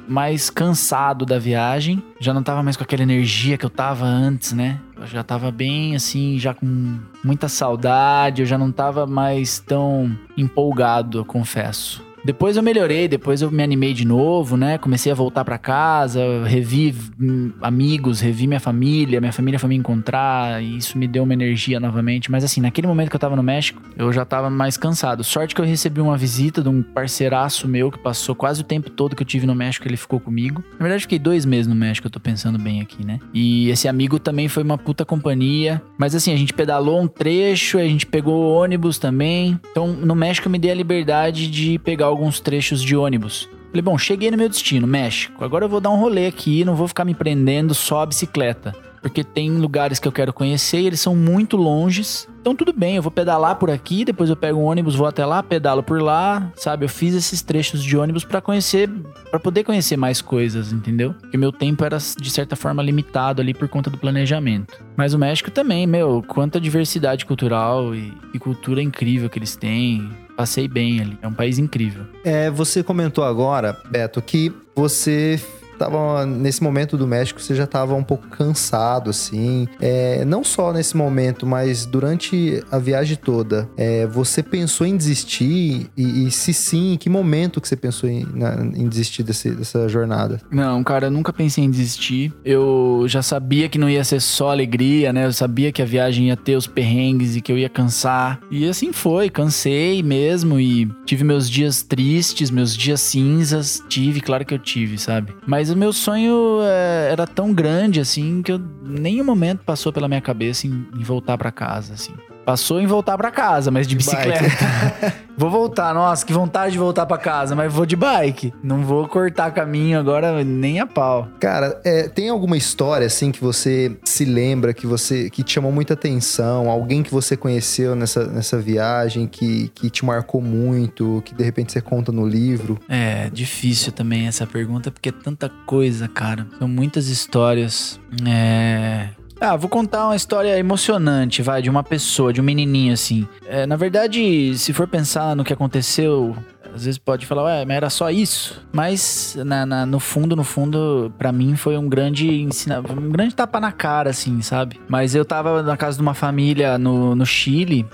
mais 0.08 0.50
cansado 0.50 1.26
da 1.26 1.40
viagem. 1.40 2.04
Já 2.20 2.34
não 2.34 2.44
tava 2.44 2.62
mais 2.62 2.78
com 2.78 2.84
aquela 2.84 3.04
energia 3.04 3.58
que 3.58 3.66
eu 3.66 3.70
tava 3.70 4.06
antes, 4.06 4.54
né? 4.54 4.80
Eu 4.98 5.08
já 5.08 5.24
tava 5.24 5.52
bem, 5.52 5.96
assim, 5.96 6.38
já 6.40 6.54
com 6.54 7.00
muita 7.24 7.48
saudade. 7.48 8.42
Eu 8.42 8.46
já 8.46 8.58
não 8.58 8.72
tava 8.72 9.06
mais 9.06 9.60
tão 9.60 10.18
empolgado, 10.38 11.20
eu 11.20 11.26
confesso. 11.26 12.04
Depois 12.24 12.56
eu 12.56 12.64
melhorei, 12.64 13.08
depois 13.08 13.42
eu 13.42 13.52
me 13.52 13.62
animei 13.62 13.94
de 13.94 14.06
novo, 14.06 14.56
né? 14.56 14.78
Comecei 14.78 15.12
a 15.12 15.16
voltar 15.16 15.44
para 15.44 15.58
casa, 15.58 16.22
revi 16.46 16.96
hum, 17.20 17.52
amigos, 17.62 18.22
revi 18.22 18.48
minha 18.48 18.60
família, 18.60 19.20
minha 19.20 19.34
família 19.34 19.60
foi 19.60 19.70
me 19.70 19.76
encontrar, 19.76 20.64
e 20.64 20.78
isso 20.78 20.98
me 20.98 21.08
deu 21.08 21.24
uma 21.24 21.34
energia 21.34 21.80
novamente. 21.80 22.32
Mas 22.32 22.44
assim, 22.44 22.62
naquele 22.62 22.88
momento 22.88 23.10
que 23.10 23.16
eu 23.16 23.20
tava 23.20 23.36
no 23.36 23.44
México, 23.44 23.82
eu 23.98 24.12
já 24.14 24.24
tava 24.24 24.50
mais 24.50 24.78
cansado. 24.78 25.24
Sorte 25.24 25.54
que 25.54 25.60
eu 25.60 25.66
recebi 25.66 26.00
uma 26.00 26.16
visita 26.16 26.62
de 26.62 26.70
um 26.70 26.82
parceiraço 26.82 27.68
meu 27.68 27.92
que 27.92 28.00
passou 28.00 28.34
quase 28.34 28.62
o 28.62 28.64
tempo 28.64 28.90
todo 28.90 29.16
que 29.16 29.22
eu 29.22 29.28
tive 29.28 29.46
no 29.46 29.54
México, 29.54 29.86
ele 29.86 29.98
ficou 29.98 30.20
comigo. 30.20 30.64
Na 30.74 30.84
verdade, 30.84 31.02
fiquei 31.02 31.20
dois 31.20 31.46
meses 31.46 31.68
no 31.68 31.76
México, 31.76 32.08
eu 32.08 32.12
tô 32.12 32.20
pensando 32.22 32.58
bem 32.58 32.80
aqui, 32.80 33.06
né? 33.06 33.20
E 33.34 33.70
esse 33.70 33.88
amigo 33.88 34.18
também 34.18 34.48
foi 34.48 34.64
uma 34.64 34.78
puta 34.78 35.04
companhia. 35.04 35.82
Mas 35.98 36.16
assim, 36.16 36.32
a 36.32 36.38
gente 36.38 36.54
pedalou 36.54 37.02
um 37.02 37.08
trecho, 37.08 37.78
a 37.78 37.84
gente 37.84 38.06
pegou 38.06 38.54
ônibus 38.56 38.98
também. 38.98 39.60
Então, 39.72 39.88
no 39.88 40.16
México 40.16 40.48
eu 40.48 40.52
me 40.52 40.60
dei 40.60 40.72
a 40.72 40.76
liberdade 40.76 41.50
de 41.50 41.78
pegar 41.80 42.13
alguns 42.14 42.40
trechos 42.40 42.82
de 42.82 42.96
ônibus. 42.96 43.50
Falei, 43.74 43.82
bom, 43.82 43.98
cheguei 43.98 44.30
no 44.30 44.38
meu 44.38 44.48
destino, 44.48 44.86
México. 44.86 45.44
Agora 45.44 45.66
eu 45.66 45.70
vou 45.70 45.82
dar 45.82 45.90
um 45.90 46.00
rolê 46.00 46.28
aqui, 46.28 46.64
não 46.64 46.76
vou 46.76 46.88
ficar 46.88 47.04
me 47.04 47.16
prendendo 47.16 47.74
só 47.74 48.04
a 48.04 48.06
bicicleta. 48.06 48.72
Porque 49.02 49.24
tem 49.24 49.50
lugares 49.50 50.00
que 50.00 50.08
eu 50.08 50.12
quero 50.12 50.32
conhecer 50.32 50.80
e 50.80 50.86
eles 50.86 51.02
são 51.02 51.16
muito 51.16 51.58
longes. 51.58 52.30
Então 52.40 52.56
tudo 52.56 52.72
bem, 52.72 52.98
eu 52.98 53.02
vou 53.02 53.12
pedalar 53.12 53.56
por 53.56 53.72
aqui, 53.72 54.06
depois 54.06 54.30
eu 54.30 54.36
pego 54.36 54.60
um 54.60 54.64
ônibus, 54.64 54.96
vou 54.96 55.08
até 55.08 55.26
lá, 55.26 55.42
pedalo 55.42 55.82
por 55.82 56.02
lá, 56.02 56.52
sabe? 56.56 56.86
Eu 56.86 56.90
fiz 56.90 57.16
esses 57.16 57.42
trechos 57.42 57.84
de 57.84 57.98
ônibus 57.98 58.24
para 58.24 58.40
conhecer, 58.40 58.88
para 59.32 59.40
poder 59.40 59.64
conhecer 59.64 59.98
mais 59.98 60.22
coisas, 60.22 60.72
entendeu? 60.72 61.16
Porque 61.20 61.36
meu 61.36 61.52
tempo 61.52 61.84
era 61.84 61.98
de 61.98 62.30
certa 62.30 62.56
forma 62.56 62.84
limitado 62.84 63.42
ali 63.42 63.54
por 63.54 63.68
conta 63.68 63.90
do 63.90 63.98
planejamento. 63.98 64.80
Mas 64.96 65.14
o 65.14 65.20
México 65.20 65.50
também, 65.50 65.88
meu, 65.88 66.24
quanta 66.28 66.62
diversidade 66.62 67.26
cultural 67.26 67.96
e, 67.96 68.14
e 68.34 68.40
cultura 68.40 68.84
incrível 68.84 69.30
que 69.30 69.40
eles 69.40 69.56
têm 69.56 70.10
passei 70.36 70.68
bem 70.68 71.00
ali. 71.00 71.18
É 71.22 71.28
um 71.28 71.34
país 71.34 71.58
incrível. 71.58 72.06
É, 72.24 72.50
você 72.50 72.84
comentou 72.84 73.24
agora, 73.24 73.78
Beto, 73.90 74.22
que 74.22 74.52
você 74.76 75.40
tava 75.74 76.26
nesse 76.26 76.62
momento 76.64 76.98
do 76.98 77.08
México, 77.08 77.42
você 77.42 77.56
já 77.56 77.68
tava 77.68 77.94
um 77.96 78.04
pouco 78.04 78.28
cansado, 78.28 79.10
assim. 79.10 79.68
É, 79.82 80.24
não 80.26 80.44
só 80.44 80.72
nesse 80.74 80.96
momento, 80.96 81.46
mas 81.46 81.86
durante 81.86 82.64
a 82.72 82.78
viagem 82.78 83.18
toda, 83.18 83.70
é, 83.78 84.06
você 84.08 84.42
pensou 84.42 84.86
em 84.86 84.96
desistir? 84.96 85.90
E, 85.98 86.28
e, 86.28 86.32
se 86.32 86.54
sim, 86.54 86.94
em 86.94 86.98
que 86.98 87.10
momento 87.10 87.60
que 87.62 87.68
você 87.68 87.76
pensou 87.76 88.10
em, 88.10 88.26
na, 88.34 88.64
em 88.64 88.88
desistir 88.88 89.24
desse, 89.24 89.52
dessa 89.52 89.88
jornada? 89.88 90.40
Não, 90.52 90.84
cara, 90.84 91.08
eu 91.08 91.12
nunca 91.12 91.34
pensei 91.34 91.64
em 91.64 91.70
desistir. 91.70 92.34
Eu 92.44 93.06
já 93.08 93.22
sabia 93.22 93.70
que 93.70 93.78
não 93.78 93.90
ia 93.90 94.04
ser 94.04 94.22
só 94.22 94.52
alegria, 94.52 95.12
né? 95.12 95.26
Eu 95.26 95.34
sabia 95.34 95.72
que 95.72 95.82
a 95.82 95.86
viagem 95.86 96.28
ia 96.28 96.38
ter 96.38 96.56
os 96.56 96.68
perrengues 96.68 97.36
e 97.36 97.42
que 97.42 97.52
eu 97.52 97.58
ia 97.58 97.70
cansar. 97.70 98.40
E 98.50 98.68
assim 98.68 98.92
foi, 98.94 99.30
cansei 99.30 100.02
mesmo 100.04 100.60
e 100.60 100.90
tive 101.06 101.24
meus 101.24 101.50
dias 101.50 101.84
tristes, 101.84 102.52
meus 102.52 102.76
dias 102.76 103.02
cinzas. 103.02 103.84
Tive, 103.88 104.22
claro 104.22 104.46
que 104.46 104.54
eu 104.54 104.60
tive, 104.60 104.98
sabe? 104.98 105.34
Mas 105.46 105.70
o 105.74 105.78
meu 105.78 105.94
sonho 105.94 106.60
é, 106.62 107.10
era 107.12 107.28
tão 107.28 107.54
grande, 107.54 108.00
assim, 108.00 108.42
que 108.42 108.52
eu, 108.52 108.60
nenhum 108.84 109.24
momento 109.24 109.64
passou 109.64 109.92
pela 109.92 110.08
minha 110.08 110.22
cabeça 110.22 110.68
em, 110.68 110.88
em 110.96 111.04
voltar 111.04 111.38
para 111.38 111.52
casa, 111.52 111.94
assim. 111.94 112.14
Passou 112.46 112.80
em 112.80 112.86
voltar 112.86 113.18
para 113.18 113.32
casa, 113.32 113.72
mas 113.72 113.88
de, 113.88 113.96
bicicleta. 113.96 114.44
vou 115.38 115.50
voltar, 115.50 115.94
nossa, 115.94 116.26
que 116.26 116.34
vontade 116.34 116.74
de 116.74 116.78
voltar 116.78 117.06
para 117.06 117.18
casa, 117.18 117.56
mas 117.56 117.72
vou 117.72 117.86
de 117.86 117.96
bike. 117.96 118.54
Não 118.62 118.84
vou 118.84 119.08
cortar 119.08 119.52
caminho 119.52 120.00
agora 120.00 120.44
nem 120.44 120.80
a 120.80 120.86
pau. 120.86 121.28
Cara, 121.40 121.80
é, 121.86 122.08
tem 122.08 122.30
alguma 122.30 122.58
história 122.58 123.08
assim 123.08 123.32
que 123.32 123.42
você 123.42 123.96
se 124.04 124.26
lembra, 124.26 124.74
que 124.74 124.86
você 124.86 125.30
que 125.30 125.42
te 125.44 125.54
chamou 125.54 125.72
muita 125.72 125.94
atenção, 125.94 126.70
alguém 126.70 127.02
que 127.02 127.12
você 127.12 127.38
conheceu 127.38 127.96
nessa, 127.96 128.26
nessa 128.28 128.60
viagem 128.60 129.26
que, 129.28 129.70
que 129.70 129.90
te 129.90 130.04
marcou 130.04 130.42
muito, 130.42 131.22
que 131.26 131.34
de 131.34 131.44
repente 131.44 131.72
você 131.72 131.82
conta 131.82 132.12
no 132.12 132.28
livro? 132.28 132.80
É, 132.90 133.30
difícil 133.30 133.92
também 133.92 134.28
essa 134.28 134.46
pergunta, 134.46 134.92
porque 134.92 135.10
é 135.10 135.14
tanta 135.14 135.50
coisa, 135.66 136.08
cara. 136.08 136.46
São 136.60 136.68
muitas 136.68 137.08
histórias. 137.08 138.00
É, 138.28 139.10
ah, 139.44 139.58
vou 139.58 139.70
contar 139.70 140.06
uma 140.06 140.16
história 140.16 140.58
emocionante, 140.58 141.42
vai, 141.42 141.62
de 141.62 141.70
uma 141.70 141.84
pessoa, 141.84 142.32
de 142.32 142.40
um 142.40 142.44
menininho 142.44 142.94
assim. 142.94 143.28
É, 143.46 143.66
na 143.66 143.76
verdade, 143.76 144.58
se 144.58 144.72
for 144.72 144.88
pensar 144.88 145.36
no 145.36 145.44
que 145.44 145.52
aconteceu, 145.52 146.34
às 146.74 146.86
vezes 146.86 146.98
pode 146.98 147.26
falar, 147.26 147.44
ué, 147.44 147.66
mas 147.66 147.76
era 147.76 147.90
só 147.90 148.10
isso. 148.10 148.66
Mas 148.72 149.38
na, 149.46 149.66
na, 149.66 149.86
no 149.86 150.00
fundo, 150.00 150.34
no 150.34 150.46
fundo, 150.46 151.14
para 151.18 151.32
mim 151.34 151.58
foi 151.58 151.78
um 151.78 151.90
grande 151.90 152.42
ensina, 152.42 152.80
um 152.80 153.12
grande 153.12 153.36
tapa 153.36 153.60
na 153.60 153.72
cara, 153.74 154.12
assim, 154.12 154.42
sabe? 154.42 154.80
Mas 154.88 155.14
eu 155.14 155.26
tava 155.26 155.62
na 155.62 155.76
casa 155.76 155.98
de 155.98 156.02
uma 156.02 156.14
família 156.14 156.78
no, 156.78 157.14
no 157.14 157.26
Chile, 157.26 157.86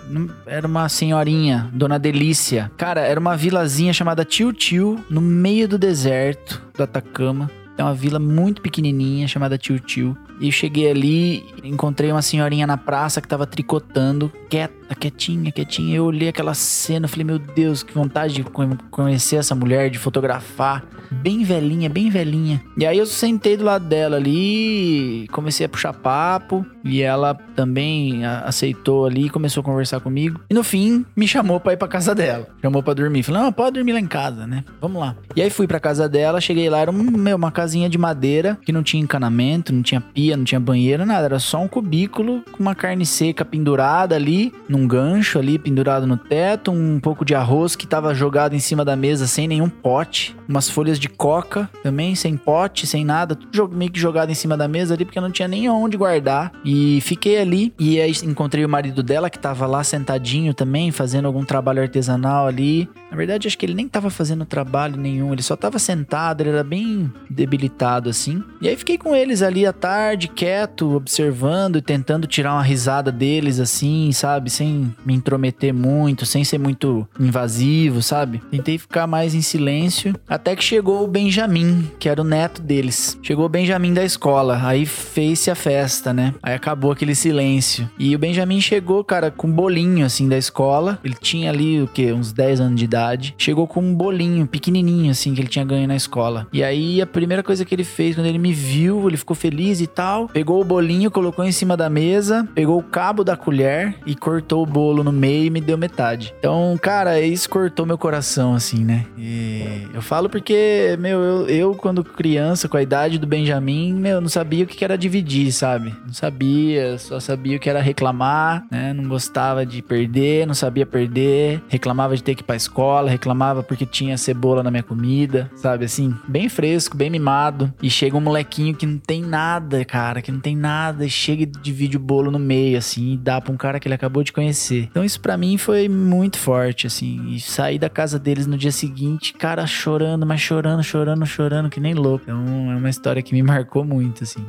era 0.46 0.68
uma 0.68 0.88
senhorinha, 0.88 1.68
Dona 1.74 1.98
Delícia. 1.98 2.72
Cara, 2.78 3.02
era 3.02 3.20
uma 3.20 3.36
vilazinha 3.36 3.92
chamada 3.92 4.24
Tio 4.24 4.54
Tio, 4.54 5.04
no 5.10 5.20
meio 5.20 5.68
do 5.68 5.80
deserto 5.80 6.62
do 6.78 6.84
Atacama. 6.84 7.50
É 7.76 7.84
uma 7.84 7.94
vila 7.94 8.20
muito 8.20 8.62
pequenininha 8.62 9.28
chamada 9.28 9.58
Tio 9.58 9.80
Tio. 9.80 10.16
E 10.40 10.52
cheguei 10.52 10.90
ali, 10.90 11.46
encontrei 11.64 12.12
uma 12.12 12.22
senhorinha 12.22 12.66
na 12.66 12.78
praça 12.78 13.20
que 13.22 13.28
tava 13.28 13.46
tricotando, 13.46 14.32
quieta, 14.50 14.96
quietinha, 14.96 15.52
quietinha. 15.52 15.98
Eu 15.98 16.06
olhei 16.06 16.30
aquela 16.30 16.54
cena, 16.54 17.08
falei, 17.08 17.26
meu 17.26 17.40
Deus, 17.40 17.84
que 17.84 17.94
vontade 17.94 18.36
de 18.36 18.44
conhecer 18.90 19.36
essa 19.36 19.54
mulher, 19.54 19.90
de 19.90 20.00
fotografar. 20.00 20.86
Bem 21.12 21.44
velhinha, 21.44 21.90
bem 21.90 22.10
velhinha. 22.10 22.62
E 22.78 22.86
aí 22.86 22.98
eu 22.98 23.06
sentei 23.06 23.58
do 23.58 23.64
lado 23.66 23.86
dela 23.86 24.16
ali, 24.16 25.28
comecei 25.32 25.66
a 25.66 25.70
puxar 25.70 25.92
papo. 25.92 26.66
E 26.84 27.02
ela 27.02 27.36
também 27.56 28.26
aceitou 28.26 29.06
ali, 29.06 29.30
começou 29.30 29.62
a 29.62 29.64
conversar 29.64 30.00
comigo. 30.00 30.40
E 30.50 30.54
no 30.54 30.64
fim, 30.64 31.06
me 31.16 31.28
chamou 31.28 31.60
pra 31.60 31.74
ir 31.74 31.78
pra 31.78 31.88
casa 31.88 32.16
dela. 32.16 32.48
Chamou 32.62 32.82
pra 32.82 32.94
dormir. 32.94 33.24
Falei, 33.24 33.42
não, 33.42 33.52
pode 33.52 33.76
dormir 33.76 33.94
lá 33.94 34.00
em 34.00 34.08
casa, 34.08 34.48
né? 34.48 34.64
Vamos 34.80 35.02
lá. 35.02 35.16
E 35.36 35.42
aí 35.42 35.50
fui 35.50 35.68
pra 35.68 35.80
casa 35.80 36.08
dela, 36.08 36.42
cheguei 36.42 36.70
lá, 36.70 36.80
era 36.80 36.92
um, 36.92 36.94
meu, 36.94 37.36
uma 37.36 37.52
casinha 37.52 37.90
de 37.90 37.98
madeira, 37.98 38.58
que 38.64 38.72
não 38.72 38.84
tinha 38.84 39.02
encanamento, 39.02 39.74
não 39.74 39.82
tinha 39.82 40.02
pia, 40.02 40.38
não 40.38 40.44
tinha 40.44 40.60
banheiro, 40.60 41.06
nada. 41.06 41.26
Era 41.26 41.40
só 41.40 41.62
um 41.62 41.68
cubículo 41.68 42.44
com 42.52 42.62
uma 42.62 42.76
carne 42.76 43.06
seca 43.06 43.44
pendurada 43.44 44.16
ali, 44.16 44.54
num 44.68 44.88
gancho 44.88 45.40
ali, 45.40 45.60
pendurado 45.60 46.08
no 46.08 46.18
teto, 46.18 46.72
um 46.72 47.00
pouco 47.00 47.26
de 47.26 47.36
arroz 47.36 47.76
que 47.76 47.88
tava 47.88 48.14
jogado 48.14 48.56
em 48.56 48.60
cima 48.60 48.86
da 48.86 48.96
mesa 48.96 49.28
sem 49.28 49.48
nenhum 49.48 49.70
pote, 49.70 50.36
umas 50.48 50.70
folhas 50.70 51.00
de 51.00 51.10
coca 51.10 51.70
também, 51.84 52.16
sem 52.16 52.36
pote, 52.38 52.88
sem 52.88 53.04
nada, 53.04 53.36
tudo 53.36 53.76
meio 53.76 53.92
que 53.92 54.00
jogado 54.00 54.32
em 54.32 54.36
cima 54.36 54.56
da 54.56 54.68
mesa 54.68 54.94
ali, 54.94 55.06
porque 55.06 55.20
não 55.20 55.32
tinha 55.32 55.48
nem 55.48 55.70
onde 55.70 55.98
guardar. 55.98 56.52
E 56.64 56.69
fiquei 57.02 57.40
ali, 57.40 57.74
e 57.80 58.00
aí 58.00 58.12
encontrei 58.24 58.66
o 58.66 58.70
marido 58.70 59.02
dela, 59.02 59.30
que 59.30 59.40
tava 59.40 59.66
lá 59.66 59.84
sentadinho 59.84 60.54
também, 60.54 60.92
fazendo 60.92 61.26
algum 61.26 61.44
trabalho 61.44 61.82
artesanal 61.82 62.48
ali. 62.48 62.90
Na 63.10 63.18
verdade, 63.18 63.48
acho 63.48 63.58
que 63.58 63.66
ele 63.66 63.74
nem 63.74 63.88
tava 63.88 64.10
fazendo 64.10 64.46
trabalho 64.46 64.96
nenhum, 64.96 65.34
ele 65.34 65.42
só 65.42 65.56
tava 65.56 65.80
sentado, 65.80 66.42
ele 66.42 66.50
era 66.50 66.64
bem 66.64 67.12
debilitado 67.30 68.10
assim. 68.10 68.44
E 68.62 68.68
aí 68.68 68.76
fiquei 68.76 68.98
com 68.98 69.16
eles 69.16 69.42
ali 69.42 69.66
à 69.66 69.74
tarde, 69.74 70.28
quieto, 70.28 70.96
observando 70.96 71.78
e 71.78 71.82
tentando 71.82 72.28
tirar 72.28 72.54
uma 72.54 72.62
risada 72.62 73.12
deles 73.12 73.60
assim, 73.60 74.12
sabe? 74.12 74.50
Sem 74.50 74.94
me 75.04 75.14
intrometer 75.14 75.74
muito, 75.74 76.26
sem 76.26 76.44
ser 76.44 76.60
muito 76.60 77.08
invasivo, 77.20 78.02
sabe? 78.02 78.42
Tentei 78.52 78.78
ficar 78.78 79.08
mais 79.08 79.34
em 79.34 79.42
silêncio, 79.42 80.14
até 80.28 80.56
que 80.56 80.64
chegou 80.64 81.04
o 81.04 81.08
Benjamin, 81.08 81.90
que 81.98 82.10
era 82.10 82.22
o 82.22 82.26
neto 82.26 82.62
deles. 82.62 83.18
Chegou 83.24 83.46
o 83.46 83.50
Benjamin 83.50 83.94
da 83.94 84.04
escola, 84.04 84.60
aí 84.64 84.86
fez-se 84.86 85.50
a 85.50 85.56
festa, 85.56 86.14
né? 86.14 86.34
Aí 86.44 86.59
acabou 86.60 86.92
aquele 86.92 87.16
silêncio. 87.16 87.90
E 87.98 88.16
o 88.16 88.20
Benjamin 88.20 88.62
chegou, 88.62 89.04
cara, 89.04 89.32
com 89.32 89.48
um 89.48 89.52
bolinho 89.52 90.06
assim 90.06 90.28
da 90.28 90.38
escola. 90.38 91.00
Ele 91.04 91.16
tinha 91.20 91.50
ali 91.50 91.82
o 91.82 91.88
que, 91.88 92.12
uns 92.14 92.32
10 92.32 92.60
anos 92.62 92.80
de 92.80 92.86
idade. 92.86 93.34
Chegou 93.38 93.66
com 93.66 93.82
um 93.82 93.96
bolinho 93.96 94.46
pequenininho 94.46 95.12
assim 95.12 95.34
que 95.34 95.42
ele 95.42 95.48
tinha 95.48 95.66
ganho 95.66 95.88
na 95.88 95.96
escola. 95.96 96.48
E 96.54 96.64
aí 96.64 97.02
a 97.02 97.08
primeira 97.08 97.42
coisa 97.42 97.66
que 97.66 97.74
ele 97.74 97.84
fez 97.84 98.16
quando 98.16 98.28
ele 98.28 98.38
me 98.38 98.54
viu, 98.54 99.08
ele 99.08 99.18
ficou 99.18 99.36
feliz 99.36 99.82
e 99.82 99.88
tal, 99.88 100.28
pegou 100.28 100.62
o 100.62 100.66
bolinho, 100.66 101.10
colocou 101.10 101.44
em 101.44 101.52
cima 101.52 101.76
da 101.76 101.90
mesa, 101.90 102.48
pegou 102.54 102.78
o 102.78 102.84
cabo 102.84 103.24
da 103.24 103.36
colher 103.36 103.96
e 104.06 104.16
cortou 104.16 104.64
o 104.64 104.66
bolo 104.66 105.04
no 105.04 105.12
meio 105.12 105.46
e 105.46 105.50
me 105.50 105.62
deu 105.62 105.78
metade. 105.78 106.34
Então, 106.38 106.78
cara, 106.82 107.20
isso 107.22 107.50
cortou 107.50 107.86
meu 107.86 107.98
coração 107.98 108.54
assim, 108.54 108.84
né? 108.84 109.06
E 109.18 109.88
eu 109.94 110.02
falo 110.02 110.30
porque, 110.30 110.98
meu, 111.00 111.20
eu, 111.20 111.48
eu 111.48 111.76
quando 111.76 112.04
criança, 112.04 112.68
com 112.68 112.78
a 112.78 112.82
idade 112.82 113.18
do 113.18 113.28
Benjamin, 113.28 113.94
meu, 113.94 114.20
não 114.20 114.30
sabia 114.30 114.64
o 114.64 114.68
que 114.68 114.84
era 114.84 114.98
dividir, 114.98 115.52
sabe? 115.52 115.96
Não 116.06 116.14
sabia, 116.14 116.49
só 116.98 117.20
sabia 117.20 117.58
o 117.58 117.60
que 117.60 117.70
era 117.70 117.82
reclamar, 117.82 118.66
né? 118.72 118.94
Não 118.94 119.08
gostava 119.08 119.66
de 119.66 119.82
perder, 119.82 120.46
não 120.46 120.54
sabia 120.54 120.86
perder, 120.86 121.62
reclamava 121.68 122.16
de 122.16 122.24
ter 122.24 122.36
que 122.36 122.42
ir 122.42 122.46
pra 122.46 122.56
escola, 122.56 123.10
reclamava 123.10 123.64
porque 123.64 123.86
tinha 123.86 124.18
cebola 124.18 124.64
na 124.64 124.72
minha 124.72 124.84
comida, 124.84 125.50
sabe? 125.56 125.86
Assim, 125.86 126.16
bem 126.28 126.50
fresco, 126.50 126.96
bem 126.96 127.10
mimado. 127.10 127.74
E 127.82 127.90
chega 127.90 128.18
um 128.18 128.22
molequinho 128.22 128.76
que 128.76 128.86
não 128.86 128.98
tem 128.98 129.22
nada, 129.22 129.84
cara, 129.86 130.22
que 130.22 130.32
não 130.32 130.40
tem 130.40 130.56
nada, 130.56 131.06
e 131.06 131.10
chega 131.10 131.44
e 131.44 131.46
divide 131.46 131.98
o 131.98 132.00
bolo 132.00 132.32
no 132.32 132.40
meio, 132.40 132.78
assim, 132.78 133.14
e 133.14 133.18
dá 133.18 133.40
pra 133.40 133.52
um 133.54 133.58
cara 133.58 133.80
que 133.80 133.88
ele 133.88 133.96
acabou 133.96 134.24
de 134.24 134.32
conhecer. 134.32 134.88
Então 134.90 135.04
isso 135.04 135.20
para 135.20 135.38
mim 135.38 135.58
foi 135.58 135.88
muito 135.88 136.38
forte, 136.38 136.88
assim. 136.88 137.30
E 137.30 137.40
sair 137.40 137.80
da 137.80 137.90
casa 137.90 138.20
deles 138.20 138.48
no 138.48 138.58
dia 138.58 138.72
seguinte, 138.72 139.34
cara 139.34 139.66
chorando, 139.66 140.26
mas 140.26 140.42
chorando, 140.42 140.84
chorando, 140.84 141.26
chorando, 141.26 141.70
que 141.70 141.80
nem 141.80 141.94
louco. 141.94 142.26
Então 142.26 142.72
é 142.72 142.76
uma 142.76 142.90
história 142.90 143.22
que 143.22 143.34
me 143.34 143.44
marcou 143.44 143.84
muito, 143.84 144.24
assim. 144.24 144.46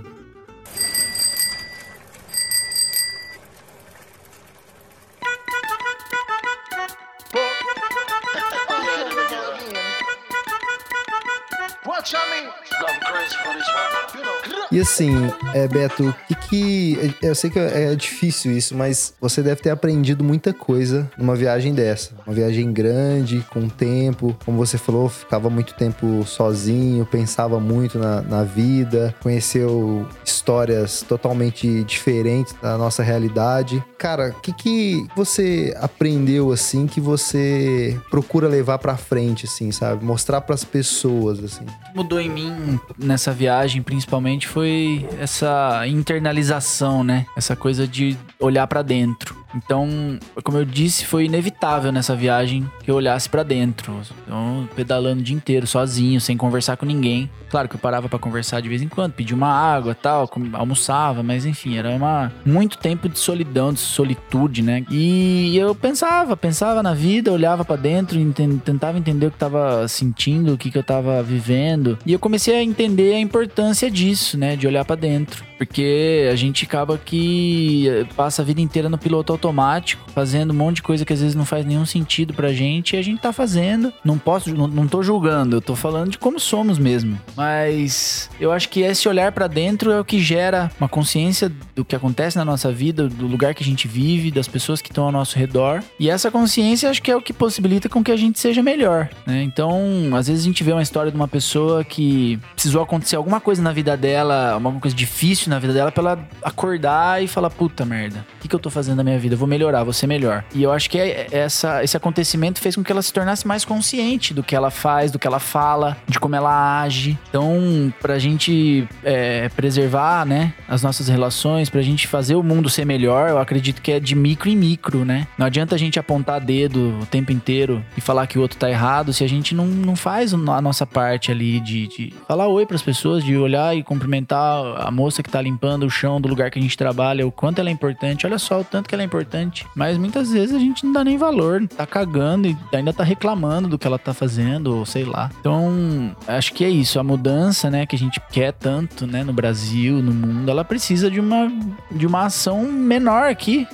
E 14.72 14.78
assim, 14.78 15.12
é, 15.52 15.66
Beto, 15.66 16.14
e 16.28 16.34
que. 16.34 17.14
Eu 17.20 17.34
sei 17.34 17.50
que 17.50 17.58
é 17.58 17.94
difícil 17.96 18.52
isso, 18.52 18.76
mas 18.76 19.12
você 19.20 19.42
deve 19.42 19.60
ter 19.60 19.70
aprendido 19.70 20.22
muita 20.22 20.52
coisa 20.52 21.10
numa 21.18 21.34
viagem 21.34 21.74
dessa. 21.74 22.12
Uma 22.24 22.34
viagem 22.34 22.72
grande, 22.72 23.44
com 23.50 23.68
tempo. 23.68 24.36
Como 24.44 24.56
você 24.56 24.78
falou, 24.78 25.08
ficava 25.08 25.50
muito 25.50 25.74
tempo 25.74 26.24
sozinho, 26.24 27.04
pensava 27.04 27.58
muito 27.58 27.98
na, 27.98 28.22
na 28.22 28.44
vida, 28.44 29.12
conheceu 29.20 30.06
histórias 30.24 31.02
totalmente 31.02 31.82
diferentes 31.82 32.54
da 32.62 32.78
nossa 32.78 33.02
realidade. 33.02 33.82
Cara, 33.98 34.34
o 34.36 34.40
que, 34.40 34.52
que 34.52 35.06
você 35.16 35.74
aprendeu 35.80 36.52
assim 36.52 36.86
que 36.86 37.00
você 37.00 37.98
procura 38.08 38.46
levar 38.46 38.78
pra 38.78 38.96
frente, 38.96 39.46
assim, 39.46 39.72
sabe? 39.72 40.04
Mostrar 40.04 40.40
para 40.42 40.54
as 40.54 40.62
pessoas, 40.62 41.42
assim. 41.42 41.64
O 41.64 41.92
que 41.92 41.96
mudou 41.96 42.20
em 42.20 42.28
mim 42.30 42.80
nessa 42.96 43.32
viagem, 43.32 43.82
principalmente, 43.82 44.46
foi 44.46 44.59
foi 44.60 45.08
essa 45.18 45.86
internalização, 45.86 47.02
né? 47.02 47.24
Essa 47.34 47.56
coisa 47.56 47.88
de 47.88 48.14
olhar 48.38 48.66
para 48.66 48.82
dentro. 48.82 49.39
Então, 49.54 50.18
como 50.42 50.58
eu 50.58 50.64
disse, 50.64 51.04
foi 51.04 51.24
inevitável 51.24 51.92
nessa 51.92 52.14
viagem 52.14 52.68
que 52.82 52.90
eu 52.90 52.94
olhasse 52.94 53.28
para 53.28 53.42
dentro. 53.42 54.00
Então, 54.24 54.68
pedalando 54.74 55.20
o 55.20 55.24
dia 55.24 55.36
inteiro, 55.36 55.66
sozinho, 55.66 56.20
sem 56.20 56.36
conversar 56.36 56.76
com 56.76 56.86
ninguém. 56.86 57.30
Claro 57.50 57.68
que 57.68 57.74
eu 57.74 57.80
parava 57.80 58.08
para 58.08 58.18
conversar 58.18 58.60
de 58.60 58.68
vez 58.68 58.80
em 58.80 58.88
quando, 58.88 59.12
pedia 59.12 59.34
uma 59.34 59.52
água 59.52 59.94
tal, 59.94 60.30
almoçava, 60.52 61.22
mas 61.22 61.44
enfim, 61.44 61.76
era 61.76 61.90
uma 61.90 62.32
muito 62.46 62.78
tempo 62.78 63.08
de 63.08 63.18
solidão, 63.18 63.72
de 63.72 63.80
solitude, 63.80 64.62
né? 64.62 64.84
E 64.90 65.56
eu 65.56 65.74
pensava, 65.74 66.36
pensava 66.36 66.82
na 66.82 66.94
vida, 66.94 67.32
olhava 67.32 67.64
para 67.64 67.76
dentro, 67.76 68.18
tentava 68.64 68.98
entender 68.98 69.26
o 69.26 69.30
que 69.30 69.38
tava 69.38 69.86
sentindo, 69.88 70.54
o 70.54 70.58
que, 70.58 70.70
que 70.70 70.78
eu 70.78 70.84
tava 70.84 71.22
vivendo. 71.22 71.98
E 72.06 72.12
eu 72.12 72.18
comecei 72.18 72.54
a 72.54 72.62
entender 72.62 73.14
a 73.14 73.20
importância 73.20 73.90
disso, 73.90 74.38
né? 74.38 74.54
De 74.54 74.66
olhar 74.66 74.84
para 74.84 74.96
dentro. 74.96 75.44
Porque 75.58 76.28
a 76.32 76.36
gente 76.36 76.64
acaba 76.64 76.96
que 76.96 78.06
passa 78.16 78.40
a 78.40 78.44
vida 78.44 78.62
inteira 78.62 78.88
no 78.88 78.96
piloto 78.96 79.32
automático, 79.40 80.04
fazendo 80.14 80.50
um 80.52 80.56
monte 80.56 80.76
de 80.76 80.82
coisa 80.82 81.04
que 81.04 81.12
às 81.12 81.20
vezes 81.20 81.34
não 81.34 81.46
faz 81.46 81.64
nenhum 81.64 81.86
sentido 81.86 82.34
pra 82.34 82.52
gente 82.52 82.94
e 82.94 82.98
a 82.98 83.02
gente 83.02 83.20
tá 83.20 83.32
fazendo. 83.32 83.92
Não 84.04 84.18
posso, 84.18 84.54
não, 84.54 84.68
não 84.68 84.86
tô 84.86 85.02
julgando, 85.02 85.56
eu 85.56 85.60
tô 85.60 85.74
falando 85.74 86.10
de 86.10 86.18
como 86.18 86.38
somos 86.38 86.78
mesmo. 86.78 87.18
Mas 87.34 88.30
eu 88.38 88.52
acho 88.52 88.68
que 88.68 88.80
esse 88.82 89.08
olhar 89.08 89.32
para 89.32 89.46
dentro 89.46 89.90
é 89.90 89.98
o 89.98 90.04
que 90.04 90.20
gera 90.20 90.70
uma 90.78 90.88
consciência 90.88 91.50
do 91.74 91.84
que 91.84 91.96
acontece 91.96 92.36
na 92.36 92.44
nossa 92.44 92.70
vida, 92.70 93.08
do 93.08 93.26
lugar 93.26 93.54
que 93.54 93.62
a 93.62 93.66
gente 93.66 93.88
vive, 93.88 94.30
das 94.30 94.46
pessoas 94.46 94.82
que 94.82 94.90
estão 94.90 95.04
ao 95.04 95.12
nosso 95.12 95.38
redor. 95.38 95.82
E 95.98 96.10
essa 96.10 96.30
consciência 96.30 96.90
acho 96.90 97.02
que 97.02 97.10
é 97.10 97.16
o 97.16 97.22
que 97.22 97.32
possibilita 97.32 97.88
com 97.88 98.04
que 98.04 98.12
a 98.12 98.16
gente 98.16 98.38
seja 98.38 98.62
melhor, 98.62 99.08
né? 99.26 99.42
Então, 99.42 100.10
às 100.14 100.28
vezes 100.28 100.42
a 100.42 100.46
gente 100.46 100.62
vê 100.62 100.72
uma 100.72 100.82
história 100.82 101.10
de 101.10 101.16
uma 101.16 101.28
pessoa 101.28 101.82
que 101.82 102.38
precisou 102.52 102.82
acontecer 102.82 103.16
alguma 103.16 103.40
coisa 103.40 103.62
na 103.62 103.72
vida 103.72 103.96
dela, 103.96 104.52
alguma 104.52 104.80
coisa 104.80 104.94
difícil 104.96 105.48
na 105.48 105.58
vida 105.58 105.72
dela 105.72 105.90
pra 105.90 106.02
ela 106.02 106.28
acordar 106.42 107.22
e 107.22 107.26
falar, 107.26 107.50
puta 107.50 107.84
merda, 107.84 108.26
o 108.36 108.42
que, 108.42 108.48
que 108.48 108.54
eu 108.54 108.58
tô 108.58 108.70
fazendo 108.70 108.96
na 108.96 109.04
minha 109.04 109.18
vida? 109.18 109.29
Vida, 109.30 109.34
eu 109.34 109.38
vou 109.38 109.48
melhorar, 109.48 109.84
vou 109.84 109.92
ser 109.92 110.06
melhor. 110.06 110.44
E 110.54 110.62
eu 110.62 110.72
acho 110.72 110.90
que 110.90 110.98
é, 110.98 111.28
essa, 111.30 111.82
esse 111.82 111.96
acontecimento 111.96 112.60
fez 112.60 112.74
com 112.74 112.82
que 112.82 112.90
ela 112.90 113.02
se 113.02 113.12
tornasse 113.12 113.46
mais 113.46 113.64
consciente 113.64 114.34
do 114.34 114.42
que 114.42 114.54
ela 114.54 114.70
faz, 114.70 115.10
do 115.10 115.18
que 115.18 115.26
ela 115.26 115.38
fala, 115.38 115.96
de 116.08 116.18
como 116.18 116.34
ela 116.34 116.82
age. 116.82 117.18
Então, 117.28 117.92
pra 118.00 118.18
gente 118.18 118.86
é, 119.04 119.48
preservar, 119.50 120.26
né, 120.26 120.52
as 120.68 120.82
nossas 120.82 121.08
relações, 121.08 121.70
pra 121.70 121.80
gente 121.82 122.06
fazer 122.06 122.34
o 122.34 122.42
mundo 122.42 122.68
ser 122.68 122.84
melhor, 122.84 123.30
eu 123.30 123.38
acredito 123.38 123.80
que 123.80 123.92
é 123.92 124.00
de 124.00 124.14
micro 124.14 124.48
em 124.48 124.56
micro, 124.56 125.04
né? 125.04 125.26
Não 125.38 125.46
adianta 125.46 125.74
a 125.74 125.78
gente 125.78 125.98
apontar 125.98 126.40
dedo 126.40 126.98
o 127.00 127.06
tempo 127.06 127.32
inteiro 127.32 127.84
e 127.96 128.00
falar 128.00 128.26
que 128.26 128.38
o 128.38 128.42
outro 128.42 128.58
tá 128.58 128.68
errado 128.68 129.12
se 129.12 129.22
a 129.22 129.28
gente 129.28 129.54
não, 129.54 129.66
não 129.66 129.94
faz 129.94 130.34
a 130.34 130.60
nossa 130.60 130.86
parte 130.86 131.30
ali 131.30 131.60
de, 131.60 131.86
de 131.86 132.14
falar 132.26 132.48
oi 132.48 132.66
pras 132.66 132.82
pessoas, 132.82 133.22
de 133.24 133.36
olhar 133.36 133.76
e 133.76 133.82
cumprimentar 133.82 134.40
a 134.76 134.90
moça 134.90 135.22
que 135.22 135.30
tá 135.30 135.40
limpando 135.40 135.84
o 135.84 135.90
chão 135.90 136.20
do 136.20 136.28
lugar 136.28 136.50
que 136.50 136.58
a 136.58 136.62
gente 136.62 136.76
trabalha, 136.76 137.26
o 137.26 137.32
quanto 137.32 137.60
ela 137.60 137.68
é 137.68 137.72
importante. 137.72 138.26
Olha 138.26 138.38
só 138.38 138.60
o 138.60 138.64
tanto 138.64 138.88
que 138.88 138.94
ela 138.94 139.02
é 139.02 139.06
importante 139.06 139.19
importante. 139.20 139.66
Mas 139.74 139.98
muitas 139.98 140.30
vezes 140.30 140.54
a 140.54 140.58
gente 140.58 140.84
não 140.84 140.92
dá 140.92 141.04
nem 141.04 141.16
valor, 141.16 141.66
tá 141.68 141.86
cagando 141.86 142.48
e 142.48 142.56
ainda 142.72 142.92
tá 142.92 143.04
reclamando 143.04 143.68
do 143.68 143.78
que 143.78 143.86
ela 143.86 143.98
tá 143.98 144.14
fazendo, 144.14 144.76
ou 144.76 144.86
sei 144.86 145.04
lá. 145.04 145.30
Então, 145.40 146.14
acho 146.26 146.52
que 146.54 146.64
é 146.64 146.70
isso. 146.70 146.98
A 146.98 147.04
mudança, 147.04 147.70
né, 147.70 147.86
que 147.86 147.94
a 147.94 147.98
gente 147.98 148.20
quer 148.30 148.52
tanto, 148.52 149.06
né, 149.06 149.22
no 149.22 149.32
Brasil, 149.32 150.02
no 150.02 150.12
mundo, 150.12 150.50
ela 150.50 150.64
precisa 150.64 151.10
de 151.10 151.20
uma, 151.20 151.50
de 151.90 152.06
uma 152.06 152.26
ação 152.26 152.62
menor 152.64 153.28
aqui. 153.30 153.66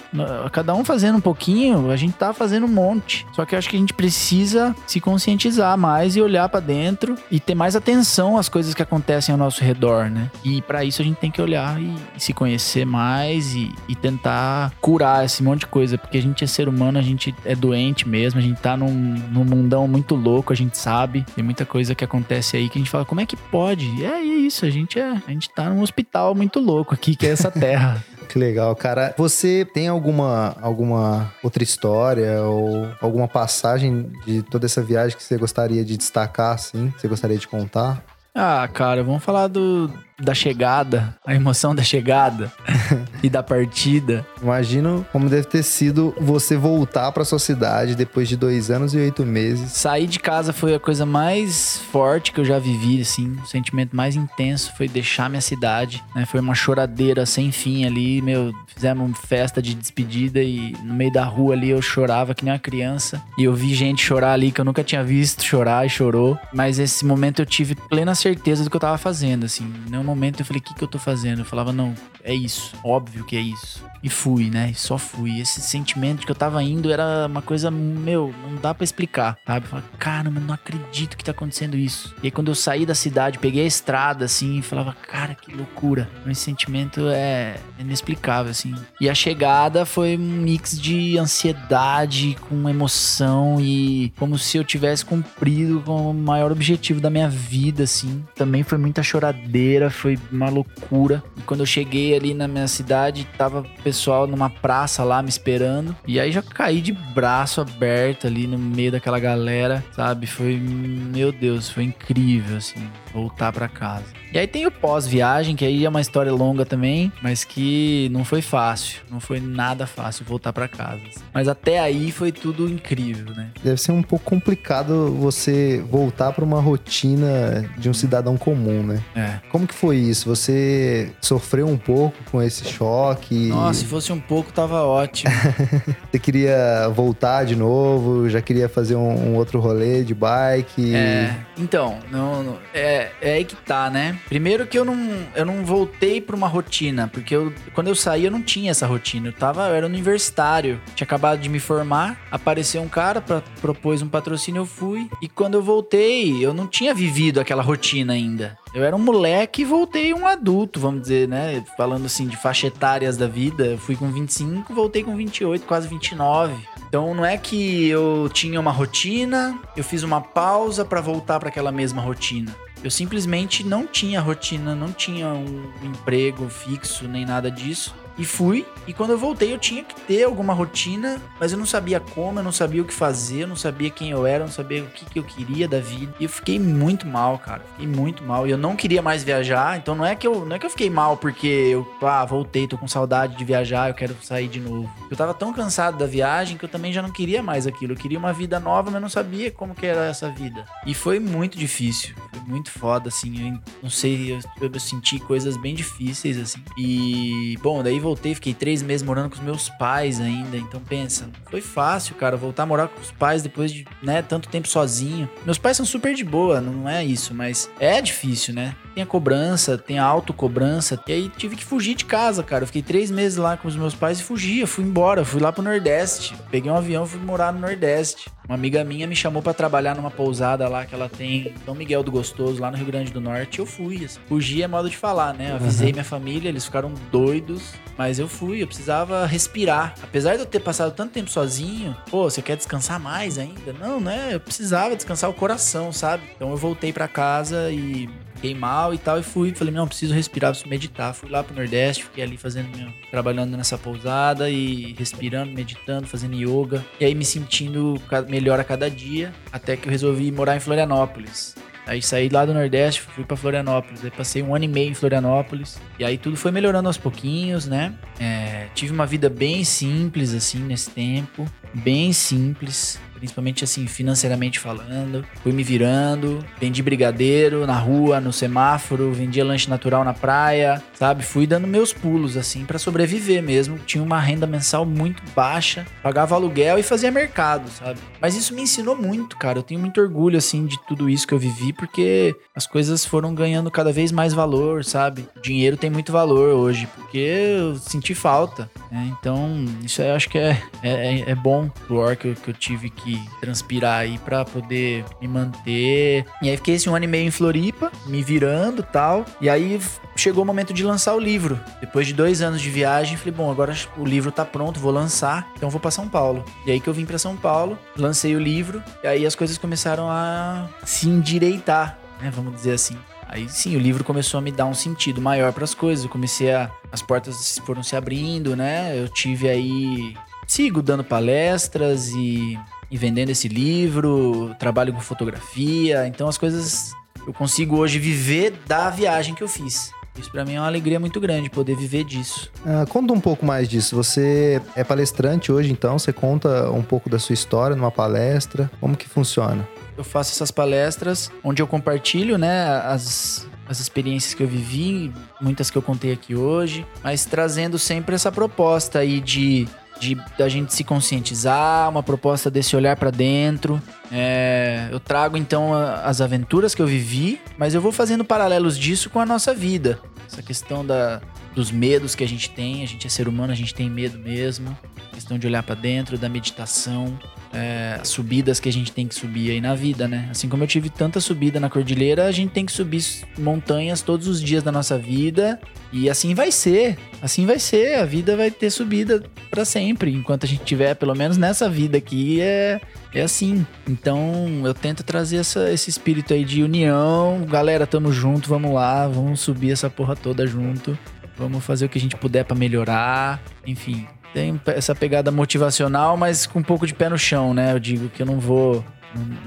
Cada 0.52 0.74
um 0.74 0.84
fazendo 0.84 1.18
um 1.18 1.20
pouquinho, 1.20 1.90
a 1.90 1.96
gente 1.96 2.14
tá 2.14 2.32
fazendo 2.32 2.66
um 2.66 2.72
monte. 2.72 3.26
Só 3.32 3.44
que 3.44 3.54
eu 3.54 3.58
acho 3.58 3.68
que 3.68 3.76
a 3.76 3.78
gente 3.78 3.94
precisa 3.94 4.74
se 4.86 5.00
conscientizar 5.00 5.76
mais 5.78 6.16
e 6.16 6.20
olhar 6.20 6.48
para 6.48 6.60
dentro 6.60 7.16
e 7.30 7.38
ter 7.38 7.54
mais 7.54 7.76
atenção 7.76 8.36
às 8.36 8.48
coisas 8.48 8.74
que 8.74 8.82
acontecem 8.82 9.32
ao 9.32 9.38
nosso 9.38 9.62
redor, 9.62 10.10
né? 10.10 10.30
E 10.44 10.60
para 10.62 10.84
isso 10.84 11.02
a 11.02 11.04
gente 11.04 11.16
tem 11.16 11.30
que 11.30 11.40
olhar 11.40 11.80
e, 11.80 11.94
se 12.18 12.32
conhecer 12.32 12.84
mais 12.84 13.54
e, 13.54 13.72
e 13.88 13.94
tentar 13.94 14.72
curar 14.80 15.24
esse 15.36 15.42
monte 15.42 15.60
de 15.60 15.66
coisa, 15.66 15.98
porque 15.98 16.16
a 16.16 16.22
gente 16.22 16.42
é 16.42 16.46
ser 16.46 16.68
humano, 16.68 16.98
a 16.98 17.02
gente 17.02 17.34
é 17.44 17.54
doente 17.54 18.08
mesmo, 18.08 18.40
a 18.40 18.42
gente 18.42 18.60
tá 18.60 18.76
num, 18.76 18.90
num 18.90 19.44
mundão 19.44 19.86
muito 19.86 20.14
louco, 20.14 20.52
a 20.52 20.56
gente 20.56 20.76
sabe. 20.76 21.24
Tem 21.34 21.44
muita 21.44 21.66
coisa 21.66 21.94
que 21.94 22.04
acontece 22.04 22.56
aí 22.56 22.68
que 22.68 22.78
a 22.78 22.80
gente 22.80 22.90
fala, 22.90 23.04
como 23.04 23.20
é 23.20 23.26
que 23.26 23.36
pode? 23.36 24.04
É, 24.04 24.18
é 24.18 24.22
isso, 24.22 24.64
a 24.64 24.70
gente 24.70 24.98
é. 24.98 25.10
A 25.26 25.30
gente 25.30 25.50
tá 25.50 25.68
num 25.68 25.82
hospital 25.82 26.34
muito 26.34 26.58
louco 26.58 26.94
aqui, 26.94 27.14
que 27.14 27.26
é 27.26 27.30
essa 27.30 27.50
terra. 27.50 28.02
Que 28.26 28.40
legal, 28.40 28.74
cara. 28.74 29.14
Você 29.16 29.64
tem 29.72 29.86
alguma, 29.86 30.56
alguma 30.60 31.32
outra 31.44 31.62
história 31.62 32.42
ou 32.42 32.88
alguma 33.00 33.28
passagem 33.28 34.10
de 34.26 34.42
toda 34.42 34.66
essa 34.66 34.82
viagem 34.82 35.16
que 35.16 35.22
você 35.22 35.38
gostaria 35.38 35.84
de 35.84 35.96
destacar, 35.96 36.54
assim? 36.54 36.90
Que 36.90 37.02
você 37.02 37.06
gostaria 37.06 37.38
de 37.38 37.46
contar? 37.46 38.02
Ah, 38.34 38.68
cara, 38.70 39.04
vamos 39.04 39.22
falar 39.22 39.46
do, 39.46 39.90
da 40.18 40.34
chegada, 40.34 41.14
a 41.26 41.34
emoção 41.34 41.74
da 41.74 41.82
chegada 41.82 42.50
e 43.22 43.28
da 43.28 43.42
partida. 43.42 44.26
Imagino 44.42 45.06
como 45.12 45.28
deve 45.28 45.46
ter 45.46 45.62
sido 45.62 46.14
você 46.18 46.56
voltar 46.56 47.12
pra 47.12 47.24
sua 47.24 47.38
cidade 47.38 47.94
depois 47.94 48.28
de 48.28 48.36
dois 48.36 48.70
anos 48.70 48.94
e 48.94 48.98
oito 48.98 49.24
meses. 49.24 49.72
Sair 49.72 50.06
de 50.06 50.18
casa 50.18 50.52
foi 50.52 50.74
a 50.74 50.80
coisa 50.80 51.04
mais 51.04 51.80
forte 51.92 52.32
que 52.32 52.40
eu 52.40 52.44
já 52.44 52.58
vivi, 52.58 53.00
assim. 53.00 53.36
O 53.42 53.46
sentimento 53.46 53.94
mais 53.94 54.16
intenso 54.16 54.72
foi 54.76 54.88
deixar 54.88 55.28
minha 55.28 55.40
cidade, 55.40 56.02
né? 56.14 56.24
Foi 56.24 56.40
uma 56.40 56.54
choradeira 56.54 57.26
sem 57.26 57.52
fim 57.52 57.84
ali, 57.84 58.22
meu. 58.22 58.52
Fizemos 58.74 59.18
festa 59.26 59.60
de 59.60 59.74
despedida 59.74 60.42
e 60.42 60.72
no 60.82 60.94
meio 60.94 61.12
da 61.12 61.24
rua 61.24 61.54
ali 61.54 61.70
eu 61.70 61.82
chorava 61.82 62.34
que 62.34 62.44
nem 62.44 62.52
uma 62.52 62.58
criança. 62.58 63.22
E 63.38 63.44
eu 63.44 63.54
vi 63.54 63.74
gente 63.74 64.02
chorar 64.02 64.32
ali 64.32 64.50
que 64.50 64.60
eu 64.60 64.64
nunca 64.64 64.84
tinha 64.84 65.02
visto 65.02 65.44
chorar 65.44 65.84
e 65.86 65.90
chorou. 65.90 66.38
Mas 66.52 66.78
esse 66.78 67.04
momento 67.04 67.40
eu 67.40 67.46
tive 67.46 67.74
plena 67.74 68.14
certeza 68.14 68.64
do 68.64 68.70
que 68.70 68.76
eu 68.76 68.80
tava 68.80 68.98
fazendo, 68.98 69.44
assim. 69.44 69.72
Um 69.92 70.05
momento 70.06 70.40
eu 70.40 70.46
falei, 70.46 70.60
o 70.60 70.62
que, 70.62 70.74
que 70.74 70.82
eu 70.82 70.88
tô 70.88 70.98
fazendo? 70.98 71.40
Eu 71.40 71.44
falava, 71.44 71.72
não, 71.72 71.94
é 72.22 72.34
isso. 72.34 72.74
Óbvio 72.82 73.24
que 73.24 73.36
é 73.36 73.40
isso. 73.40 73.84
E 74.02 74.08
fui, 74.08 74.50
né? 74.50 74.72
Só 74.74 74.98
fui. 74.98 75.40
Esse 75.40 75.60
sentimento 75.60 76.24
que 76.24 76.30
eu 76.30 76.36
tava 76.36 76.62
indo 76.62 76.92
era 76.92 77.26
uma 77.26 77.42
coisa, 77.42 77.70
meu, 77.70 78.32
não 78.42 78.56
dá 78.56 78.72
pra 78.72 78.84
explicar, 78.84 79.36
sabe? 79.46 79.66
Eu 79.66 79.70
falava, 79.70 79.88
caramba, 79.98 80.40
não 80.40 80.54
acredito 80.54 81.16
que 81.16 81.24
tá 81.24 81.32
acontecendo 81.32 81.76
isso. 81.76 82.14
E 82.22 82.26
aí 82.26 82.30
quando 82.30 82.48
eu 82.48 82.54
saí 82.54 82.86
da 82.86 82.94
cidade, 82.94 83.38
peguei 83.38 83.64
a 83.64 83.66
estrada, 83.66 84.24
assim, 84.24 84.58
e 84.58 84.62
falava, 84.62 84.94
cara, 85.08 85.34
que 85.34 85.52
loucura. 85.52 86.08
Esse 86.26 86.42
sentimento 86.42 87.08
é 87.08 87.56
inexplicável, 87.78 88.50
assim. 88.50 88.74
E 89.00 89.08
a 89.08 89.14
chegada 89.14 89.84
foi 89.84 90.16
um 90.16 90.20
mix 90.20 90.80
de 90.80 91.18
ansiedade 91.18 92.36
com 92.48 92.68
emoção 92.68 93.60
e 93.60 94.12
como 94.18 94.38
se 94.38 94.56
eu 94.56 94.64
tivesse 94.64 95.04
cumprido 95.04 95.82
com 95.84 96.10
o 96.10 96.14
maior 96.14 96.52
objetivo 96.52 97.00
da 97.00 97.10
minha 97.10 97.28
vida, 97.28 97.84
assim. 97.84 98.24
Também 98.34 98.62
foi 98.62 98.78
muita 98.78 99.02
choradeira, 99.02 99.90
foi 99.96 100.18
uma 100.30 100.48
loucura. 100.48 101.22
E 101.36 101.42
quando 101.42 101.60
eu 101.60 101.66
cheguei 101.66 102.14
ali 102.14 102.34
na 102.34 102.46
minha 102.46 102.68
cidade, 102.68 103.26
tava 103.36 103.60
o 103.60 103.82
pessoal 103.82 104.26
numa 104.26 104.50
praça 104.50 105.04
lá 105.04 105.22
me 105.22 105.28
esperando. 105.28 105.96
E 106.06 106.18
aí 106.20 106.32
já 106.32 106.42
caí 106.42 106.80
de 106.80 106.92
braço 106.92 107.60
aberto 107.60 108.26
ali 108.26 108.46
no 108.46 108.58
meio 108.58 108.92
daquela 108.92 109.18
galera, 109.18 109.84
sabe? 109.94 110.26
Foi, 110.26 110.56
meu 110.56 111.32
Deus, 111.32 111.70
foi 111.70 111.84
incrível, 111.84 112.56
assim, 112.56 112.86
voltar 113.12 113.52
pra 113.52 113.68
casa. 113.68 114.04
E 114.32 114.38
aí 114.38 114.46
tem 114.46 114.66
o 114.66 114.70
pós-viagem, 114.70 115.56
que 115.56 115.64
aí 115.64 115.84
é 115.84 115.88
uma 115.88 116.00
história 116.00 116.30
longa 116.30 116.66
também, 116.66 117.10
mas 117.22 117.42
que 117.42 118.08
não 118.12 118.22
foi 118.22 118.42
fácil. 118.42 119.00
Não 119.10 119.18
foi 119.18 119.40
nada 119.40 119.86
fácil 119.86 120.26
voltar 120.26 120.52
pra 120.52 120.68
casa. 120.68 121.00
assim. 121.08 121.24
Mas 121.32 121.48
até 121.48 121.78
aí 121.78 122.12
foi 122.12 122.32
tudo 122.32 122.68
incrível, 122.68 123.32
né? 123.34 123.50
Deve 123.64 123.80
ser 123.80 123.92
um 123.92 124.02
pouco 124.02 124.24
complicado 124.24 125.10
você 125.12 125.82
voltar 125.90 126.32
pra 126.32 126.44
uma 126.44 126.60
rotina 126.60 127.64
de 127.78 127.88
um 127.88 127.94
cidadão 127.94 128.36
comum, 128.36 128.82
né? 128.82 129.02
É. 129.14 129.40
Como 129.50 129.66
que 129.66 129.72
foi 129.74 129.85
isso? 129.92 130.28
Você 130.28 131.10
sofreu 131.20 131.66
um 131.66 131.76
pouco 131.76 132.16
com 132.30 132.42
esse 132.42 132.64
choque? 132.68 133.48
Nossa, 133.48 133.80
se 133.80 133.84
fosse 133.86 134.12
um 134.12 134.20
pouco, 134.20 134.52
tava 134.52 134.82
ótimo. 134.82 135.32
Você 136.10 136.18
queria 136.18 136.88
voltar 136.94 137.44
de 137.44 137.54
novo? 137.56 138.28
Já 138.28 138.40
queria 138.40 138.68
fazer 138.68 138.94
um, 138.96 139.30
um 139.32 139.34
outro 139.36 139.60
rolê 139.60 140.02
de 140.02 140.14
bike? 140.14 140.94
É, 140.94 141.36
então, 141.58 141.98
não, 142.10 142.42
não- 142.42 142.58
é, 142.72 143.10
é 143.20 143.34
aí 143.34 143.44
que 143.44 143.56
tá, 143.56 143.90
né? 143.90 144.18
Primeiro 144.28 144.66
que 144.66 144.78
eu 144.78 144.84
não, 144.84 144.96
eu 145.34 145.44
não 145.44 145.64
voltei 145.64 146.20
pra 146.20 146.34
uma 146.36 146.48
rotina, 146.48 147.08
porque 147.12 147.34
eu, 147.34 147.52
quando 147.74 147.88
eu 147.88 147.94
saí 147.94 148.24
eu 148.24 148.30
não 148.30 148.42
tinha 148.42 148.70
essa 148.70 148.86
rotina. 148.86 149.28
Eu 149.28 149.32
tava, 149.32 149.68
eu 149.68 149.74
era 149.74 149.86
universitário, 149.86 150.80
tinha 150.94 151.04
acabado 151.04 151.40
de 151.40 151.48
me 151.48 151.58
formar, 151.58 152.18
apareceu 152.30 152.80
um 152.82 152.88
cara 152.88 153.20
pra 153.20 153.42
propôs 153.60 154.00
um 154.02 154.08
patrocínio, 154.08 154.60
eu 154.60 154.66
fui. 154.66 155.08
E 155.20 155.28
quando 155.28 155.54
eu 155.54 155.62
voltei, 155.62 156.44
eu 156.44 156.54
não 156.54 156.66
tinha 156.66 156.94
vivido 156.94 157.40
aquela 157.40 157.62
rotina 157.62 158.12
ainda. 158.14 158.56
Eu 158.76 158.84
era 158.84 158.94
um 158.94 158.98
moleque 158.98 159.62
e 159.62 159.64
voltei 159.64 160.12
um 160.12 160.26
adulto, 160.26 160.78
vamos 160.78 161.00
dizer, 161.00 161.26
né? 161.26 161.64
Falando 161.78 162.04
assim 162.04 162.26
de 162.26 162.36
faixa 162.36 162.66
etárias 162.66 163.16
da 163.16 163.26
vida, 163.26 163.68
eu 163.68 163.78
fui 163.78 163.96
com 163.96 164.12
25, 164.12 164.74
voltei 164.74 165.02
com 165.02 165.16
28, 165.16 165.64
quase 165.64 165.88
29. 165.88 166.54
Então 166.86 167.14
não 167.14 167.24
é 167.24 167.38
que 167.38 167.88
eu 167.88 168.28
tinha 168.30 168.60
uma 168.60 168.70
rotina, 168.70 169.58
eu 169.74 169.82
fiz 169.82 170.02
uma 170.02 170.20
pausa 170.20 170.84
pra 170.84 171.00
voltar 171.00 171.40
pra 171.40 171.48
aquela 171.48 171.72
mesma 171.72 172.02
rotina. 172.02 172.54
Eu 172.84 172.90
simplesmente 172.90 173.64
não 173.64 173.86
tinha 173.86 174.20
rotina, 174.20 174.74
não 174.74 174.92
tinha 174.92 175.28
um 175.28 175.72
emprego 175.82 176.46
fixo 176.50 177.08
nem 177.08 177.24
nada 177.24 177.50
disso. 177.50 177.94
E 178.18 178.24
fui, 178.24 178.66
e 178.86 178.92
quando 178.92 179.10
eu 179.10 179.18
voltei 179.18 179.52
eu 179.52 179.58
tinha 179.58 179.84
que 179.84 179.94
ter 180.02 180.24
alguma 180.24 180.54
rotina, 180.54 181.20
mas 181.38 181.52
eu 181.52 181.58
não 181.58 181.66
sabia 181.66 182.00
como, 182.00 182.38
eu 182.38 182.42
não 182.42 182.52
sabia 182.52 182.80
o 182.80 182.84
que 182.84 182.94
fazer, 182.94 183.42
eu 183.42 183.46
não 183.46 183.56
sabia 183.56 183.90
quem 183.90 184.10
eu 184.10 184.26
era, 184.26 184.44
eu 184.44 184.46
não 184.46 184.52
sabia 184.52 184.82
o 184.82 184.86
que, 184.86 185.04
que 185.04 185.18
eu 185.18 185.24
queria 185.24 185.68
da 185.68 185.80
vida. 185.80 186.14
E 186.18 186.24
eu 186.24 186.28
fiquei 186.28 186.58
muito 186.58 187.06
mal, 187.06 187.38
cara. 187.38 187.62
Fiquei 187.72 187.86
muito 187.86 188.24
mal. 188.24 188.46
E 188.46 188.50
eu 188.50 188.58
não 188.58 188.74
queria 188.74 189.02
mais 189.02 189.22
viajar, 189.22 189.76
então 189.76 189.94
não 189.94 190.04
é 190.04 190.14
que 190.14 190.26
eu, 190.26 190.46
não 190.46 190.56
é 190.56 190.58
que 190.58 190.64
eu 190.64 190.70
fiquei 190.70 190.88
mal 190.88 191.16
porque 191.16 191.46
eu, 191.46 191.86
ah, 192.02 192.24
voltei, 192.24 192.66
tô 192.66 192.78
com 192.78 192.88
saudade 192.88 193.36
de 193.36 193.44
viajar, 193.44 193.88
eu 193.88 193.94
quero 193.94 194.16
sair 194.22 194.48
de 194.48 194.60
novo. 194.60 194.90
Eu 195.10 195.16
tava 195.16 195.34
tão 195.34 195.52
cansado 195.52 195.98
da 195.98 196.06
viagem 196.06 196.56
que 196.56 196.64
eu 196.64 196.68
também 196.68 196.92
já 196.92 197.02
não 197.02 197.10
queria 197.10 197.42
mais 197.42 197.66
aquilo. 197.66 197.92
Eu 197.92 197.96
queria 197.96 198.18
uma 198.18 198.32
vida 198.32 198.58
nova, 198.58 198.90
mas 198.90 199.02
não 199.02 199.08
sabia 199.08 199.50
como 199.50 199.74
que 199.74 199.84
era 199.84 200.06
essa 200.06 200.30
vida. 200.30 200.64
E 200.86 200.94
foi 200.94 201.20
muito 201.20 201.58
difícil. 201.58 202.14
Foi 202.30 202.40
muito 202.46 202.70
foda, 202.70 203.08
assim. 203.08 203.52
Eu 203.52 203.60
não 203.82 203.90
sei, 203.90 204.32
eu, 204.32 204.40
eu 204.60 204.80
senti 204.80 205.18
coisas 205.18 205.56
bem 205.56 205.74
difíceis, 205.74 206.38
assim. 206.38 206.62
E, 206.78 207.58
bom, 207.62 207.82
daí 207.82 207.98
voltei, 208.06 208.34
fiquei 208.34 208.54
três 208.54 208.82
meses 208.82 209.04
morando 209.04 209.30
com 209.30 209.36
os 209.36 209.42
meus 209.42 209.68
pais 209.68 210.20
ainda. 210.20 210.56
Então, 210.56 210.80
pensa, 210.80 211.28
foi 211.50 211.60
fácil, 211.60 212.14
cara, 212.14 212.36
voltar 212.36 212.62
a 212.62 212.66
morar 212.66 212.88
com 212.88 213.00
os 213.00 213.10
pais 213.10 213.42
depois 213.42 213.72
de, 213.72 213.86
né, 214.02 214.22
tanto 214.22 214.48
tempo 214.48 214.68
sozinho. 214.68 215.28
Meus 215.44 215.58
pais 215.58 215.76
são 215.76 215.84
super 215.84 216.14
de 216.14 216.24
boa, 216.24 216.60
não 216.60 216.88
é 216.88 217.04
isso, 217.04 217.34
mas 217.34 217.68
é 217.80 218.00
difícil, 218.00 218.54
né? 218.54 218.74
Tem 218.94 219.02
a 219.02 219.06
cobrança, 219.06 219.76
tem 219.76 219.98
a 219.98 220.04
autocobrança. 220.04 220.98
E 221.06 221.12
aí 221.12 221.28
tive 221.36 221.56
que 221.56 221.64
fugir 221.64 221.94
de 221.94 222.04
casa, 222.04 222.42
cara. 222.42 222.62
Eu 222.62 222.66
fiquei 222.66 222.82
três 222.82 223.10
meses 223.10 223.36
lá 223.36 223.56
com 223.56 223.68
os 223.68 223.76
meus 223.76 223.94
pais 223.94 224.20
e 224.20 224.22
fugi. 224.22 224.60
Eu 224.60 224.66
fui 224.66 224.84
embora, 224.84 225.24
fui 225.24 225.40
lá 225.40 225.52
pro 225.52 225.62
Nordeste. 225.62 226.34
Peguei 226.50 226.70
um 226.70 226.76
avião 226.76 227.06
fui 227.06 227.20
morar 227.20 227.52
no 227.52 227.60
Nordeste. 227.60 228.30
Uma 228.48 228.54
amiga 228.54 228.84
minha 228.84 229.06
me 229.06 229.16
chamou 229.16 229.42
pra 229.42 229.52
trabalhar 229.52 229.96
numa 229.96 230.10
pousada 230.10 230.68
lá 230.68 230.86
que 230.86 230.94
ela 230.94 231.08
tem 231.08 231.48
em 231.48 231.54
São 231.64 231.74
Miguel 231.74 232.02
do 232.02 232.12
Gostoso, 232.12 232.60
lá 232.60 232.70
no 232.70 232.76
Rio 232.76 232.86
Grande 232.86 233.12
do 233.12 233.20
Norte. 233.20 233.58
Eu 233.58 233.66
fui. 233.66 234.04
assim. 234.04 234.20
Fugir 234.28 234.62
é 234.62 234.68
modo 234.68 234.88
de 234.88 234.96
falar, 234.96 235.34
né? 235.34 235.50
Eu 235.50 235.56
avisei 235.56 235.92
minha 235.92 236.04
família, 236.04 236.48
eles 236.48 236.64
ficaram 236.64 236.92
doidos. 237.10 237.72
Mas 237.98 238.18
eu 238.18 238.28
fui, 238.28 238.62
eu 238.62 238.66
precisava 238.66 239.26
respirar. 239.26 239.94
Apesar 240.02 240.34
de 240.34 240.40
eu 240.40 240.46
ter 240.46 240.60
passado 240.60 240.92
tanto 240.94 241.12
tempo 241.12 241.30
sozinho, 241.30 241.96
pô, 242.10 242.24
você 242.30 242.40
quer 242.42 242.56
descansar 242.56 243.00
mais 243.00 243.38
ainda? 243.38 243.72
Não, 243.72 243.98
né? 244.00 244.30
Eu 244.32 244.40
precisava 244.40 244.94
descansar 244.94 245.28
o 245.30 245.34
coração, 245.34 245.90
sabe? 245.92 246.22
Então 246.36 246.50
eu 246.50 246.56
voltei 246.56 246.92
pra 246.92 247.08
casa 247.08 247.70
e 247.72 248.08
fiquei 248.36 248.54
mal 248.54 248.94
e 248.94 248.98
tal, 248.98 249.18
e 249.18 249.22
fui, 249.22 249.54
falei, 249.54 249.74
não, 249.74 249.88
preciso 249.88 250.14
respirar, 250.14 250.50
preciso 250.50 250.70
meditar. 250.70 251.14
Fui 251.14 251.28
lá 251.28 251.42
pro 251.42 251.54
Nordeste, 251.54 252.04
fiquei 252.04 252.22
ali 252.22 252.36
fazendo 252.36 252.76
meu, 252.76 252.88
trabalhando 253.10 253.56
nessa 253.56 253.76
pousada 253.76 254.48
e 254.48 254.94
respirando, 254.98 255.52
meditando, 255.52 256.06
fazendo 256.06 256.34
yoga. 256.34 256.84
E 257.00 257.04
aí 257.04 257.14
me 257.14 257.24
sentindo 257.24 258.00
melhor 258.28 258.60
a 258.60 258.64
cada 258.64 258.90
dia, 258.90 259.32
até 259.50 259.76
que 259.76 259.88
eu 259.88 259.90
resolvi 259.90 260.30
morar 260.30 260.56
em 260.56 260.60
Florianópolis. 260.60 261.54
Aí 261.86 262.02
saí 262.02 262.28
lá 262.28 262.44
do 262.44 262.52
Nordeste, 262.52 263.00
fui 263.00 263.24
pra 263.24 263.36
Florianópolis. 263.36 264.04
Aí 264.04 264.10
passei 264.10 264.42
um 264.42 264.54
ano 264.54 264.64
e 264.64 264.68
meio 264.68 264.90
em 264.90 264.94
Florianópolis. 264.94 265.80
E 266.00 266.04
aí 266.04 266.18
tudo 266.18 266.36
foi 266.36 266.50
melhorando 266.50 266.88
aos 266.88 266.98
pouquinhos, 266.98 267.66
né? 267.66 267.94
É, 268.18 268.66
tive 268.74 268.92
uma 268.92 269.06
vida 269.06 269.30
bem 269.30 269.62
simples, 269.62 270.34
assim, 270.34 270.58
nesse 270.58 270.90
tempo. 270.90 271.46
Bem 271.72 272.12
simples. 272.12 272.98
Principalmente, 273.26 273.64
assim, 273.64 273.88
financeiramente 273.88 274.60
falando. 274.60 275.26
Fui 275.42 275.50
me 275.52 275.64
virando. 275.64 276.44
Vendi 276.60 276.80
brigadeiro 276.80 277.66
na 277.66 277.76
rua, 277.76 278.20
no 278.20 278.32
semáforo. 278.32 279.12
Vendia 279.12 279.44
lanche 279.44 279.68
natural 279.68 280.04
na 280.04 280.14
praia, 280.14 280.80
sabe? 280.94 281.24
Fui 281.24 281.44
dando 281.44 281.66
meus 281.66 281.92
pulos, 281.92 282.36
assim, 282.36 282.64
pra 282.64 282.78
sobreviver 282.78 283.42
mesmo. 283.42 283.78
Tinha 283.84 284.02
uma 284.02 284.20
renda 284.20 284.46
mensal 284.46 284.86
muito 284.86 285.20
baixa. 285.34 285.84
Pagava 286.04 286.36
aluguel 286.36 286.78
e 286.78 286.84
fazia 286.84 287.10
mercado, 287.10 287.68
sabe? 287.68 287.98
Mas 288.20 288.36
isso 288.36 288.54
me 288.54 288.62
ensinou 288.62 288.94
muito, 288.96 289.36
cara. 289.36 289.58
Eu 289.58 289.62
tenho 289.64 289.80
muito 289.80 290.00
orgulho, 290.00 290.38
assim, 290.38 290.64
de 290.64 290.78
tudo 290.86 291.10
isso 291.10 291.26
que 291.26 291.34
eu 291.34 291.38
vivi, 291.38 291.72
porque 291.72 292.36
as 292.54 292.64
coisas 292.66 293.04
foram 293.04 293.34
ganhando 293.34 293.70
cada 293.72 293.92
vez 293.92 294.12
mais 294.12 294.32
valor, 294.32 294.84
sabe? 294.84 295.26
O 295.36 295.40
dinheiro 295.40 295.76
tem 295.76 295.90
muito 295.90 296.12
valor 296.12 296.54
hoje, 296.54 296.86
porque 296.94 297.18
eu 297.18 297.74
senti 297.76 298.14
falta. 298.14 298.70
né? 298.90 299.12
Então, 299.18 299.64
isso 299.82 300.00
eu 300.00 300.14
acho 300.14 300.28
que 300.28 300.38
é, 300.38 300.62
é, 300.82 301.30
é 301.30 301.34
bom 301.34 301.68
pro 301.88 302.02
ar 302.06 302.14
que 302.16 302.28
eu, 302.28 302.34
que 302.34 302.50
eu 302.50 302.54
tive 302.54 302.88
que 302.90 303.15
transpirar 303.40 304.00
aí 304.00 304.18
pra 304.18 304.44
poder 304.44 305.04
me 305.20 305.28
manter. 305.28 306.24
E 306.42 306.50
aí 306.50 306.56
fiquei 306.56 306.74
esse 306.74 306.88
um 306.88 306.94
ano 306.94 307.04
e 307.04 307.08
meio 307.08 307.26
em 307.26 307.30
Floripa, 307.30 307.90
me 308.06 308.22
virando 308.22 308.82
tal. 308.82 309.24
E 309.40 309.48
aí 309.48 309.80
chegou 310.14 310.42
o 310.42 310.46
momento 310.46 310.72
de 310.72 310.84
lançar 310.84 311.14
o 311.14 311.20
livro. 311.20 311.60
Depois 311.80 312.06
de 312.06 312.14
dois 312.14 312.42
anos 312.42 312.60
de 312.60 312.70
viagem, 312.70 313.16
falei, 313.16 313.34
bom, 313.34 313.50
agora 313.50 313.74
o 313.96 314.04
livro 314.04 314.30
tá 314.30 314.44
pronto, 314.44 314.80
vou 314.80 314.92
lançar, 314.92 315.50
então 315.56 315.70
vou 315.70 315.80
pra 315.80 315.90
São 315.90 316.08
Paulo. 316.08 316.44
E 316.66 316.70
aí 316.70 316.80
que 316.80 316.88
eu 316.88 316.94
vim 316.94 317.04
pra 317.04 317.18
São 317.18 317.36
Paulo, 317.36 317.78
lancei 317.96 318.34
o 318.34 318.40
livro, 318.40 318.82
e 319.02 319.06
aí 319.06 319.26
as 319.26 319.34
coisas 319.34 319.58
começaram 319.58 320.08
a 320.10 320.68
se 320.84 321.08
endireitar, 321.08 321.98
né? 322.20 322.30
Vamos 322.34 322.54
dizer 322.54 322.72
assim. 322.72 322.96
Aí 323.28 323.48
sim, 323.48 323.74
o 323.76 323.80
livro 323.80 324.04
começou 324.04 324.38
a 324.38 324.40
me 324.40 324.52
dar 324.52 324.66
um 324.66 324.74
sentido 324.74 325.20
maior 325.20 325.52
para 325.52 325.64
as 325.64 325.74
coisas. 325.74 326.04
Eu 326.04 326.10
comecei 326.10 326.52
a. 326.52 326.70
As 326.92 327.02
portas 327.02 327.60
foram 327.66 327.82
se 327.82 327.96
abrindo, 327.96 328.54
né? 328.54 328.98
Eu 328.98 329.08
tive 329.08 329.48
aí. 329.48 330.14
Sigo 330.46 330.80
dando 330.80 331.02
palestras 331.02 332.10
e, 332.10 332.56
e 332.90 332.96
vendendo 332.96 333.30
esse 333.30 333.48
livro, 333.48 334.54
trabalho 334.58 334.92
com 334.92 335.00
fotografia. 335.00 336.06
Então 336.06 336.28
as 336.28 336.38
coisas. 336.38 336.92
Eu 337.26 337.32
consigo 337.32 337.76
hoje 337.76 337.98
viver 337.98 338.54
da 338.68 338.88
viagem 338.88 339.34
que 339.34 339.42
eu 339.42 339.48
fiz. 339.48 339.90
Isso 340.18 340.30
pra 340.30 340.44
mim 340.44 340.54
é 340.54 340.60
uma 340.60 340.66
alegria 340.66 340.98
muito 340.98 341.20
grande 341.20 341.50
poder 341.50 341.76
viver 341.76 342.04
disso. 342.04 342.50
Ah, 342.64 342.86
conta 342.88 343.12
um 343.12 343.20
pouco 343.20 343.44
mais 343.44 343.68
disso. 343.68 343.94
Você 343.96 344.60
é 344.74 344.82
palestrante 344.82 345.52
hoje, 345.52 345.70
então? 345.70 345.98
Você 345.98 346.12
conta 346.12 346.70
um 346.70 346.82
pouco 346.82 347.10
da 347.10 347.18
sua 347.18 347.34
história 347.34 347.76
numa 347.76 347.90
palestra? 347.90 348.70
Como 348.80 348.96
que 348.96 349.08
funciona? 349.08 349.68
Eu 349.96 350.04
faço 350.04 350.32
essas 350.32 350.50
palestras 350.50 351.30
onde 351.42 351.60
eu 351.60 351.66
compartilho, 351.66 352.38
né, 352.38 352.66
as, 352.84 353.46
as 353.68 353.80
experiências 353.80 354.34
que 354.34 354.42
eu 354.42 354.48
vivi, 354.48 355.12
muitas 355.40 355.70
que 355.70 355.76
eu 355.76 355.82
contei 355.82 356.12
aqui 356.12 356.34
hoje, 356.34 356.86
mas 357.02 357.24
trazendo 357.24 357.78
sempre 357.78 358.14
essa 358.14 358.30
proposta 358.30 358.98
aí 358.98 359.20
de 359.20 359.66
de 359.98 360.16
da 360.38 360.48
gente 360.48 360.74
se 360.74 360.84
conscientizar, 360.84 361.88
uma 361.88 362.02
proposta 362.02 362.50
desse 362.50 362.76
olhar 362.76 362.96
para 362.96 363.10
dentro. 363.10 363.80
É, 364.10 364.88
eu 364.90 365.00
trago 365.00 365.36
então 365.36 365.74
a, 365.74 366.02
as 366.02 366.20
aventuras 366.20 366.74
que 366.74 366.82
eu 366.82 366.86
vivi, 366.86 367.40
mas 367.58 367.74
eu 367.74 367.80
vou 367.80 367.92
fazendo 367.92 368.24
paralelos 368.24 368.78
disso 368.78 369.10
com 369.10 369.20
a 369.20 369.26
nossa 369.26 369.54
vida. 369.54 369.98
Essa 370.26 370.42
questão 370.42 370.84
da, 370.84 371.20
dos 371.54 371.70
medos 371.70 372.14
que 372.14 372.24
a 372.24 372.28
gente 372.28 372.50
tem, 372.50 372.82
a 372.82 372.86
gente 372.86 373.06
é 373.06 373.10
ser 373.10 373.28
humano, 373.28 373.52
a 373.52 373.56
gente 373.56 373.74
tem 373.74 373.88
medo 373.88 374.18
mesmo. 374.18 374.76
Questão 375.16 375.38
de 375.38 375.46
olhar 375.46 375.62
para 375.62 375.74
dentro, 375.74 376.18
da 376.18 376.28
meditação, 376.28 377.18
é, 377.50 377.98
as 377.98 378.08
subidas 378.08 378.60
que 378.60 378.68
a 378.68 378.72
gente 378.72 378.92
tem 378.92 379.08
que 379.08 379.14
subir 379.14 379.50
aí 379.50 379.62
na 379.62 379.74
vida, 379.74 380.06
né? 380.06 380.28
Assim 380.30 380.46
como 380.46 380.62
eu 380.62 380.68
tive 380.68 380.90
tanta 380.90 381.22
subida 381.22 381.58
na 381.58 381.70
cordilheira, 381.70 382.26
a 382.26 382.30
gente 382.30 382.50
tem 382.50 382.66
que 382.66 382.72
subir 382.72 383.02
montanhas 383.38 384.02
todos 384.02 384.28
os 384.28 384.42
dias 384.42 384.62
da 384.62 384.70
nossa 384.70 384.98
vida 384.98 385.58
e 385.90 386.10
assim 386.10 386.34
vai 386.34 386.52
ser. 386.52 386.98
Assim 387.22 387.46
vai 387.46 387.58
ser. 387.58 387.94
A 387.94 388.04
vida 388.04 388.36
vai 388.36 388.50
ter 388.50 388.70
subida 388.70 389.24
para 389.50 389.64
sempre. 389.64 390.12
Enquanto 390.12 390.44
a 390.44 390.46
gente 390.46 390.64
tiver, 390.64 390.94
pelo 390.94 391.14
menos 391.14 391.38
nessa 391.38 391.66
vida 391.66 391.96
aqui, 391.96 392.42
é, 392.42 392.78
é 393.14 393.22
assim. 393.22 393.66
Então 393.88 394.60
eu 394.62 394.74
tento 394.74 395.02
trazer 395.02 395.38
essa, 395.38 395.72
esse 395.72 395.88
espírito 395.88 396.34
aí 396.34 396.44
de 396.44 396.62
união. 396.62 397.42
Galera, 397.48 397.86
tamo 397.86 398.12
junto, 398.12 398.50
vamos 398.50 398.74
lá, 398.74 399.08
vamos 399.08 399.40
subir 399.40 399.70
essa 399.70 399.88
porra 399.88 400.14
toda 400.14 400.46
junto. 400.46 400.98
Vamos 401.38 401.64
fazer 401.64 401.86
o 401.86 401.88
que 401.88 401.98
a 401.98 402.00
gente 402.00 402.16
puder 402.16 402.44
para 402.44 402.56
melhorar. 402.56 403.42
Enfim, 403.66 404.06
tem 404.36 404.60
essa 404.66 404.94
pegada 404.94 405.30
motivacional, 405.30 406.14
mas 406.14 406.46
com 406.46 406.58
um 406.58 406.62
pouco 406.62 406.86
de 406.86 406.92
pé 406.92 407.08
no 407.08 407.18
chão, 407.18 407.54
né? 407.54 407.72
Eu 407.72 407.78
digo 407.78 408.10
que 408.10 408.20
eu 408.20 408.26
não 408.26 408.38
vou. 408.38 408.84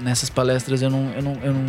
Nessas 0.00 0.28
palestras 0.28 0.82
eu 0.82 0.90
não, 0.90 1.12
eu 1.12 1.22
não, 1.22 1.32
eu 1.44 1.54
não, 1.54 1.66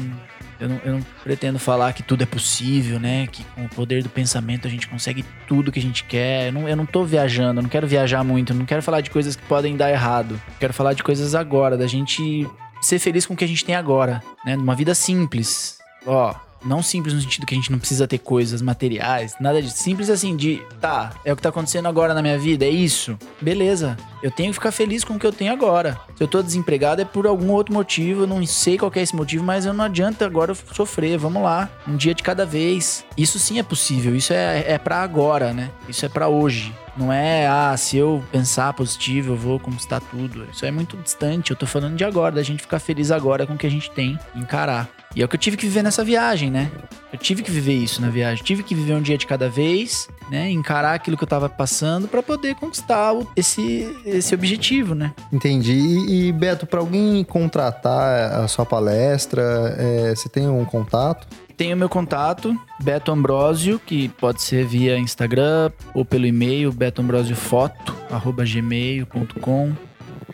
eu 0.60 0.70
não, 0.70 0.82
eu 0.84 0.94
não 0.94 1.02
pretendo 1.24 1.60
falar 1.60 1.94
que 1.94 2.02
tudo 2.02 2.24
é 2.24 2.26
possível, 2.26 3.00
né? 3.00 3.28
Que 3.28 3.44
com 3.44 3.66
o 3.66 3.70
poder 3.70 4.02
do 4.02 4.10
pensamento 4.10 4.68
a 4.68 4.72
gente 4.72 4.88
consegue 4.88 5.24
tudo 5.48 5.72
que 5.72 5.78
a 5.78 5.82
gente 5.82 6.04
quer. 6.06 6.48
Eu 6.48 6.54
não, 6.54 6.68
eu 6.68 6.76
não 6.76 6.86
tô 6.88 7.04
viajando, 7.04 7.60
eu 7.60 7.64
não 7.64 7.70
quero 7.70 7.86
viajar 7.86 8.24
muito, 8.24 8.54
eu 8.54 8.58
não 8.58 8.66
quero 8.66 8.82
falar 8.82 9.02
de 9.02 9.12
coisas 9.12 9.36
que 9.36 9.44
podem 9.44 9.78
dar 9.78 9.92
errado. 9.92 10.42
Eu 10.48 10.56
quero 10.60 10.74
falar 10.74 10.94
de 10.94 11.04
coisas 11.04 11.36
agora, 11.36 11.78
da 11.78 11.86
gente 11.86 12.50
ser 12.82 12.98
feliz 12.98 13.28
com 13.28 13.36
o 13.36 13.38
que 13.38 13.46
a 13.46 13.48
gente 13.48 13.64
tem 13.64 13.76
agora, 13.76 14.24
né? 14.44 14.56
Numa 14.56 14.74
vida 14.74 14.96
simples. 14.96 15.78
Ó, 16.08 16.34
não 16.64 16.82
simples 16.84 17.14
no 17.14 17.22
sentido 17.22 17.46
que 17.46 17.54
a 17.54 17.58
gente 17.58 17.72
não 17.72 17.80
precisa 17.80 18.08
ter 18.08 18.18
coisas 18.18 18.62
materiais, 18.62 19.36
nada 19.40 19.62
de 19.62 19.72
simples 19.72 20.10
assim 20.10 20.36
de, 20.36 20.62
tá, 20.80 21.12
é 21.26 21.34
o 21.34 21.36
que 21.36 21.42
tá 21.42 21.50
acontecendo 21.50 21.88
agora 21.88 22.14
na 22.14 22.22
minha 22.22 22.38
vida, 22.38 22.66
é 22.66 22.70
isso. 22.70 23.18
Beleza. 23.42 23.98
Eu 24.22 24.30
tenho 24.30 24.50
que 24.50 24.56
ficar 24.56 24.72
feliz 24.72 25.04
com 25.04 25.16
o 25.16 25.20
que 25.20 25.26
eu 25.26 25.32
tenho 25.32 25.52
agora. 25.52 26.00
Se 26.16 26.24
eu 26.24 26.28
tô 26.28 26.44
desempregado 26.44 27.02
é 27.02 27.06
por 27.06 27.26
algum 27.26 27.52
outro 27.52 27.74
motivo, 27.74 28.24
eu 28.24 28.28
não 28.28 28.46
sei 28.46 28.78
qual 28.78 28.92
é 28.96 29.02
esse 29.02 29.16
motivo, 29.16 29.44
mas 29.44 29.66
eu 29.66 29.74
não 29.74 29.86
adianta 29.86 30.26
agora 30.26 30.54
sofrer. 30.54 31.18
Vamos 31.18 31.42
lá, 31.42 31.70
um 31.88 31.96
dia 31.96 32.14
de 32.14 32.22
cada 32.22 32.46
vez. 32.46 33.04
Isso 33.18 33.40
sim 33.40 33.58
é 33.58 33.64
possível, 33.64 34.16
isso 34.16 34.32
é, 34.32 34.74
é 34.74 34.78
para 34.78 35.02
agora, 35.02 35.54
né? 35.54 35.72
Isso 35.90 36.06
é 36.06 36.10
para 36.10 36.28
hoje. 36.28 36.72
Não 36.96 37.12
é, 37.12 37.48
ah, 37.48 37.76
se 37.78 37.98
eu 37.98 38.24
pensar 38.32 38.74
positivo, 38.74 39.34
eu 39.34 39.38
vou 39.38 39.60
conquistar 39.60 40.00
tudo. 40.00 40.48
Isso 40.52 40.66
é 40.66 40.72
muito 40.72 40.98
distante. 40.98 41.52
Eu 41.52 41.58
tô 41.58 41.66
falando 41.66 41.96
de 41.96 42.04
agora, 42.04 42.36
da 42.36 42.44
gente 42.44 42.62
ficar 42.62 42.80
feliz 42.80 43.12
agora 43.12 43.48
com 43.48 43.54
o 43.54 43.58
que 43.58 43.68
a 43.68 43.72
gente 43.72 43.90
tem, 43.92 44.20
encarar. 44.36 44.90
E 45.16 45.22
é 45.22 45.26
o 45.26 45.28
que 45.28 45.36
eu 45.36 45.40
tive 45.40 45.58
que 45.58 45.66
viver 45.66 45.84
nessa 45.84 46.04
viagem, 46.04 46.50
né? 46.50 46.72
Eu 47.12 47.20
tive 47.20 47.44
que 47.44 47.52
viver 47.52 47.74
isso 47.74 48.02
na 48.02 48.10
viagem. 48.10 48.44
Tive 48.44 48.64
que 48.64 48.74
viver 48.74 48.94
um 48.94 49.02
dia 49.02 49.18
de 49.18 49.28
cada 49.28 49.50
vez, 49.50 50.08
né? 50.30 50.50
Encarar 50.50 50.94
aquilo 50.94 51.18
que 51.18 51.24
eu 51.24 51.28
tava 51.28 51.50
passando 51.50 52.08
para 52.08 52.24
poder 52.24 52.56
conquistar 52.56 53.14
esse, 53.36 53.94
esse 54.06 54.34
objetivo, 54.34 54.96
né? 54.96 55.14
Entendi. 55.32 55.74
E, 55.74 56.28
e 56.28 56.32
Beto, 56.32 56.66
para 56.66 56.80
alguém 56.80 57.24
contratar 57.26 58.40
a 58.40 58.48
sua 58.48 58.66
palestra, 58.66 59.76
é, 59.78 60.16
você 60.16 60.30
tem 60.30 60.48
um 60.48 60.64
contato? 60.64 61.28
Tenho 61.62 61.78
meu 61.78 61.88
contato, 61.88 62.60
Beto 62.82 63.12
Ambrosio, 63.12 63.78
que 63.78 64.10
pode 64.10 64.42
ser 64.42 64.66
via 64.66 64.98
Instagram 64.98 65.70
ou 65.94 66.04
pelo 66.04 66.26
e-mail 66.26 66.74
betoambrosio.foto@gmail.com, 66.74 69.72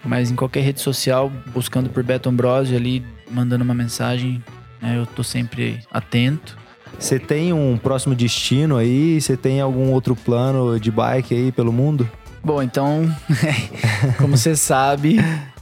mas 0.06 0.32
em 0.32 0.36
qualquer 0.38 0.62
rede 0.62 0.80
social, 0.80 1.30
buscando 1.48 1.90
por 1.90 2.02
Beto 2.02 2.30
Ambrosio 2.30 2.78
ali, 2.78 3.06
mandando 3.30 3.66
uma 3.66 3.74
mensagem, 3.74 4.42
né, 4.82 4.98
eu 4.98 5.06
tô 5.06 5.22
sempre 5.22 5.82
atento. 5.92 6.58
Você 6.98 7.20
tem 7.20 7.52
um 7.52 7.78
próximo 7.78 8.16
destino 8.16 8.78
aí? 8.78 9.20
Você 9.20 9.36
tem 9.36 9.60
algum 9.60 9.92
outro 9.92 10.16
plano 10.16 10.80
de 10.80 10.90
bike 10.90 11.36
aí 11.36 11.52
pelo 11.52 11.74
mundo? 11.74 12.10
Bom, 12.42 12.64
então, 12.64 13.14
como 14.18 14.38
você 14.38 14.56
sabe, 14.56 15.18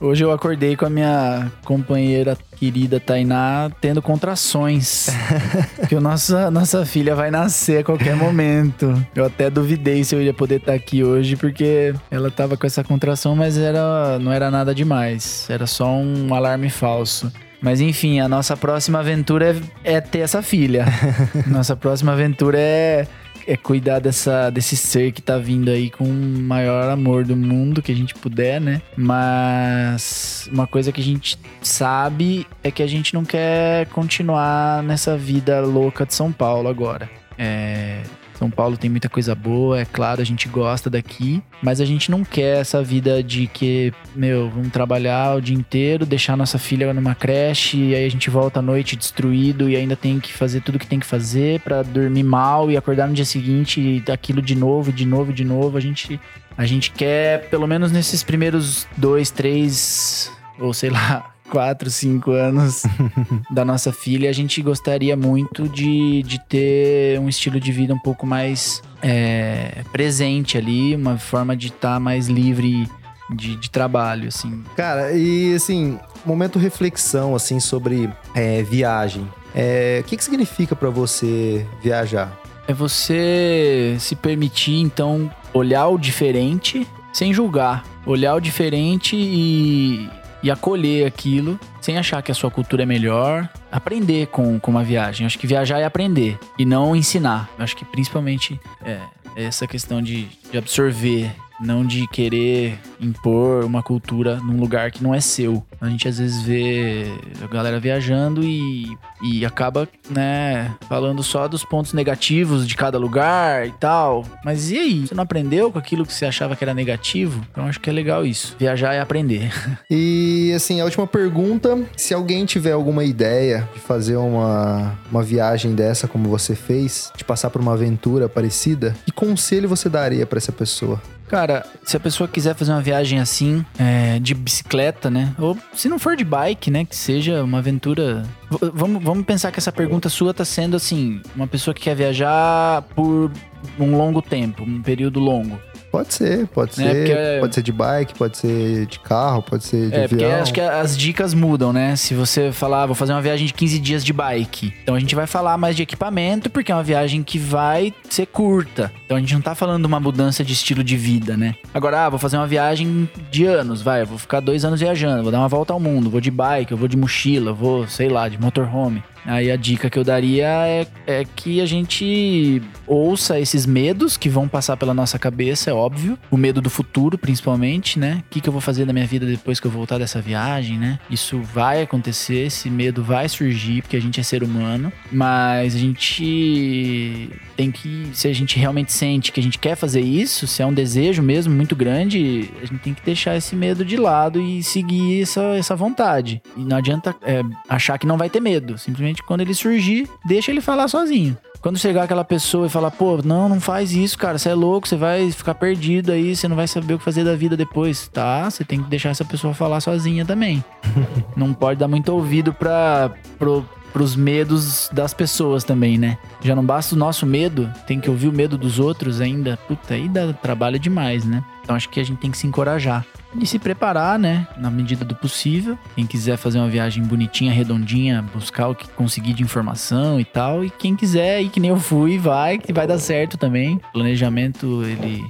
hoje 0.06 0.24
eu 0.24 0.32
acordei 0.32 0.76
com 0.76 0.86
a 0.86 0.90
minha 0.90 1.52
companheira 1.64 2.38
querida 2.56 3.00
Tainá 3.00 3.70
tendo 3.82 4.02
contrações. 4.02 5.10
que 5.90 5.96
a 5.96 6.02
nossa, 6.02 6.52
nossa 6.52 6.86
filha 6.86 7.16
vai 7.16 7.32
nascer 7.32 7.80
a 7.80 7.84
qualquer 7.84 8.16
momento. 8.16 8.94
Eu 9.16 9.26
até 9.26 9.50
duvidei 9.50 10.04
se 10.04 10.16
eu 10.16 10.22
ia 10.22 10.34
poder 10.34 10.58
estar 10.58 10.74
aqui 10.74 11.04
hoje, 11.04 11.36
porque 11.36 11.94
ela 12.10 12.30
tava 12.30 12.56
com 12.56 12.66
essa 12.66 12.84
contração, 12.84 13.36
mas 13.36 13.58
era, 13.58 14.20
não 14.20 14.32
era 14.32 14.52
nada 14.52 14.74
demais. 14.74 15.48
Era 15.50 15.66
só 15.66 15.88
um 15.88 16.34
alarme 16.34 16.70
falso. 16.70 17.32
Mas 17.62 17.82
enfim, 17.82 18.20
a 18.20 18.28
nossa 18.28 18.56
próxima 18.56 19.00
aventura 19.00 19.56
é, 19.84 19.96
é 19.96 20.02
ter 20.02 20.20
essa 20.20 20.42
filha. 20.42 20.86
nossa 21.48 21.76
próxima 21.76 22.12
aventura 22.12 22.60
é, 22.60 23.08
é 23.48 23.56
cuidar 23.56 24.00
dessa, 24.00 24.50
desse 24.50 24.76
ser 24.76 25.12
que 25.12 25.22
tá 25.22 25.38
vindo 25.38 25.70
aí 25.70 25.90
com 25.90 26.04
o 26.04 26.14
maior 26.14 26.90
amor 26.90 27.24
do 27.24 27.36
mundo 27.36 27.82
que 27.82 27.92
a 27.92 27.96
gente 27.96 28.16
puder, 28.16 28.60
né? 28.60 28.82
Mas 28.98 30.50
uma 30.52 30.68
coisa 30.68 30.92
que 30.92 31.02
a 31.02 31.04
gente 31.04 31.38
sabe 31.62 32.48
é 32.64 32.72
que 32.72 32.82
a 32.82 32.88
gente 32.88 33.14
não 33.14 33.24
quer 33.24 33.88
continuar 33.88 34.84
nessa 34.84 35.18
vida 35.18 35.62
louca 35.62 36.06
de 36.06 36.14
São 36.14 36.32
Paulo 36.32 36.68
agora. 36.68 37.10
É, 37.38 38.02
são 38.38 38.50
Paulo 38.50 38.78
tem 38.78 38.90
muita 38.90 39.10
coisa 39.10 39.34
boa, 39.34 39.80
é 39.80 39.86
claro, 39.86 40.22
a 40.22 40.26
gente 40.26 40.48
gosta 40.48 40.90
daqui, 40.90 41.42
mas 41.62 41.80
a 41.80 41.86
gente 41.86 42.12
não 42.12 42.24
quer 42.24 42.60
essa 42.60 42.84
vida 42.84 43.24
de 43.24 43.48
que, 43.48 43.94
meu, 44.16 44.50
vamos 44.50 44.72
trabalhar 44.72 45.38
o 45.38 45.42
dia 45.42 45.56
inteiro, 45.56 46.06
deixar 46.06 46.36
nossa 46.36 46.58
filha 46.58 46.94
numa 46.94 47.16
creche 47.16 47.78
e 47.78 47.96
aí 47.96 48.06
a 48.06 48.10
gente 48.10 48.30
volta 48.30 48.60
à 48.60 48.62
noite 48.62 48.96
destruído 48.96 49.70
e 49.70 49.76
ainda 49.76 49.96
tem 49.96 50.20
que 50.20 50.34
fazer 50.34 50.62
tudo 50.62 50.80
que 50.80 50.88
tem 50.88 51.00
que 51.00 51.06
fazer 51.06 51.60
para 51.62 51.82
dormir 51.82 52.24
mal 52.24 52.70
e 52.70 52.78
acordar 52.78 53.08
no 53.08 53.14
dia 53.14 53.26
seguinte 53.26 53.80
e 53.80 54.12
aquilo 54.12 54.42
de 54.42 54.56
novo, 54.56 54.92
de 54.92 55.06
novo, 55.06 55.34
de 55.34 55.44
novo. 55.44 55.78
A 55.78 55.82
gente 55.82 56.20
a 56.58 56.66
gente 56.66 56.92
quer, 56.92 57.50
pelo 57.50 57.68
menos 57.68 57.92
nesses 57.92 58.24
primeiros 58.24 58.88
dois, 58.96 59.30
três 59.30 60.32
ou 60.58 60.74
sei 60.74 60.90
lá, 60.90 61.35
quatro, 61.50 61.90
cinco 61.90 62.32
anos 62.32 62.84
da 63.50 63.64
nossa 63.64 63.92
filha, 63.92 64.30
a 64.30 64.34
gente 64.34 64.62
gostaria 64.62 65.16
muito 65.16 65.68
de, 65.70 66.24
de 66.24 66.40
ter 66.40 67.20
um 67.20 67.30
estilo 67.30 67.60
de 67.60 67.72
vida 67.72 67.94
um 67.94 68.00
pouco 68.00 68.26
mais 68.26 68.82
é, 69.02 69.84
presente 69.92 70.58
ali, 70.58 70.96
uma 70.96 71.18
forma 71.18 71.56
de 71.56 71.68
estar 71.68 71.96
tá 71.96 72.00
mais 72.00 72.28
livre 72.28 72.90
de, 73.30 73.56
de, 73.56 73.70
trabalho, 73.70 74.28
assim. 74.28 74.64
Cara, 74.76 75.12
e 75.14 75.54
assim, 75.54 76.00
momento 76.26 76.60
reflexão, 76.60 77.36
assim, 77.36 77.60
sobre 77.60 78.10
é, 78.34 78.62
viagem. 78.64 79.28
É, 79.54 80.02
o 80.02 80.08
que, 80.08 80.18
que 80.18 80.24
significa 80.24 80.76
para 80.76 80.90
você 80.90 81.66
viajar? 81.82 82.38
É 82.68 82.74
você 82.74 83.96
se 84.00 84.16
permitir, 84.16 84.80
então, 84.80 85.32
olhar 85.54 85.88
o 85.88 85.98
diferente 85.98 86.88
sem 87.14 87.34
julgar. 87.34 87.86
Olhar 88.06 88.36
o 88.36 88.40
diferente 88.40 89.16
e, 89.16 90.10
e 90.46 90.52
acolher 90.52 91.08
aquilo 91.08 91.60
sem 91.82 91.98
achar 91.98 92.22
que 92.22 92.32
a 92.32 92.36
sua 92.36 92.52
cultura 92.52 92.84
é 92.84 92.86
melhor. 92.86 93.50
Aprender 93.72 94.28
com, 94.28 94.60
com 94.60 94.70
uma 94.70 94.84
viagem. 94.84 95.26
Acho 95.26 95.40
que 95.40 95.48
viajar 95.48 95.80
é 95.80 95.86
aprender 95.86 96.38
e 96.56 96.64
não 96.64 96.96
ensinar. 96.96 97.50
Acho 97.58 97.76
que 97.76 97.84
principalmente 97.84 98.60
é, 98.86 99.00
essa 99.36 99.66
questão 99.66 100.04
de, 100.04 100.28
de 100.52 100.56
absorver 100.56 101.36
não 101.60 101.86
de 101.86 102.08
querer 102.08 102.80
impor 103.00 103.64
uma 103.64 103.82
cultura 103.82 104.38
num 104.38 104.60
lugar 104.60 104.92
que 104.92 105.04
não 105.04 105.14
é 105.14 105.20
seu. 105.20 105.64
A 105.80 105.90
gente 105.90 106.08
às 106.08 106.18
vezes 106.18 106.42
vê 106.42 107.06
a 107.44 107.48
galera 107.48 107.80
viajando 107.80 108.44
e, 108.44 108.86
e 109.24 109.46
acaba, 109.46 109.88
né, 110.10 110.74
falando 110.88 111.22
só 111.22 111.48
dos 111.48 111.64
pontos 111.64 111.94
negativos 111.94 112.68
de 112.68 112.76
cada 112.76 112.98
lugar 112.98 113.68
e 113.68 113.72
tal. 113.72 114.26
Mas 114.44 114.72
e 114.72 114.78
aí? 114.78 115.08
Você 115.08 115.16
não 115.16 115.24
aprendeu 115.24 115.72
com 115.72 115.80
aquilo 115.80 116.06
que 116.06 116.14
você 116.14 116.26
achava 116.26 116.56
que 116.56 116.64
era 116.64 116.74
negativo? 116.74 117.46
Então 117.52 117.66
acho 117.66 117.80
que 117.80 117.90
é 117.90 117.94
legal 117.94 118.26
isso. 118.26 118.56
Viajar 118.58 118.94
é 118.94 119.00
aprender. 119.00 119.52
E 119.90 120.52
assim, 120.54 120.82
a 120.82 120.86
última 120.86 121.06
pergunta: 121.06 121.78
se 121.96 122.14
alguém 122.14 122.46
tiver 122.46 122.72
alguma 122.72 123.04
ideia 123.04 123.68
de 123.74 123.80
fazer 123.80 124.16
uma, 124.16 124.98
uma 125.12 125.24
viagem 125.24 125.76
dessa 125.76 126.08
como 126.08 126.28
você 126.30 126.56
fez, 126.56 127.12
de 127.16 127.24
passar 127.24 127.50
por 127.50 127.62
uma 127.62 127.74
aventura 127.74 128.28
parecida, 128.28 128.96
que 129.06 129.12
conselho 129.12 129.70
você 129.70 129.90
daria 129.90 130.26
para 130.26 130.38
essa 130.38 130.52
pessoa? 130.52 131.02
Cara, 131.28 131.66
se 131.84 131.98
a 131.98 132.00
pessoa 132.00 132.28
quiser 132.28 132.54
fazer 132.54 132.72
uma 132.72 132.82
viagem 132.82 133.20
assim, 133.20 133.66
é, 133.80 134.20
de 134.20 134.36
bicicleta, 134.36 135.10
né? 135.10 135.34
Ou 135.40 135.58
se 135.74 135.90
não 135.90 135.98
for 135.98 136.16
de 136.16 136.24
bike, 136.24 136.70
né? 136.70 136.86
Que 136.86 136.96
seja 136.96 137.44
uma 137.44 137.58
aventura. 137.58 138.24
V- 138.50 138.72
vamos, 138.74 139.04
vamos 139.04 139.26
pensar 139.26 139.52
que 139.52 139.58
essa 139.60 139.72
pergunta 139.72 140.08
sua 140.08 140.34
tá 140.36 140.46
sendo 140.46 140.78
assim: 140.78 141.22
uma 141.36 141.48
pessoa 141.48 141.74
que 141.74 141.82
quer 141.82 141.96
viajar 141.96 142.84
por 142.96 143.32
um 143.80 143.98
longo 143.98 144.22
tempo, 144.22 144.64
um 144.64 144.82
período 144.84 145.20
longo. 145.20 145.60
Pode 145.96 146.14
ser, 146.14 146.46
pode 146.48 146.72
É, 146.72 146.76
ser. 146.76 146.86
porque- 147.08 147.38
Pode 147.40 147.56
ser 147.56 147.62
de 147.64 147.72
bike, 147.72 148.14
pode 148.16 148.38
ser 148.38 148.86
de 148.86 149.00
carro, 149.00 149.42
pode 149.42 149.64
ser 149.64 149.90
de 149.90 149.96
É, 149.96 150.08
porque 150.08 150.24
avião. 150.26 150.42
acho 150.42 150.54
que 150.54 150.60
as 150.60 150.98
dicas 150.98 151.34
mudam, 151.34 151.72
né? 151.72 151.96
Se 151.96 152.14
você 152.14 152.52
falar, 152.52 152.84
"Ah, 152.84 152.86
vou 152.86 152.96
fazer 152.96 153.14
uma 153.14 153.22
viagem 153.22 153.48
de 153.48 153.54
15 153.54 153.80
dias 153.80 154.04
de 154.04 154.12
bike. 154.12 154.74
Então 154.84 154.94
a 154.96 155.00
gente 155.00 155.16
vai 155.16 155.26
falar 155.26 155.58
mais 155.58 155.76
de 155.76 155.84
equipamento, 155.84 156.50
porque 156.50 156.72
é 156.72 156.76
uma 156.76 156.84
viagem 156.84 157.24
que 157.24 157.38
vai 157.40 157.94
ser 158.10 158.26
curta. 158.26 158.92
Então 159.06 159.16
a 159.16 159.20
gente 159.20 159.34
não 159.34 159.42
tá 159.42 159.56
falando 159.56 159.82
de 159.82 159.88
uma 159.88 160.00
mudança 160.00 160.44
de 160.44 160.52
estilo 160.54 160.84
de 160.84 160.98
vida, 160.98 161.38
né? 161.38 161.56
Agora, 161.74 162.06
ah, 162.06 162.10
vou 162.10 162.20
fazer 162.20 162.36
uma 162.38 162.48
viagem 162.48 163.10
de 163.32 163.46
anos, 163.46 163.82
vai. 163.82 164.02
Eu 164.02 164.06
vou 164.08 164.18
ficar 164.18 164.40
dois 164.42 164.66
anos 164.66 164.80
viajando, 164.82 165.24
vou 165.24 165.32
dar 165.32 165.40
uma 165.40 165.48
volta 165.48 165.72
ao 165.72 165.80
mundo, 165.80 166.10
vou 166.10 166.20
de 166.20 166.32
bike, 166.32 166.72
eu 166.74 166.78
vou 166.78 166.88
de 166.90 166.98
mochila, 166.98 167.54
vou, 167.54 167.88
sei 167.88 168.10
lá, 168.10 168.28
de 168.28 168.38
motorhome. 168.40 169.02
Aí 169.26 169.52
a 169.52 169.56
dica 169.56 169.90
que 169.90 169.98
eu 169.98 170.04
daria 170.04 170.48
é, 170.68 170.88
é 171.08 171.26
que 171.26 171.62
a 171.62 171.66
gente 171.66 172.62
ouça 172.88 173.40
esses 173.40 173.66
medos 173.66 174.18
que 174.18 174.30
vão 174.30 174.48
passar 174.48 174.78
pela 174.78 174.94
nossa 174.94 175.18
cabeça, 175.18 175.70
é 175.70 175.74
óbvio. 175.74 176.18
O 176.30 176.38
medo 176.38 176.62
do 176.62 176.70
futuro, 176.70 177.18
principalmente, 177.18 177.98
né? 177.98 178.24
O 178.26 178.30
que, 178.30 178.42
que 178.42 178.48
eu 178.48 178.54
vou 178.54 178.62
fazer 178.62 178.86
da 178.86 178.94
minha 178.94 179.08
vida 179.08 179.26
depois 179.26 179.60
que 179.60 179.68
eu 179.68 179.72
voltar 179.72 179.98
dessa 179.98 180.22
viagem, 180.22 180.78
né? 180.78 181.00
Isso 181.10 181.40
vai 181.42 181.82
acontecer, 181.82 182.48
esse 182.48 182.70
medo 182.70 183.04
vai 183.04 183.28
surgir, 183.28 183.82
porque 183.82 183.98
a 183.98 184.02
gente 184.02 184.20
é 184.20 184.24
ser 184.24 184.44
humano. 184.44 184.92
Mas 185.12 185.76
a 185.76 185.80
gente 185.80 187.30
tem 187.56 187.72
que, 187.72 188.10
se 188.14 188.28
a 188.28 188.34
gente 188.34 188.60
realmente 188.60 188.92
sente 188.92 189.32
que 189.32 189.40
a 189.40 189.44
gente 189.44 189.58
quer 189.58 189.76
fazer 189.76 190.02
isso, 190.02 190.46
se 190.46 190.62
é 190.62 190.66
um 190.66 190.74
desejo 190.74 191.22
mesmo 191.24 191.54
muito 191.54 191.76
grande, 191.76 192.50
a 192.62 192.66
gente 192.66 192.80
tem 192.80 192.94
que 192.94 193.04
deixar 193.04 193.36
esse 193.36 193.56
medo 193.56 193.84
de 193.84 193.98
lado 193.98 194.42
e 194.42 194.62
seguir 194.62 195.22
essa, 195.22 195.42
essa 195.56 195.76
vontade. 195.76 196.42
E 196.56 196.62
não 196.62 196.78
adianta 196.78 197.16
é, 197.22 197.42
achar 197.68 197.98
que 197.98 198.06
não 198.06 198.18
vai 198.18 198.30
ter 198.30 198.40
medo. 198.40 198.78
Simplesmente 198.78 199.15
quando 199.24 199.42
ele 199.42 199.54
surgir, 199.54 200.10
deixa 200.26 200.52
ele 200.52 200.62
falar 200.62 200.88
sozinho. 200.88 201.38
Quando 201.62 201.80
chegar 201.80 202.04
aquela 202.04 202.24
pessoa 202.24 202.68
e 202.68 202.70
falar, 202.70 202.92
pô, 202.92 203.20
não, 203.24 203.50
não 203.50 203.60
faz 203.60 203.92
isso, 203.92 204.18
cara, 204.18 204.38
você 204.38 204.50
é 204.50 204.54
louco, 204.54 204.88
você 204.88 204.96
vai 204.96 205.32
ficar 205.32 205.56
perdido 205.56 206.12
aí, 206.12 206.36
você 206.36 206.48
não 206.48 206.56
vai 206.56 206.68
saber 206.68 206.94
o 206.94 207.00
que 207.00 207.04
fazer 207.04 207.24
da 207.24 207.36
vida 207.36 207.58
depois. 207.58 208.08
Tá, 208.08 208.48
você 208.48 208.64
tem 208.64 208.84
que 208.84 208.90
deixar 208.90 209.10
essa 209.10 209.26
pessoa 209.26 209.54
falar 209.54 209.82
sozinha 209.82 210.24
também. 210.24 210.64
não 211.36 211.54
pode 211.54 211.80
dar 211.80 211.88
muito 211.88 212.10
ouvido 212.10 212.54
pra, 212.54 213.12
pro, 213.40 213.66
pros 213.96 214.14
medos 214.14 214.90
das 214.92 215.14
pessoas 215.14 215.64
também, 215.64 215.98
né? 215.98 216.18
Já 216.42 216.54
não 216.54 216.66
basta 216.66 216.94
o 216.94 216.98
nosso 216.98 217.26
medo, 217.26 217.72
tem 217.88 217.98
que 217.98 218.10
ouvir 218.10 218.28
o 218.28 218.34
medo 218.34 218.58
dos 218.58 218.78
outros 218.78 219.22
ainda. 219.22 219.56
Puta, 219.70 219.94
aí 219.94 220.10
dá 220.10 220.34
trabalho 220.34 220.78
demais, 220.78 221.24
né? 221.24 221.42
Então 221.64 221.74
acho 221.74 221.88
que 221.88 222.02
a 222.02 222.04
gente 222.04 222.18
tem 222.18 222.30
que 222.30 222.38
se 222.38 222.46
encorajar. 222.46 223.06
E 223.40 223.48
se 223.48 223.58
preparar, 223.58 224.20
né? 224.20 224.46
Na 224.58 224.70
medida 224.70 225.06
do 225.06 225.16
possível. 225.16 225.78
Quem 225.96 226.06
quiser 226.06 226.36
fazer 226.36 226.60
uma 226.60 226.68
viagem 226.68 227.06
bonitinha, 227.06 227.54
redondinha, 227.54 228.22
buscar 228.34 228.68
o 228.68 228.76
que 228.76 228.86
conseguir 228.90 229.34
de 229.34 229.44
informação 229.44 230.20
e 230.20 230.26
tal. 230.26 230.66
E 230.66 230.70
quem 230.70 230.94
quiser 230.94 231.42
ir 231.42 231.48
que 231.48 231.62
nem 231.62 231.70
eu 231.70 231.80
fui, 231.80 232.18
vai, 232.18 232.58
que 232.58 232.74
vai 232.74 232.86
dar 232.86 233.00
certo 233.00 233.38
também. 233.38 233.80
Planejamento, 233.94 234.84
ele, 234.84 235.24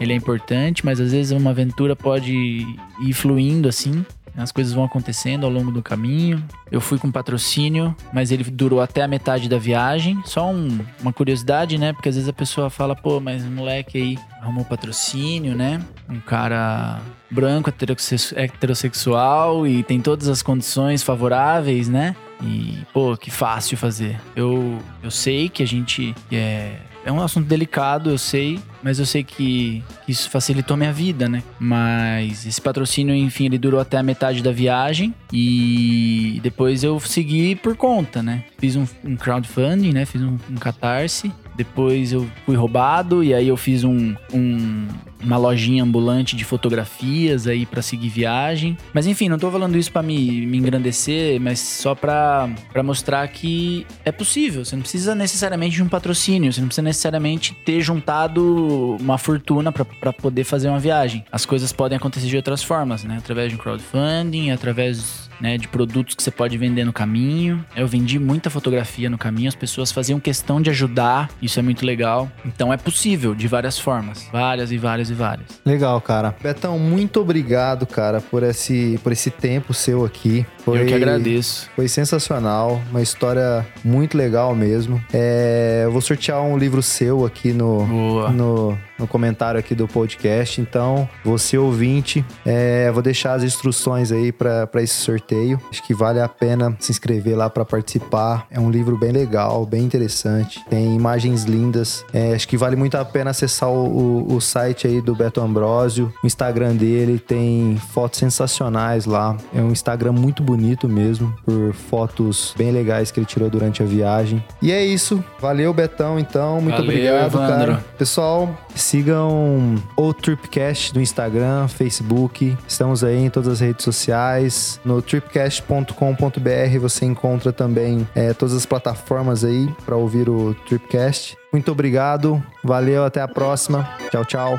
ele 0.00 0.12
é 0.12 0.16
importante, 0.16 0.84
mas 0.84 1.00
às 1.00 1.12
vezes 1.12 1.30
uma 1.30 1.50
aventura 1.50 1.94
pode 1.94 2.34
ir 2.34 3.12
fluindo 3.12 3.68
assim. 3.68 4.04
As 4.36 4.50
coisas 4.52 4.72
vão 4.72 4.84
acontecendo 4.84 5.44
ao 5.44 5.50
longo 5.52 5.70
do 5.70 5.82
caminho. 5.82 6.42
Eu 6.70 6.80
fui 6.80 6.98
com 6.98 7.10
patrocínio, 7.10 7.94
mas 8.12 8.30
ele 8.30 8.44
durou 8.44 8.80
até 8.80 9.02
a 9.02 9.08
metade 9.08 9.48
da 9.48 9.58
viagem. 9.58 10.20
Só 10.24 10.50
um- 10.50 10.78
uma 11.00 11.12
curiosidade, 11.12 11.76
né? 11.78 11.92
Porque 11.92 12.08
às 12.08 12.14
vezes 12.14 12.28
a 12.28 12.32
pessoa 12.32 12.70
fala, 12.70 12.94
pô, 12.96 13.20
mas 13.20 13.44
o 13.44 13.50
moleque 13.50 13.98
aí 13.98 14.18
arrumou 14.40 14.64
patrocínio, 14.64 15.54
né? 15.54 15.80
Um 16.08 16.20
cara 16.20 17.00
branco, 17.30 17.68
heterosse- 17.68 18.34
heterossexual 18.36 19.66
e 19.66 19.82
tem 19.82 20.00
todas 20.00 20.28
as 20.28 20.42
condições 20.42 21.02
favoráveis, 21.02 21.88
né? 21.88 22.16
E, 22.42 22.78
pô, 22.92 23.16
que 23.16 23.30
fácil 23.30 23.76
fazer. 23.76 24.18
Eu, 24.34 24.78
eu 25.02 25.10
sei 25.10 25.48
que 25.48 25.62
a 25.62 25.66
gente 25.66 26.14
é. 26.32 26.76
É 27.02 27.10
um 27.10 27.20
assunto 27.22 27.46
delicado, 27.46 28.10
eu 28.10 28.18
sei, 28.18 28.60
mas 28.82 28.98
eu 28.98 29.06
sei 29.06 29.22
que, 29.22 29.82
isso 30.08 30.28
facilitou 30.30 30.76
minha 30.76 30.92
vida, 30.92 31.28
né? 31.28 31.42
Mas 31.58 32.46
esse 32.46 32.60
patrocínio, 32.60 33.14
enfim, 33.14 33.46
ele 33.46 33.58
durou 33.58 33.80
até 33.80 33.98
a 33.98 34.02
metade 34.02 34.42
da 34.42 34.52
viagem 34.52 35.14
e 35.32 36.40
depois 36.42 36.82
eu 36.82 36.98
segui 37.00 37.54
por 37.54 37.76
conta, 37.76 38.22
né? 38.22 38.44
Fiz 38.58 38.76
um, 38.76 38.86
um 39.04 39.16
crowdfunding, 39.16 39.92
né? 39.92 40.04
Fiz 40.04 40.22
um, 40.22 40.36
um 40.50 40.54
catarse. 40.56 41.30
Depois 41.56 42.12
eu 42.12 42.26
fui 42.46 42.56
roubado 42.56 43.22
e 43.22 43.34
aí 43.34 43.48
eu 43.48 43.56
fiz 43.56 43.84
um, 43.84 44.14
um- 44.32 44.86
uma 45.22 45.36
lojinha 45.36 45.82
ambulante 45.82 46.36
de 46.36 46.44
fotografias 46.44 47.46
aí 47.46 47.66
pra 47.66 47.82
seguir 47.82 48.08
viagem. 48.08 48.76
Mas 48.92 49.06
enfim, 49.06 49.28
não 49.28 49.38
tô 49.38 49.50
falando 49.50 49.76
isso 49.76 49.92
pra 49.92 50.02
me, 50.02 50.46
me 50.46 50.58
engrandecer, 50.58 51.40
mas 51.40 51.58
só 51.60 51.94
pra 51.94 52.48
mostrar 52.84 53.26
que 53.28 53.86
é 54.04 54.12
possível. 54.12 54.64
Você 54.64 54.74
não 54.74 54.82
precisa 54.82 55.14
necessariamente 55.14 55.76
de 55.76 55.82
um 55.82 55.88
patrocínio, 55.88 56.52
você 56.52 56.60
não 56.60 56.68
precisa 56.68 56.82
necessariamente 56.82 57.54
ter 57.64 57.80
juntado 57.80 58.96
uma 59.00 59.18
fortuna 59.18 59.72
pra 59.72 60.12
poder 60.12 60.44
fazer 60.44 60.68
uma 60.68 60.78
viagem. 60.78 61.24
As 61.30 61.44
coisas 61.44 61.72
podem 61.72 61.96
acontecer 61.96 62.26
de 62.26 62.36
outras 62.36 62.62
formas, 62.62 63.04
né? 63.04 63.16
Através 63.18 63.50
de 63.50 63.56
um 63.56 63.58
crowdfunding, 63.58 64.50
através 64.50 65.19
né, 65.40 65.56
de 65.56 65.68
produtos 65.68 66.14
que 66.14 66.22
você 66.22 66.30
pode 66.30 66.56
vender 66.58 66.84
no 66.84 66.92
caminho. 66.92 67.64
Eu 67.74 67.86
vendi 67.86 68.18
muita 68.18 68.50
fotografia 68.50 69.08
no 69.08 69.18
caminho, 69.18 69.48
as 69.48 69.54
pessoas 69.54 69.90
faziam 69.92 70.20
questão 70.20 70.60
de 70.60 70.70
ajudar, 70.70 71.30
isso 71.40 71.58
é 71.58 71.62
muito 71.62 71.84
legal. 71.84 72.30
Então 72.44 72.72
é 72.72 72.76
possível 72.76 73.34
de 73.34 73.48
várias 73.48 73.78
formas, 73.78 74.28
várias 74.32 74.72
e 74.72 74.78
várias 74.78 75.10
e 75.10 75.14
várias. 75.14 75.46
Legal, 75.64 76.00
cara. 76.00 76.34
Betão, 76.42 76.78
muito 76.78 77.20
obrigado, 77.20 77.86
cara, 77.86 78.20
por 78.20 78.42
esse, 78.42 78.98
por 79.02 79.12
esse 79.12 79.30
tempo 79.30 79.72
seu 79.72 80.04
aqui. 80.04 80.44
Foi, 80.64 80.82
Eu 80.82 80.86
que 80.86 80.94
agradeço. 80.94 81.68
Foi 81.74 81.88
sensacional, 81.88 82.80
uma 82.90 83.02
história 83.02 83.66
muito 83.84 84.16
legal 84.16 84.54
mesmo. 84.54 85.02
É, 85.12 85.82
eu 85.84 85.92
vou 85.92 86.00
sortear 86.00 86.42
um 86.42 86.56
livro 86.56 86.82
seu 86.82 87.24
aqui 87.24 87.52
no, 87.52 87.86
Boa. 87.86 88.30
no, 88.30 88.78
no 89.00 89.08
comentário 89.08 89.58
aqui 89.58 89.74
do 89.74 89.88
podcast. 89.88 90.60
Então, 90.60 91.08
você 91.24 91.58
ouvinte, 91.58 92.24
é, 92.46 92.90
vou 92.92 93.02
deixar 93.02 93.32
as 93.34 93.42
instruções 93.42 94.12
aí 94.12 94.30
para 94.30 94.68
esse 94.76 94.94
sorteio. 94.94 95.60
Acho 95.70 95.82
que 95.82 95.94
vale 95.94 96.20
a 96.20 96.28
pena 96.28 96.76
se 96.78 96.92
inscrever 96.92 97.36
lá 97.36 97.48
para 97.50 97.64
participar. 97.64 98.46
É 98.50 98.60
um 98.60 98.70
livro 98.70 98.96
bem 98.98 99.10
legal, 99.10 99.64
bem 99.66 99.82
interessante. 99.82 100.62
Tem 100.68 100.94
imagens 100.94 101.44
lindas. 101.44 102.04
É, 102.12 102.34
acho 102.34 102.46
que 102.46 102.56
vale 102.56 102.76
muito 102.76 102.96
a 102.96 103.04
pena 103.04 103.30
acessar 103.30 103.68
o, 103.70 104.28
o- 104.28 104.34
o 104.36 104.40
site 104.40 104.86
aí 104.86 105.00
do 105.00 105.14
Beto 105.14 105.40
Ambrosio. 105.40 106.12
O 106.22 106.26
Instagram 106.26 106.76
dele 106.76 107.18
tem 107.18 107.80
fotos 107.92 108.18
sensacionais 108.18 109.06
lá. 109.06 109.36
É 109.54 109.60
um 109.60 109.70
Instagram 109.72 110.12
muito 110.12 110.42
bonito 110.42 110.88
mesmo, 110.88 111.34
por 111.44 111.72
fotos 111.72 112.54
bem 112.56 112.70
legais 112.70 113.10
que 113.10 113.18
ele 113.18 113.26
tirou 113.26 113.48
durante 113.48 113.82
a 113.82 113.86
viagem. 113.86 114.44
E 114.60 114.70
é 114.72 114.84
isso. 114.84 115.22
Valeu, 115.40 115.72
Betão, 115.72 116.18
então. 116.18 116.60
Muito 116.60 116.76
Valeu, 116.76 116.90
obrigado, 116.90 117.26
Evandro. 117.26 117.48
cara. 117.72 117.84
Pessoal, 117.96 118.54
sigam 118.74 119.76
o 119.96 120.14
Tripcast 120.14 120.94
no 120.94 121.00
Instagram, 121.00 121.68
Facebook. 121.68 122.56
Estamos 122.66 123.04
aí 123.04 123.24
em 123.24 123.30
todas 123.30 123.48
as 123.48 123.60
redes 123.60 123.84
sociais. 123.84 124.80
No 124.84 125.00
tripcast.com.br 125.02 126.78
você 126.80 127.04
encontra 127.04 127.52
também 127.52 128.06
eh, 128.14 128.32
todas 128.34 128.54
as 128.54 128.66
plataformas 128.66 129.44
aí 129.44 129.68
para 129.84 129.96
ouvir 129.96 130.28
o 130.28 130.54
Tripcast. 130.66 131.36
Muito 131.52 131.70
obrigado. 131.72 132.42
Valeu, 132.62 133.04
até 133.04 133.20
a 133.20 133.28
próxima. 133.28 133.88
Tchau, 134.10 134.24
tchau. 134.24 134.58